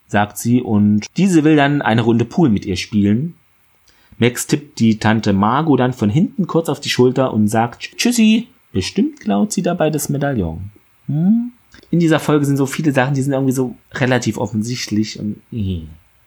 sagt 0.07 0.37
sie, 0.37 0.61
und 0.61 1.07
diese 1.17 1.45
will 1.45 1.57
dann 1.57 1.81
eine 1.81 2.03
Runde 2.03 2.27
Pool 2.27 2.51
mit 2.51 2.67
ihr 2.67 2.77
spielen. 2.77 3.35
Max 4.19 4.47
tippt 4.47 4.79
die 4.79 4.99
Tante 4.99 5.33
Margot 5.33 5.81
dann 5.81 5.95
von 5.95 6.11
hinten 6.11 6.47
kurz 6.47 6.69
auf 6.69 6.79
die 6.79 6.91
Schulter 6.91 7.33
und 7.33 7.49
sagt 7.49 7.97
Tschüssi. 7.97 8.49
Bestimmt 8.73 9.21
klaut 9.21 9.53
sie 9.53 9.63
dabei 9.63 9.89
das 9.89 10.11
Medaillon. 10.11 10.71
Hm? 11.07 11.53
In 11.91 12.01
dieser 12.01 12.21
Folge 12.21 12.45
sind 12.45 12.59
so 12.59 12.67
viele 12.67 12.93
Sachen, 12.93 13.15
die 13.15 13.23
sind 13.23 13.33
irgendwie 13.33 13.55
so 13.55 13.77
relativ 13.95 14.37
offensichtlich 14.37 15.19
und 15.19 15.37
äh, 15.51 15.83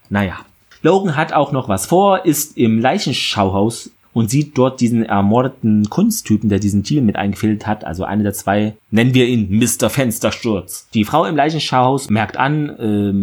naja. 0.10 0.40
Logan 0.86 1.16
hat 1.16 1.34
auch 1.34 1.52
noch 1.52 1.68
was 1.68 1.88
vor, 1.88 2.26
ist 2.26 2.60
im 2.60 2.78
Leichenschauhaus 2.78 3.90
und 4.14 4.30
sieht 4.30 4.56
dort 4.56 4.80
diesen 4.82 5.04
ermordeten 5.04 5.90
Kunsttypen, 5.90 6.48
der 6.48 6.60
diesen 6.60 6.84
Deal 6.84 7.04
mit 7.04 7.16
eingefädelt 7.16 7.66
hat. 7.66 7.84
Also 7.84 8.04
eine 8.04 8.22
der 8.22 8.34
zwei, 8.34 8.76
nennen 8.92 9.16
wir 9.16 9.26
ihn 9.26 9.48
Mr. 9.50 9.90
Fenstersturz. 9.90 10.88
Die 10.94 11.04
Frau 11.04 11.26
im 11.26 11.36
Leichenschauhaus 11.36 12.12
merkt 12.12 12.38
an, 12.38 12.70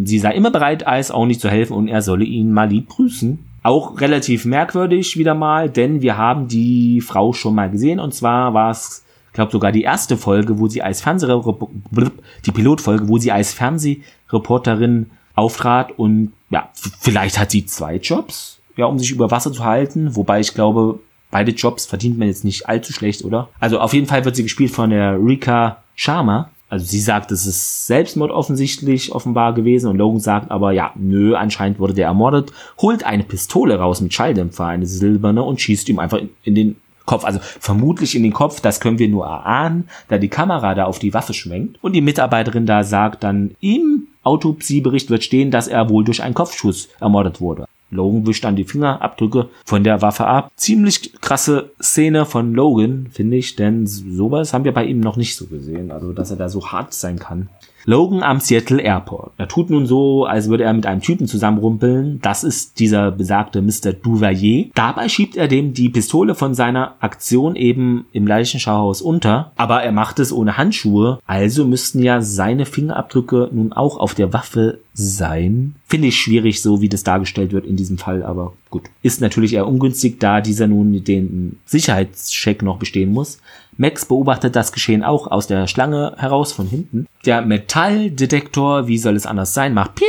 äh, 0.02 0.06
sie 0.08 0.18
sei 0.18 0.34
immer 0.34 0.50
bereit, 0.50 0.88
Eis 0.88 1.12
auch 1.12 1.24
nicht 1.24 1.40
zu 1.40 1.48
helfen 1.48 1.74
und 1.74 1.86
er 1.86 2.02
solle 2.02 2.24
ihn 2.24 2.52
mal 2.52 2.68
lieb 2.68 2.88
grüßen. 2.88 3.38
Auch 3.62 4.00
relativ 4.00 4.44
merkwürdig 4.44 5.16
wieder 5.16 5.36
mal, 5.36 5.70
denn 5.70 6.02
wir 6.02 6.18
haben 6.18 6.48
die 6.48 7.00
Frau 7.00 7.32
schon 7.32 7.54
mal 7.54 7.70
gesehen 7.70 8.00
und 8.00 8.12
zwar 8.12 8.54
war 8.54 8.72
es, 8.72 9.04
glaube 9.34 9.52
sogar 9.52 9.70
die 9.70 9.82
erste 9.82 10.16
Folge, 10.16 10.58
wo 10.58 10.66
sie 10.66 10.82
als 10.82 11.00
Fernsehreporterin, 11.00 12.10
die 12.44 12.50
Pilotfolge, 12.50 13.06
wo 13.06 13.18
sie 13.18 13.30
als 13.30 13.54
Fernsehreporterin 13.54 15.10
auftrat 15.36 15.96
und 15.96 16.32
ja, 16.52 16.68
vielleicht 17.00 17.38
hat 17.38 17.50
sie 17.50 17.64
zwei 17.64 17.96
Jobs, 17.96 18.58
ja, 18.76 18.84
um 18.84 18.98
sich 18.98 19.10
über 19.10 19.30
Wasser 19.30 19.52
zu 19.52 19.64
halten, 19.64 20.14
wobei 20.14 20.38
ich 20.38 20.54
glaube, 20.54 21.00
beide 21.30 21.50
Jobs 21.52 21.86
verdient 21.86 22.18
man 22.18 22.28
jetzt 22.28 22.44
nicht 22.44 22.68
allzu 22.68 22.92
schlecht, 22.92 23.24
oder? 23.24 23.48
Also 23.58 23.80
auf 23.80 23.94
jeden 23.94 24.06
Fall 24.06 24.24
wird 24.24 24.36
sie 24.36 24.42
gespielt 24.42 24.70
von 24.70 24.90
der 24.90 25.18
Rika 25.18 25.78
Sharma. 25.96 26.50
Also 26.68 26.86
sie 26.86 27.00
sagt, 27.00 27.32
es 27.32 27.46
ist 27.46 27.86
Selbstmord 27.86 28.30
offensichtlich 28.30 29.12
offenbar 29.12 29.52
gewesen 29.54 29.88
und 29.88 29.96
Logan 29.96 30.20
sagt 30.20 30.50
aber, 30.50 30.72
ja, 30.72 30.92
nö, 30.94 31.34
anscheinend 31.34 31.78
wurde 31.78 31.94
der 31.94 32.06
ermordet, 32.06 32.52
holt 32.80 33.04
eine 33.04 33.24
Pistole 33.24 33.78
raus 33.78 34.00
mit 34.00 34.14
Schalldämpfer, 34.14 34.66
eine 34.66 34.86
silberne 34.86 35.42
und 35.42 35.60
schießt 35.60 35.88
ihm 35.90 35.98
einfach 35.98 36.20
in, 36.44 36.54
den 36.54 36.76
Kopf, 37.04 37.24
also 37.24 37.40
vermutlich 37.42 38.14
in 38.14 38.22
den 38.22 38.32
Kopf, 38.32 38.60
das 38.60 38.80
können 38.80 38.98
wir 38.98 39.08
nur 39.08 39.26
erahnen, 39.26 39.88
da 40.08 40.16
die 40.16 40.28
Kamera 40.28 40.74
da 40.74 40.84
auf 40.84 40.98
die 40.98 41.12
Waffe 41.12 41.34
schwenkt 41.34 41.78
und 41.82 41.92
die 41.92 42.00
Mitarbeiterin 42.00 42.64
da 42.64 42.84
sagt 42.84 43.22
dann, 43.22 43.54
im 43.60 44.01
Autopsiebericht 44.22 45.10
wird 45.10 45.24
stehen, 45.24 45.50
dass 45.50 45.68
er 45.68 45.88
wohl 45.88 46.04
durch 46.04 46.22
einen 46.22 46.34
Kopfschuss 46.34 46.88
ermordet 47.00 47.40
wurde. 47.40 47.66
Logan 47.92 48.26
wischt 48.26 48.44
dann 48.44 48.56
die 48.56 48.64
Fingerabdrücke 48.64 49.48
von 49.64 49.84
der 49.84 50.00
Waffe 50.00 50.26
ab. 50.26 50.50
Ziemlich 50.56 51.20
krasse 51.20 51.70
Szene 51.80 52.24
von 52.24 52.54
Logan, 52.54 53.08
finde 53.12 53.36
ich, 53.36 53.54
denn 53.54 53.86
sowas 53.86 54.54
haben 54.54 54.64
wir 54.64 54.72
bei 54.72 54.86
ihm 54.86 55.00
noch 55.00 55.16
nicht 55.16 55.36
so 55.36 55.46
gesehen, 55.46 55.90
also 55.90 56.12
dass 56.12 56.30
er 56.30 56.38
da 56.38 56.48
so 56.48 56.72
hart 56.72 56.94
sein 56.94 57.18
kann. 57.18 57.48
Logan 57.84 58.22
am 58.22 58.40
Seattle 58.40 58.80
Airport. 58.80 59.32
Er 59.38 59.48
tut 59.48 59.70
nun 59.70 59.86
so, 59.86 60.24
als 60.24 60.48
würde 60.48 60.64
er 60.64 60.72
mit 60.72 60.86
einem 60.86 61.00
Typen 61.00 61.26
zusammenrumpeln. 61.26 62.20
Das 62.22 62.44
ist 62.44 62.78
dieser 62.78 63.10
besagte 63.10 63.62
Mr. 63.62 63.92
Duvalier. 63.92 64.70
Dabei 64.74 65.08
schiebt 65.08 65.36
er 65.36 65.48
dem 65.48 65.74
die 65.74 65.88
Pistole 65.88 66.34
von 66.34 66.54
seiner 66.54 66.94
Aktion 67.00 67.56
eben 67.56 68.06
im 68.12 68.26
Leichenschauhaus 68.26 69.02
unter. 69.02 69.52
Aber 69.56 69.82
er 69.82 69.92
macht 69.92 70.18
es 70.18 70.32
ohne 70.32 70.56
Handschuhe. 70.56 71.18
Also 71.26 71.64
müssten 71.64 72.02
ja 72.02 72.20
seine 72.20 72.66
Fingerabdrücke 72.66 73.50
nun 73.52 73.72
auch 73.72 73.98
auf 73.98 74.14
der 74.14 74.32
Waffe 74.32 74.78
sein. 74.94 75.74
Finde 75.92 76.08
ich 76.08 76.18
schwierig, 76.18 76.62
so 76.62 76.80
wie 76.80 76.88
das 76.88 77.04
dargestellt 77.04 77.52
wird 77.52 77.66
in 77.66 77.76
diesem 77.76 77.98
Fall, 77.98 78.22
aber 78.22 78.54
gut. 78.70 78.84
Ist 79.02 79.20
natürlich 79.20 79.52
eher 79.52 79.68
ungünstig, 79.68 80.18
da 80.18 80.40
dieser 80.40 80.66
nun 80.66 81.04
den 81.04 81.58
Sicherheitscheck 81.66 82.62
noch 82.62 82.78
bestehen 82.78 83.12
muss. 83.12 83.40
Max 83.76 84.06
beobachtet 84.06 84.56
das 84.56 84.72
Geschehen 84.72 85.04
auch 85.04 85.26
aus 85.30 85.48
der 85.48 85.66
Schlange 85.66 86.14
heraus 86.16 86.50
von 86.52 86.66
hinten. 86.66 87.06
Der 87.26 87.42
Metalldetektor, 87.42 88.88
wie 88.88 88.96
soll 88.96 89.16
es 89.16 89.26
anders 89.26 89.52
sein, 89.52 89.74
macht 89.74 90.00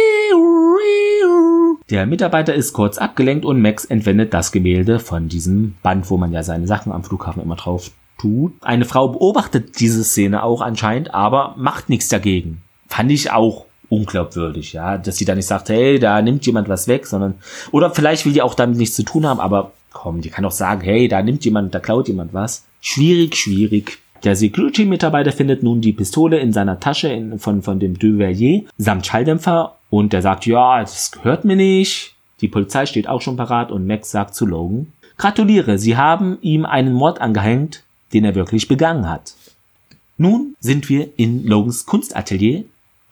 der 1.89 2.05
Mitarbeiter 2.05 2.53
ist 2.53 2.71
kurz 2.71 2.97
abgelenkt 2.97 3.43
und 3.43 3.61
Max 3.61 3.83
entwendet 3.83 4.33
das 4.33 4.53
Gemälde 4.53 4.99
von 4.99 5.27
diesem 5.27 5.75
Band, 5.83 6.09
wo 6.09 6.15
man 6.15 6.31
ja 6.31 6.43
seine 6.43 6.65
Sachen 6.65 6.93
am 6.93 7.03
Flughafen 7.03 7.43
immer 7.43 7.57
drauf 7.57 7.91
tut. 8.17 8.53
Eine 8.61 8.85
Frau 8.85 9.09
beobachtet 9.09 9.81
diese 9.81 10.05
Szene 10.05 10.43
auch 10.43 10.61
anscheinend, 10.61 11.13
aber 11.13 11.55
macht 11.57 11.89
nichts 11.89 12.07
dagegen. 12.07 12.61
Fand 12.87 13.11
ich 13.11 13.31
auch 13.31 13.65
unglaubwürdig, 13.93 14.73
ja, 14.73 14.97
dass 14.97 15.17
sie 15.17 15.25
da 15.25 15.35
nicht 15.35 15.45
sagt, 15.45 15.69
hey, 15.69 15.99
da 15.99 16.21
nimmt 16.21 16.45
jemand 16.45 16.67
was 16.67 16.87
weg, 16.87 17.05
sondern 17.05 17.35
oder 17.71 17.91
vielleicht 17.91 18.25
will 18.25 18.33
die 18.33 18.41
auch 18.41 18.55
damit 18.55 18.77
nichts 18.77 18.95
zu 18.95 19.03
tun 19.03 19.25
haben, 19.25 19.39
aber 19.39 19.71
komm, 19.91 20.21
die 20.21 20.29
kann 20.29 20.45
auch 20.45 20.51
sagen, 20.51 20.81
hey, 20.81 21.07
da 21.07 21.21
nimmt 21.21 21.45
jemand, 21.45 21.73
da 21.73 21.79
klaut 21.79 22.07
jemand 22.07 22.33
was. 22.33 22.65
Schwierig, 22.81 23.35
schwierig. 23.35 23.99
Der 24.23 24.35
Security-Mitarbeiter 24.35 25.31
findet 25.31 25.63
nun 25.63 25.81
die 25.81 25.93
Pistole 25.93 26.39
in 26.39 26.53
seiner 26.53 26.79
Tasche 26.79 27.09
in, 27.09 27.39
von, 27.39 27.61
von 27.61 27.79
dem 27.79 27.99
Duvalier 27.99 28.63
samt 28.77 29.05
Schalldämpfer 29.05 29.75
und 29.89 30.13
der 30.13 30.21
sagt, 30.21 30.45
ja, 30.45 30.79
das 30.79 31.11
gehört 31.11 31.45
mir 31.45 31.55
nicht. 31.55 32.15
Die 32.41 32.47
Polizei 32.47 32.85
steht 32.85 33.07
auch 33.07 33.21
schon 33.21 33.37
parat 33.37 33.71
und 33.71 33.85
Max 33.85 34.11
sagt 34.11 34.33
zu 34.33 34.45
Logan, 34.45 34.91
gratuliere, 35.17 35.77
Sie 35.77 35.97
haben 35.97 36.37
ihm 36.41 36.65
einen 36.65 36.93
Mord 36.93 37.21
angehängt, 37.21 37.83
den 38.13 38.25
er 38.25 38.35
wirklich 38.35 38.67
begangen 38.67 39.09
hat. 39.09 39.35
Nun 40.17 40.55
sind 40.59 40.89
wir 40.89 41.09
in 41.17 41.45
Logans 41.45 41.85
Kunstatelier 41.85 42.63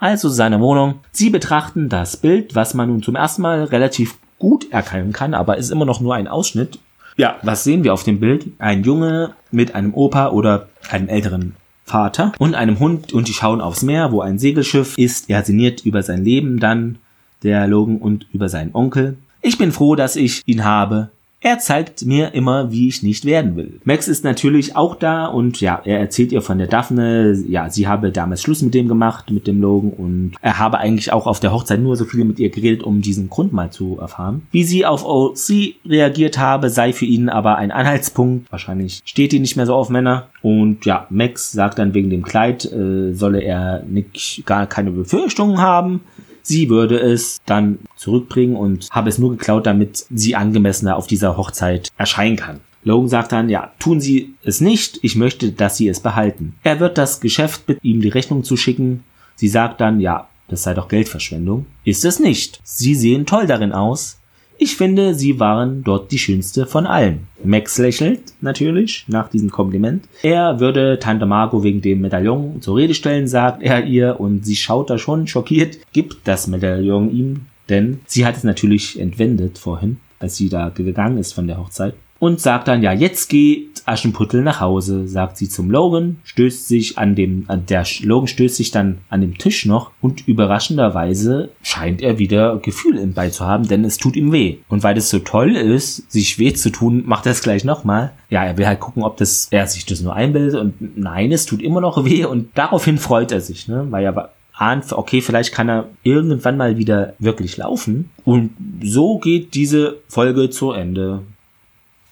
also 0.01 0.27
seine 0.29 0.59
Wohnung. 0.59 0.95
Sie 1.11 1.29
betrachten 1.29 1.87
das 1.87 2.17
Bild, 2.17 2.55
was 2.55 2.73
man 2.73 2.89
nun 2.89 3.03
zum 3.03 3.15
ersten 3.15 3.43
Mal 3.43 3.63
relativ 3.65 4.17
gut 4.39 4.69
erkennen 4.71 5.13
kann, 5.13 5.33
aber 5.33 5.57
ist 5.57 5.69
immer 5.69 5.85
noch 5.85 6.01
nur 6.01 6.15
ein 6.15 6.27
Ausschnitt. 6.27 6.79
Ja, 7.17 7.37
was 7.43 7.63
sehen 7.63 7.83
wir 7.83 7.93
auf 7.93 8.03
dem 8.03 8.19
Bild? 8.19 8.47
Ein 8.57 8.83
Junge 8.83 9.35
mit 9.51 9.75
einem 9.75 9.93
Opa 9.93 10.29
oder 10.29 10.67
einem 10.89 11.07
älteren 11.07 11.55
Vater 11.85 12.31
und 12.39 12.55
einem 12.55 12.79
Hund 12.79 13.13
und 13.13 13.27
die 13.27 13.33
schauen 13.33 13.61
aufs 13.61 13.83
Meer, 13.83 14.11
wo 14.11 14.21
ein 14.21 14.39
Segelschiff 14.39 14.97
ist. 14.97 15.29
Er 15.29 15.43
sinniert 15.43 15.85
über 15.85 16.01
sein 16.01 16.23
Leben 16.23 16.59
dann, 16.59 16.97
der 17.43 17.67
Logan, 17.67 17.97
und 17.97 18.25
über 18.33 18.49
seinen 18.49 18.73
Onkel. 18.73 19.17
Ich 19.41 19.57
bin 19.57 19.71
froh, 19.71 19.95
dass 19.95 20.15
ich 20.15 20.41
ihn 20.45 20.63
habe. 20.63 21.09
Er 21.43 21.57
zeigt 21.57 22.05
mir 22.05 22.35
immer, 22.35 22.71
wie 22.71 22.87
ich 22.87 23.01
nicht 23.01 23.25
werden 23.25 23.55
will. 23.55 23.81
Max 23.83 24.07
ist 24.07 24.23
natürlich 24.23 24.75
auch 24.75 24.93
da 24.93 25.25
und 25.25 25.59
ja, 25.59 25.81
er 25.83 25.99
erzählt 25.99 26.31
ihr 26.31 26.43
von 26.43 26.59
der 26.59 26.67
Daphne, 26.67 27.35
ja, 27.47 27.67
sie 27.67 27.87
habe 27.87 28.11
damals 28.11 28.43
Schluss 28.43 28.61
mit 28.61 28.75
dem 28.75 28.87
gemacht, 28.87 29.31
mit 29.31 29.47
dem 29.47 29.59
Logan 29.59 29.89
und 29.89 30.33
er 30.43 30.59
habe 30.59 30.77
eigentlich 30.77 31.11
auch 31.11 31.25
auf 31.25 31.39
der 31.39 31.51
Hochzeit 31.51 31.79
nur 31.79 31.97
so 31.97 32.05
viel 32.05 32.25
mit 32.25 32.37
ihr 32.37 32.51
geredet, 32.51 32.83
um 32.83 33.01
diesen 33.01 33.27
Grund 33.31 33.53
mal 33.53 33.71
zu 33.71 33.97
erfahren. 33.99 34.43
Wie 34.51 34.63
sie 34.63 34.85
auf 34.85 35.03
OC 35.03 35.77
reagiert 35.83 36.37
habe, 36.37 36.69
sei 36.69 36.93
für 36.93 37.05
ihn 37.05 37.27
aber 37.27 37.55
ein 37.57 37.71
Anhaltspunkt. 37.71 38.51
Wahrscheinlich 38.51 39.01
steht 39.03 39.31
die 39.31 39.39
nicht 39.39 39.55
mehr 39.55 39.65
so 39.65 39.73
auf 39.73 39.89
Männer. 39.89 40.27
Und 40.43 40.85
ja, 40.85 41.07
Max 41.09 41.51
sagt 41.51 41.79
dann 41.79 41.95
wegen 41.95 42.11
dem 42.11 42.21
Kleid, 42.21 42.71
äh, 42.71 43.13
solle 43.13 43.41
er 43.41 43.81
nicht, 43.81 44.43
gar 44.45 44.67
keine 44.67 44.91
Befürchtungen 44.91 45.57
haben. 45.57 46.01
Sie 46.43 46.69
würde 46.69 46.99
es 46.99 47.39
dann 47.45 47.79
zurückbringen 48.01 48.55
und 48.55 48.89
habe 48.89 49.09
es 49.09 49.19
nur 49.19 49.31
geklaut, 49.31 49.67
damit 49.67 50.05
sie 50.09 50.35
angemessener 50.35 50.97
auf 50.97 51.05
dieser 51.05 51.37
Hochzeit 51.37 51.89
erscheinen 51.97 52.35
kann. 52.35 52.59
Logan 52.83 53.09
sagt 53.09 53.31
dann, 53.31 53.47
ja, 53.47 53.71
tun 53.77 54.01
Sie 54.01 54.33
es 54.43 54.59
nicht, 54.59 54.97
ich 55.03 55.15
möchte, 55.15 55.51
dass 55.51 55.77
Sie 55.77 55.87
es 55.87 55.99
behalten. 55.99 56.55
Er 56.63 56.79
wird 56.79 56.97
das 56.97 57.21
Geschäft 57.21 57.67
bitten, 57.67 57.85
ihm 57.85 58.01
die 58.01 58.09
Rechnung 58.09 58.43
zu 58.43 58.57
schicken. 58.57 59.03
Sie 59.35 59.47
sagt 59.47 59.81
dann, 59.81 59.99
ja, 59.99 60.29
das 60.47 60.63
sei 60.63 60.73
doch 60.73 60.87
Geldverschwendung. 60.87 61.67
Ist 61.83 62.03
es 62.05 62.19
nicht. 62.19 62.59
Sie 62.63 62.95
sehen 62.95 63.27
toll 63.27 63.45
darin 63.45 63.71
aus. 63.71 64.17
Ich 64.57 64.75
finde, 64.75 65.15
sie 65.15 65.39
waren 65.39 65.83
dort 65.83 66.11
die 66.11 66.19
schönste 66.19 66.65
von 66.65 66.85
allen. 66.87 67.27
Max 67.43 67.77
lächelt 67.77 68.33
natürlich 68.41 69.05
nach 69.07 69.29
diesem 69.29 69.51
Kompliment. 69.51 70.05
Er 70.21 70.59
würde 70.59 70.99
Tante 70.99 71.25
Margot 71.25 71.63
wegen 71.63 71.81
dem 71.81 72.01
Medaillon 72.01 72.61
zur 72.61 72.77
Rede 72.77 72.93
stellen, 72.93 73.27
sagt 73.27 73.63
er 73.63 73.85
ihr, 73.85 74.19
und 74.19 74.45
sie 74.45 74.55
schaut 74.55 74.89
da 74.89 74.97
schon 74.97 75.27
schockiert, 75.27 75.77
gibt 75.93 76.27
das 76.27 76.47
Medaillon 76.47 77.11
ihm, 77.11 77.45
denn 77.71 78.01
sie 78.05 78.25
hat 78.25 78.37
es 78.37 78.43
natürlich 78.43 78.99
entwendet 78.99 79.57
vorhin, 79.57 79.97
als 80.19 80.35
sie 80.35 80.49
da 80.49 80.69
gegangen 80.69 81.17
ist 81.17 81.33
von 81.33 81.47
der 81.47 81.57
Hochzeit. 81.57 81.95
und 82.21 82.39
sagt 82.39 82.67
dann, 82.67 82.83
ja, 82.83 82.93
jetzt 82.93 83.29
geht 83.29 83.81
Aschenputtel 83.85 84.43
nach 84.43 84.59
Hause, 84.59 85.07
sagt 85.07 85.37
sie 85.37 85.49
zum 85.49 85.71
Logan, 85.71 86.17
stößt 86.23 86.67
sich 86.67 86.99
an 86.99 87.15
dem, 87.15 87.47
der 87.67 87.83
Logan 88.03 88.27
stößt 88.27 88.57
sich 88.57 88.69
dann 88.69 88.99
an 89.09 89.21
dem 89.21 89.39
Tisch 89.39 89.65
noch 89.65 89.89
und 90.01 90.27
überraschenderweise 90.27 91.49
scheint 91.63 92.03
er 92.03 92.19
wieder 92.19 92.57
Gefühl 92.57 92.99
im 92.99 93.13
Bei 93.13 93.31
zu 93.31 93.47
haben, 93.47 93.67
denn 93.67 93.83
es 93.83 93.97
tut 93.97 94.15
ihm 94.15 94.31
weh. 94.31 94.57
Und 94.69 94.83
weil 94.83 94.95
es 94.97 95.09
so 95.09 95.17
toll 95.17 95.55
ist, 95.55 96.11
sich 96.11 96.37
weh 96.37 96.53
zu 96.53 96.69
tun, 96.69 97.01
macht 97.07 97.25
er 97.25 97.31
es 97.31 97.41
gleich 97.41 97.65
nochmal. 97.65 98.11
Ja, 98.29 98.45
er 98.45 98.55
will 98.55 98.67
halt 98.67 98.79
gucken, 98.79 99.01
ob 99.01 99.17
das, 99.17 99.47
er 99.49 99.65
sich 99.65 99.87
das 99.87 100.01
nur 100.01 100.13
einbildet 100.13 100.61
und 100.61 100.99
nein, 100.99 101.31
es 101.31 101.47
tut 101.47 101.63
immer 101.63 101.81
noch 101.81 102.05
weh 102.05 102.23
und 102.25 102.49
daraufhin 102.53 102.99
freut 102.99 103.31
er 103.31 103.41
sich, 103.41 103.67
ne, 103.67 103.87
weil 103.89 104.03
er 104.03 104.31
ahnt, 104.61 104.93
okay, 104.93 105.21
vielleicht 105.21 105.53
kann 105.53 105.69
er 105.69 105.89
irgendwann 106.03 106.57
mal 106.57 106.77
wieder 106.77 107.15
wirklich 107.19 107.57
laufen. 107.57 108.11
Und 108.23 108.51
so 108.81 109.17
geht 109.17 109.55
diese 109.55 109.97
Folge 110.07 110.49
zu 110.49 110.71
Ende. 110.71 111.23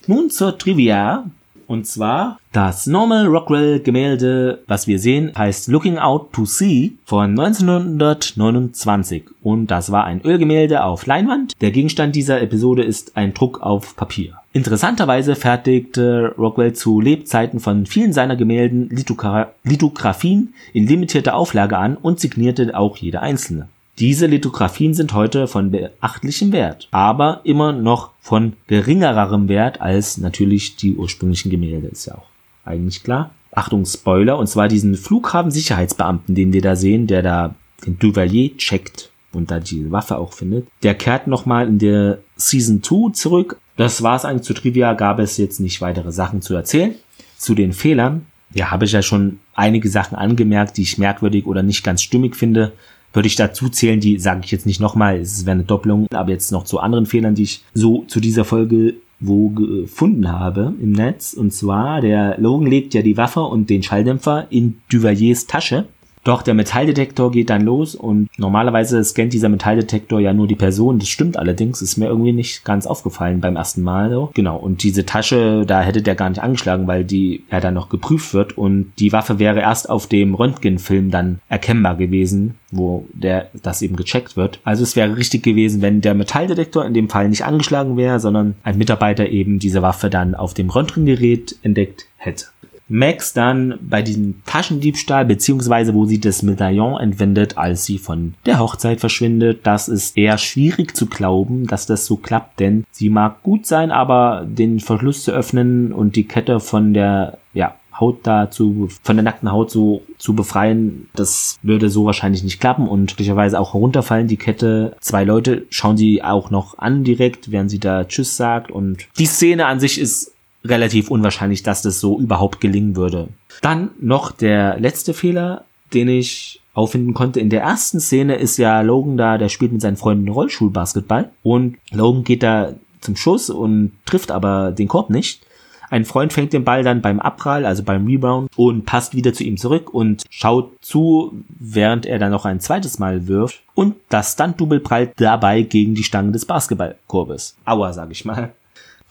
Nun 0.08 0.30
zur 0.30 0.58
Trivia. 0.58 1.30
Und 1.68 1.86
zwar 1.86 2.40
das 2.52 2.88
Normal 2.88 3.28
Rockwell 3.28 3.80
Gemälde, 3.80 4.64
was 4.66 4.88
wir 4.88 4.98
sehen, 4.98 5.32
heißt 5.38 5.68
Looking 5.68 6.00
Out 6.00 6.34
to 6.34 6.46
Sea 6.46 6.90
von 7.06 7.40
1929. 7.40 9.26
Und 9.44 9.68
das 9.68 9.92
war 9.92 10.06
ein 10.06 10.26
Ölgemälde 10.26 10.84
auf 10.84 11.06
Leinwand. 11.06 11.54
Der 11.62 11.70
Gegenstand 11.70 12.16
dieser 12.16 12.42
Episode 12.42 12.82
ist 12.82 13.16
ein 13.16 13.36
Druck 13.36 13.62
auf 13.62 13.96
Papier. 13.96 14.39
Interessanterweise 14.52 15.36
fertigte 15.36 16.34
Rockwell 16.38 16.74
zu 16.74 17.02
Lebzeiten 17.02 17.60
von 17.60 17.86
vielen 17.86 18.14
seiner 18.14 18.36
Gemälden 18.36 18.90
Lithogra 18.90 19.52
Lithografien 19.64 20.56
in 20.74 20.88
limitierter 20.88 21.36
Auflage 21.36 21.78
an 21.78 21.96
und 21.96 22.20
signierte 22.20 22.76
auch 22.76 22.98
jede 22.98 23.22
einzelne. 23.22 23.70
Diese 24.00 24.26
Lithografien 24.26 24.94
sind 24.94 25.14
heute 25.14 25.48
von 25.48 25.72
beachtlichem 25.72 26.52
Wert, 26.52 26.88
aber 26.90 27.42
immer 27.44 27.74
noch 27.74 28.12
von 28.22 28.54
geringerem 28.66 29.50
Wert 29.50 29.82
als 29.82 30.18
natürlich 30.18 30.78
die 30.78 30.96
ursprünglichen 30.96 31.52
Gemälde, 31.52 31.88
ist 31.88 32.08
ja 32.08 32.16
auch 32.16 32.30
eigentlich 32.66 33.04
klar. 33.04 33.32
Achtung, 33.52 33.86
Spoiler, 33.86 34.40
und 34.40 34.48
zwar 34.48 34.68
diesen 34.68 34.96
Flughafen-Sicherheitsbeamten, 34.96 36.34
den 36.34 36.54
wir 36.54 36.62
da 36.62 36.76
sehen, 36.76 37.08
der 37.08 37.22
da 37.22 37.56
den 37.86 38.00
Duvalier 38.00 38.56
checkt 38.58 39.09
und 39.34 39.52
da 39.52 39.60
die 39.60 39.92
Waffe 39.92 40.18
auch 40.18 40.34
findet. 40.34 40.68
Der 40.84 40.96
kehrt 40.96 41.28
nochmal 41.28 41.68
in 41.68 41.80
der 41.80 42.20
Season 42.36 42.82
2 42.84 43.12
zurück. 43.14 43.58
Das 43.78 44.04
war's 44.04 44.26
eigentlich 44.26 44.44
zu 44.44 44.54
Trivia, 44.54 44.94
gab 44.94 45.20
es 45.20 45.38
jetzt 45.38 45.60
nicht 45.60 45.82
weitere 45.82 46.12
Sachen 46.12 46.42
zu 46.42 46.56
erzählen. 46.56 46.96
Zu 47.38 47.56
den 47.56 47.74
Fehlern, 47.74 48.26
ja, 48.54 48.72
habe 48.72 48.86
ich 48.86 48.92
ja 48.92 49.02
schon 49.02 49.40
einige 49.54 49.90
Sachen 49.90 50.18
angemerkt, 50.18 50.78
die 50.78 50.82
ich 50.82 50.98
merkwürdig 50.98 51.46
oder 51.46 51.64
nicht 51.64 51.84
ganz 51.84 52.02
stimmig 52.02 52.36
finde 52.36 52.74
würde 53.14 53.28
ich 53.28 53.36
dazu 53.36 53.70
zählen, 53.70 54.00
die 54.00 54.20
sage 54.20 54.42
ich 54.44 54.52
jetzt 54.52 54.66
nicht 54.66 54.80
nochmal, 54.80 55.18
es 55.20 55.46
wäre 55.46 55.56
eine 55.56 55.64
Doppelung, 55.64 56.08
aber 56.14 56.30
jetzt 56.30 56.52
noch 56.52 56.64
zu 56.64 56.80
anderen 56.80 57.06
Fehlern, 57.06 57.36
die 57.36 57.44
ich 57.44 57.64
so 57.74 58.04
zu 58.08 58.20
dieser 58.20 58.46
Folge 58.46 58.96
wo 59.22 59.50
gefunden 59.50 60.32
habe 60.32 60.74
im 60.82 60.94
Netz. 60.94 61.34
Und 61.34 61.52
zwar, 61.52 62.00
der 62.00 62.38
Logan 62.40 62.68
legt 62.68 62.94
ja 62.94 63.02
die 63.02 63.18
Waffe 63.18 63.42
und 63.42 63.70
den 63.70 63.84
Schalldämpfer 63.84 64.48
in 64.50 64.80
Duvaliers 64.90 65.46
Tasche. 65.46 65.88
Doch 66.24 66.42
der 66.42 66.54
Metalldetektor 66.54 67.32
geht 67.32 67.50
dann 67.50 67.62
los 67.62 67.96
und 67.96 68.30
normalerweise 68.38 69.04
scannt 69.04 69.34
dieser 69.34 69.50
Metalldetektor 69.50 70.20
ja 70.20 70.34
nur 70.34 70.48
die 70.48 70.56
Person. 70.56 71.00
Das 71.00 71.08
stimmt 71.08 71.38
allerdings, 71.38 71.82
ist 71.82 71.98
mir 71.98 72.08
irgendwie 72.08 72.34
nicht 72.34 72.66
ganz 72.66 72.86
aufgefallen 72.86 73.40
beim 73.40 73.56
ersten 73.56 73.82
Mal. 73.82 74.10
So. 74.10 74.30
Genau, 74.34 74.58
und 74.58 74.84
diese 74.84 75.06
Tasche, 75.06 75.66
da 75.66 75.82
hätte 75.82 76.02
der 76.02 76.16
gar 76.16 76.30
nicht 76.30 76.42
angeschlagen, 76.42 76.88
weil 76.88 77.06
die 77.06 77.44
ja 77.50 77.60
dann 77.62 77.74
noch 77.74 77.90
geprüft 77.90 78.34
wird 78.34 78.58
und 78.58 78.92
die 79.00 79.14
Waffe 79.14 79.40
wäre 79.40 79.62
erst 79.62 79.90
auf 79.90 80.08
dem 80.08 80.36
Röntgenfilm 80.36 81.10
dann 81.10 81.40
erkennbar 81.48 81.96
gewesen, 81.96 82.56
wo 82.72 83.06
der 83.14 83.50
das 83.64 83.82
eben 83.82 83.96
gecheckt 83.96 84.36
wird. 84.36 84.60
Also 84.64 84.84
es 84.84 84.96
wäre 84.96 85.16
richtig 85.16 85.44
gewesen, 85.44 85.82
wenn 85.82 86.02
der 86.02 86.16
Metalldetektor 86.16 86.86
in 86.86 86.94
dem 86.94 87.10
Fall 87.10 87.30
nicht 87.30 87.46
angeschlagen 87.46 87.96
wäre, 87.96 88.20
sondern 88.20 88.56
ein 88.64 88.78
Mitarbeiter 88.78 89.30
eben 89.30 89.60
diese 89.60 89.82
Waffe 89.82 90.10
dann 90.10 90.36
auf 90.36 90.54
dem 90.54 90.70
Röntgengerät 90.70 91.56
entdeckt 91.64 92.08
hätte. 92.18 92.46
Max 92.90 93.34
dann 93.34 93.80
bei 93.82 94.02
diesem 94.02 94.44
Taschendiebstahl, 94.46 95.26
beziehungsweise 95.26 95.94
wo 95.94 96.06
sie 96.06 96.20
das 96.20 96.44
Medaillon 96.44 97.00
entwendet, 97.00 97.58
als 97.58 97.86
sie 97.86 98.00
von 98.00 98.34
der 98.46 98.60
Hochzeit 98.60 99.00
verschwindet. 99.00 99.62
Das 99.64 99.88
ist 99.88 100.18
eher 100.18 100.38
schwierig 100.38 100.96
zu 100.96 101.06
glauben, 101.06 101.68
dass 101.68 101.86
das 101.86 102.06
so 102.06 102.18
klappt, 102.18 102.60
denn 102.60 102.86
sie 102.92 103.10
mag 103.10 103.44
gut 103.44 103.66
sein, 103.66 103.92
aber 103.92 104.46
den 104.48 104.80
Verschluss 104.80 105.24
zu 105.24 105.32
öffnen 105.32 105.94
und 105.94 106.16
die 106.16 106.28
Kette 106.28 106.60
von 106.60 106.94
der, 106.94 107.38
ja, 107.54 107.76
Haut 108.00 108.26
da 108.26 108.50
zu, 108.50 108.88
von 109.04 109.18
der 109.18 109.24
nackten 109.24 109.52
Haut 109.52 109.72
so 109.72 110.04
zu 110.18 110.34
befreien, 110.34 111.10
das 111.16 111.60
würde 111.62 111.90
so 111.90 112.06
wahrscheinlich 112.06 112.44
nicht 112.44 112.62
klappen 112.62 112.88
und 112.88 113.12
möglicherweise 113.12 113.60
auch 113.60 113.74
herunterfallen, 113.74 114.28
die 114.28 114.38
Kette. 114.38 114.96
Zwei 115.02 115.26
Leute 115.26 115.66
schauen 115.70 115.98
sie 115.98 116.24
auch 116.24 116.50
noch 116.50 116.78
an 116.78 117.04
direkt, 117.04 117.52
während 117.52 117.70
sie 117.70 117.80
da 117.80 118.06
Tschüss 118.06 118.38
sagt 118.38 118.72
und 118.72 119.08
die 119.18 119.26
Szene 119.26 119.66
an 119.66 119.82
sich 119.82 120.00
ist 120.00 120.34
relativ 120.64 121.10
unwahrscheinlich, 121.10 121.64
dass 121.64 121.82
das 121.82 122.00
so 122.00 122.20
überhaupt 122.20 122.62
gelingen 122.62 122.96
würde. 122.96 123.30
Dann 123.62 123.92
noch 124.00 124.32
der 124.32 124.80
letzte 124.80 125.14
Fehler, 125.14 125.66
den 125.94 126.08
ich 126.08 126.62
auffinden 126.74 127.14
konnte. 127.14 127.40
In 127.40 127.50
der 127.50 127.62
ersten 127.62 128.00
Szene 128.00 128.36
ist 128.36 128.58
ja 128.58 128.82
Logan 128.82 129.18
da, 129.18 129.38
der 129.38 129.50
spielt 129.50 129.72
mit 129.72 129.82
seinen 129.82 129.98
Freunden 129.98 130.30
Rollschulbasketball 130.30 131.30
und 131.44 131.78
Logan 131.92 132.24
geht 132.24 132.44
da 132.44 132.74
zum 133.02 133.16
Schuss 133.16 133.50
und 133.50 133.92
trifft 134.06 134.32
aber 134.32 134.72
den 134.72 134.88
Korb 134.88 135.10
nicht. 135.10 135.42
Ein 135.90 136.06
Freund 136.06 136.34
fängt 136.34 136.54
den 136.54 136.64
Ball 136.64 136.84
dann 136.84 137.02
beim 137.02 137.20
Abprall, 137.20 137.66
also 137.66 137.82
beim 137.82 138.06
Rebound, 138.06 138.50
und 138.56 138.86
passt 138.86 139.16
wieder 139.16 139.34
zu 139.34 139.44
ihm 139.44 139.58
zurück 139.58 139.92
und 139.92 140.24
schaut 140.30 140.72
zu, 140.82 141.34
während 141.48 142.06
er 142.06 142.20
dann 142.20 142.32
noch 142.32 142.46
ein 142.46 142.60
zweites 142.60 143.00
Mal 143.00 143.28
wirft. 143.28 143.64
Und 143.74 143.96
das 144.10 144.34
Stunt-Double 144.34 144.82
prallt 144.82 145.14
dabei 145.16 145.64
gegen 145.64 145.96
die 145.96 146.04
Stange 146.04 146.32
des 146.32 146.46
Basketballkorbes. 146.46 147.56
Aua, 147.66 147.92
sag 147.92 148.12
ich 148.12 148.24
mal. 148.24 148.52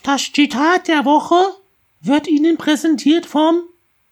Das 0.03 0.33
Zitat 0.33 0.89
der 0.89 1.05
Woche 1.05 1.37
wird 2.01 2.29
Ihnen 2.29 2.57
präsentiert 2.57 3.27
vom 3.27 3.63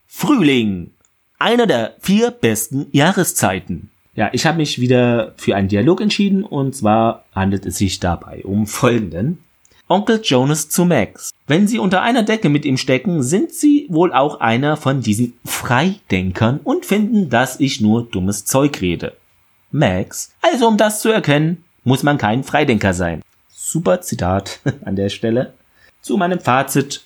Frühling. 0.07 0.93
Einer 1.39 1.67
der 1.67 1.97
vier 2.01 2.31
besten 2.31 2.87
Jahreszeiten. 2.93 3.91
Ja, 4.15 4.31
ich 4.33 4.47
habe 4.47 4.57
mich 4.57 4.81
wieder 4.81 5.35
für 5.37 5.55
einen 5.55 5.69
Dialog 5.69 6.01
entschieden 6.01 6.43
und 6.43 6.75
zwar 6.75 7.25
handelt 7.35 7.67
es 7.67 7.77
sich 7.77 8.01
dabei 8.01 8.43
um 8.45 8.67
folgenden. 8.67 9.45
Onkel 9.89 10.21
Jonas 10.23 10.69
zu 10.69 10.85
Max. 10.85 11.31
Wenn 11.47 11.69
Sie 11.69 11.79
unter 11.79 12.03
einer 12.03 12.25
Decke 12.25 12.49
mit 12.49 12.65
ihm 12.65 12.77
stecken, 12.77 13.23
sind 13.23 13.53
Sie 13.53 13.87
wohl 13.89 14.13
auch 14.13 14.41
einer 14.41 14.77
von 14.77 15.01
diesen 15.01 15.35
Freidenkern 15.45 16.59
und 16.65 16.87
finden, 16.87 17.31
dass 17.31 17.61
ich 17.61 17.81
nur 17.81 18.05
dummes 18.05 18.45
Zeug 18.47 18.81
rede. 18.81 19.17
Max. 19.71 20.33
Also 20.41 20.67
um 20.67 20.77
das 20.77 21.03
zu 21.03 21.11
erkennen, 21.11 21.65
muss 21.85 22.03
man 22.03 22.19
kein 22.19 22.43
Freidenker 22.43 22.95
sein. 22.95 23.23
Super 23.49 24.01
Zitat 24.01 24.61
an 24.85 24.97
der 24.97 25.09
Stelle 25.09 25.55
zu 26.07 26.17
meinem 26.17 26.41
Fazit. 26.41 27.03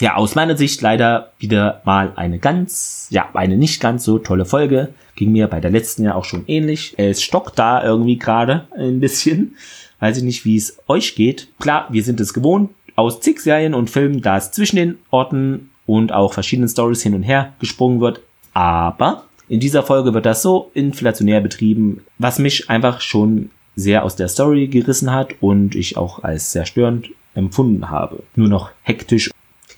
Ja, 0.00 0.16
aus 0.16 0.34
meiner 0.34 0.56
Sicht 0.56 0.80
leider 0.80 1.32
wieder 1.38 1.82
mal 1.84 2.12
eine 2.16 2.38
ganz, 2.38 3.08
ja, 3.10 3.28
eine 3.34 3.58
nicht 3.58 3.80
ganz 3.80 4.04
so 4.04 4.18
tolle 4.18 4.46
Folge. 4.46 4.94
Ging 5.16 5.32
mir 5.32 5.48
bei 5.48 5.60
der 5.60 5.70
letzten 5.70 6.04
ja 6.04 6.14
auch 6.14 6.24
schon 6.24 6.44
ähnlich. 6.46 6.94
Es 6.96 7.22
stockt 7.22 7.58
da 7.58 7.84
irgendwie 7.84 8.18
gerade 8.18 8.66
ein 8.76 9.00
bisschen. 9.00 9.56
Weiß 10.00 10.16
ich 10.16 10.22
nicht, 10.24 10.46
wie 10.46 10.56
es 10.56 10.78
euch 10.88 11.14
geht. 11.14 11.48
Klar, 11.60 11.86
wir 11.90 12.02
sind 12.02 12.20
es 12.20 12.32
gewohnt 12.32 12.70
aus 12.96 13.20
zig 13.20 13.40
Serien 13.40 13.74
und 13.74 13.90
Filmen, 13.90 14.22
da 14.22 14.36
es 14.36 14.50
zwischen 14.50 14.76
den 14.76 14.98
Orten 15.10 15.70
und 15.86 16.12
auch 16.12 16.32
verschiedenen 16.32 16.68
Stories 16.68 17.02
hin 17.02 17.14
und 17.14 17.22
her 17.22 17.52
gesprungen 17.58 18.00
wird. 18.00 18.20
Aber 18.54 19.24
in 19.48 19.60
dieser 19.60 19.82
Folge 19.82 20.14
wird 20.14 20.26
das 20.26 20.42
so 20.42 20.70
inflationär 20.74 21.40
betrieben, 21.40 22.04
was 22.18 22.38
mich 22.38 22.70
einfach 22.70 23.00
schon 23.00 23.50
sehr 23.76 24.04
aus 24.04 24.16
der 24.16 24.28
Story 24.28 24.68
gerissen 24.68 25.12
hat 25.12 25.34
und 25.40 25.74
ich 25.74 25.96
auch 25.96 26.22
als 26.22 26.52
sehr 26.52 26.66
störend 26.66 27.10
empfunden 27.34 27.90
habe. 27.90 28.22
Nur 28.36 28.48
noch 28.48 28.70
hektisch. 28.82 29.30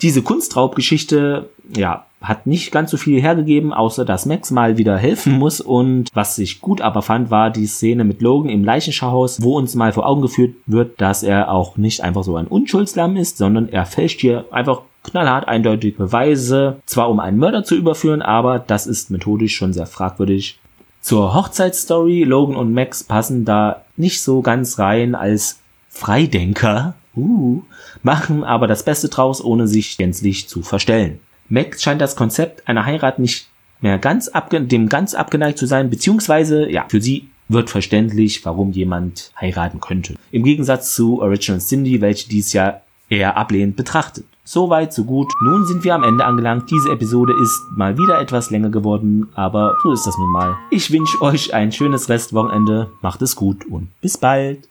Diese 0.02 0.22
Kunstraubgeschichte, 0.22 1.48
ja, 1.74 2.07
hat 2.24 2.46
nicht 2.46 2.72
ganz 2.72 2.90
so 2.90 2.96
viel 2.96 3.20
hergegeben, 3.20 3.72
außer 3.72 4.05
dass 4.05 4.26
Max 4.26 4.50
mal 4.50 4.78
wieder 4.78 4.96
helfen 4.96 5.38
muss. 5.38 5.61
Und 5.61 6.09
was 6.14 6.38
ich 6.38 6.61
gut 6.61 6.80
aber 6.80 7.02
fand, 7.02 7.30
war 7.30 7.50
die 7.50 7.66
Szene 7.66 8.05
mit 8.05 8.22
Logan 8.22 8.50
im 8.50 8.64
Leichenschauhaus, 8.64 9.42
wo 9.42 9.57
uns 9.57 9.74
mal 9.74 9.92
vor 9.92 10.07
Augen 10.07 10.22
geführt 10.22 10.55
wird, 10.66 11.00
dass 11.00 11.22
er 11.22 11.50
auch 11.52 11.76
nicht 11.76 12.02
einfach 12.02 12.24
so 12.24 12.36
ein 12.36 12.46
Unschuldslamm 12.46 13.16
ist, 13.16 13.36
sondern 13.36 13.68
er 13.68 13.86
fälscht 13.86 14.20
hier 14.20 14.46
einfach 14.50 14.80
knallhart 15.05 15.46
eindeutige 15.46 15.98
Beweise, 15.98 16.78
zwar 16.86 17.11
um 17.11 17.20
einen 17.20 17.38
Mörder 17.38 17.62
zu 17.62 17.76
überführen, 17.76 18.22
aber 18.22 18.59
das 18.59 18.86
ist 18.86 19.11
methodisch 19.11 19.55
schon 19.55 19.74
sehr 19.74 19.86
fragwürdig. 19.86 20.59
Zur 21.02 21.34
Hochzeitsstory, 21.34 22.24
Logan 22.24 22.57
und 22.57 22.72
Max 22.72 23.05
passen 23.05 23.44
da 23.44 23.82
nicht 23.98 24.22
so 24.22 24.40
ganz 24.40 24.78
rein 24.78 25.14
als 25.14 25.61
Freidenker, 25.90 26.94
uh, 27.16 27.62
machen 28.02 28.44
aber 28.44 28.66
das 28.66 28.84
Beste 28.84 29.08
draus, 29.08 29.42
ohne 29.42 29.66
sich 29.66 29.96
gänzlich 29.96 30.48
zu 30.48 30.62
verstellen. 30.62 31.20
Max 31.48 31.82
scheint 31.82 32.00
das 32.00 32.16
Konzept 32.16 32.66
einer 32.68 32.86
Heirat 32.86 33.18
nicht 33.18 33.48
mehr 33.80 33.98
ganz 33.98 34.30
dem 34.50 34.88
ganz 34.88 35.14
abgeneigt 35.14 35.58
zu 35.58 35.66
sein, 35.66 35.90
beziehungsweise, 35.90 36.70
ja, 36.70 36.86
für 36.88 37.00
sie 37.00 37.28
wird 37.48 37.70
verständlich, 37.70 38.44
warum 38.44 38.72
jemand 38.72 39.32
heiraten 39.38 39.80
könnte. 39.80 40.14
Im 40.30 40.44
Gegensatz 40.44 40.94
zu 40.94 41.20
Original 41.20 41.60
Cindy, 41.60 42.00
welche 42.00 42.28
dies 42.28 42.52
ja 42.52 42.80
eher 43.08 43.36
ablehnend 43.36 43.76
betrachtet. 43.76 44.24
Soweit, 44.46 44.92
so 44.92 45.04
gut. 45.04 45.32
Nun 45.42 45.66
sind 45.66 45.84
wir 45.84 45.94
am 45.94 46.04
Ende 46.04 46.24
angelangt. 46.24 46.70
Diese 46.70 46.90
Episode 46.90 47.32
ist 47.42 47.58
mal 47.76 47.96
wieder 47.96 48.20
etwas 48.20 48.50
länger 48.50 48.68
geworden, 48.68 49.28
aber 49.34 49.74
so 49.82 49.92
ist 49.92 50.06
das 50.06 50.18
nun 50.18 50.30
mal. 50.32 50.56
Ich 50.70 50.90
wünsche 50.90 51.20
euch 51.22 51.54
ein 51.54 51.72
schönes 51.72 52.10
Restwochenende. 52.10 52.90
Macht 53.00 53.22
es 53.22 53.36
gut 53.36 53.64
und 53.64 53.88
bis 54.02 54.18
bald. 54.18 54.68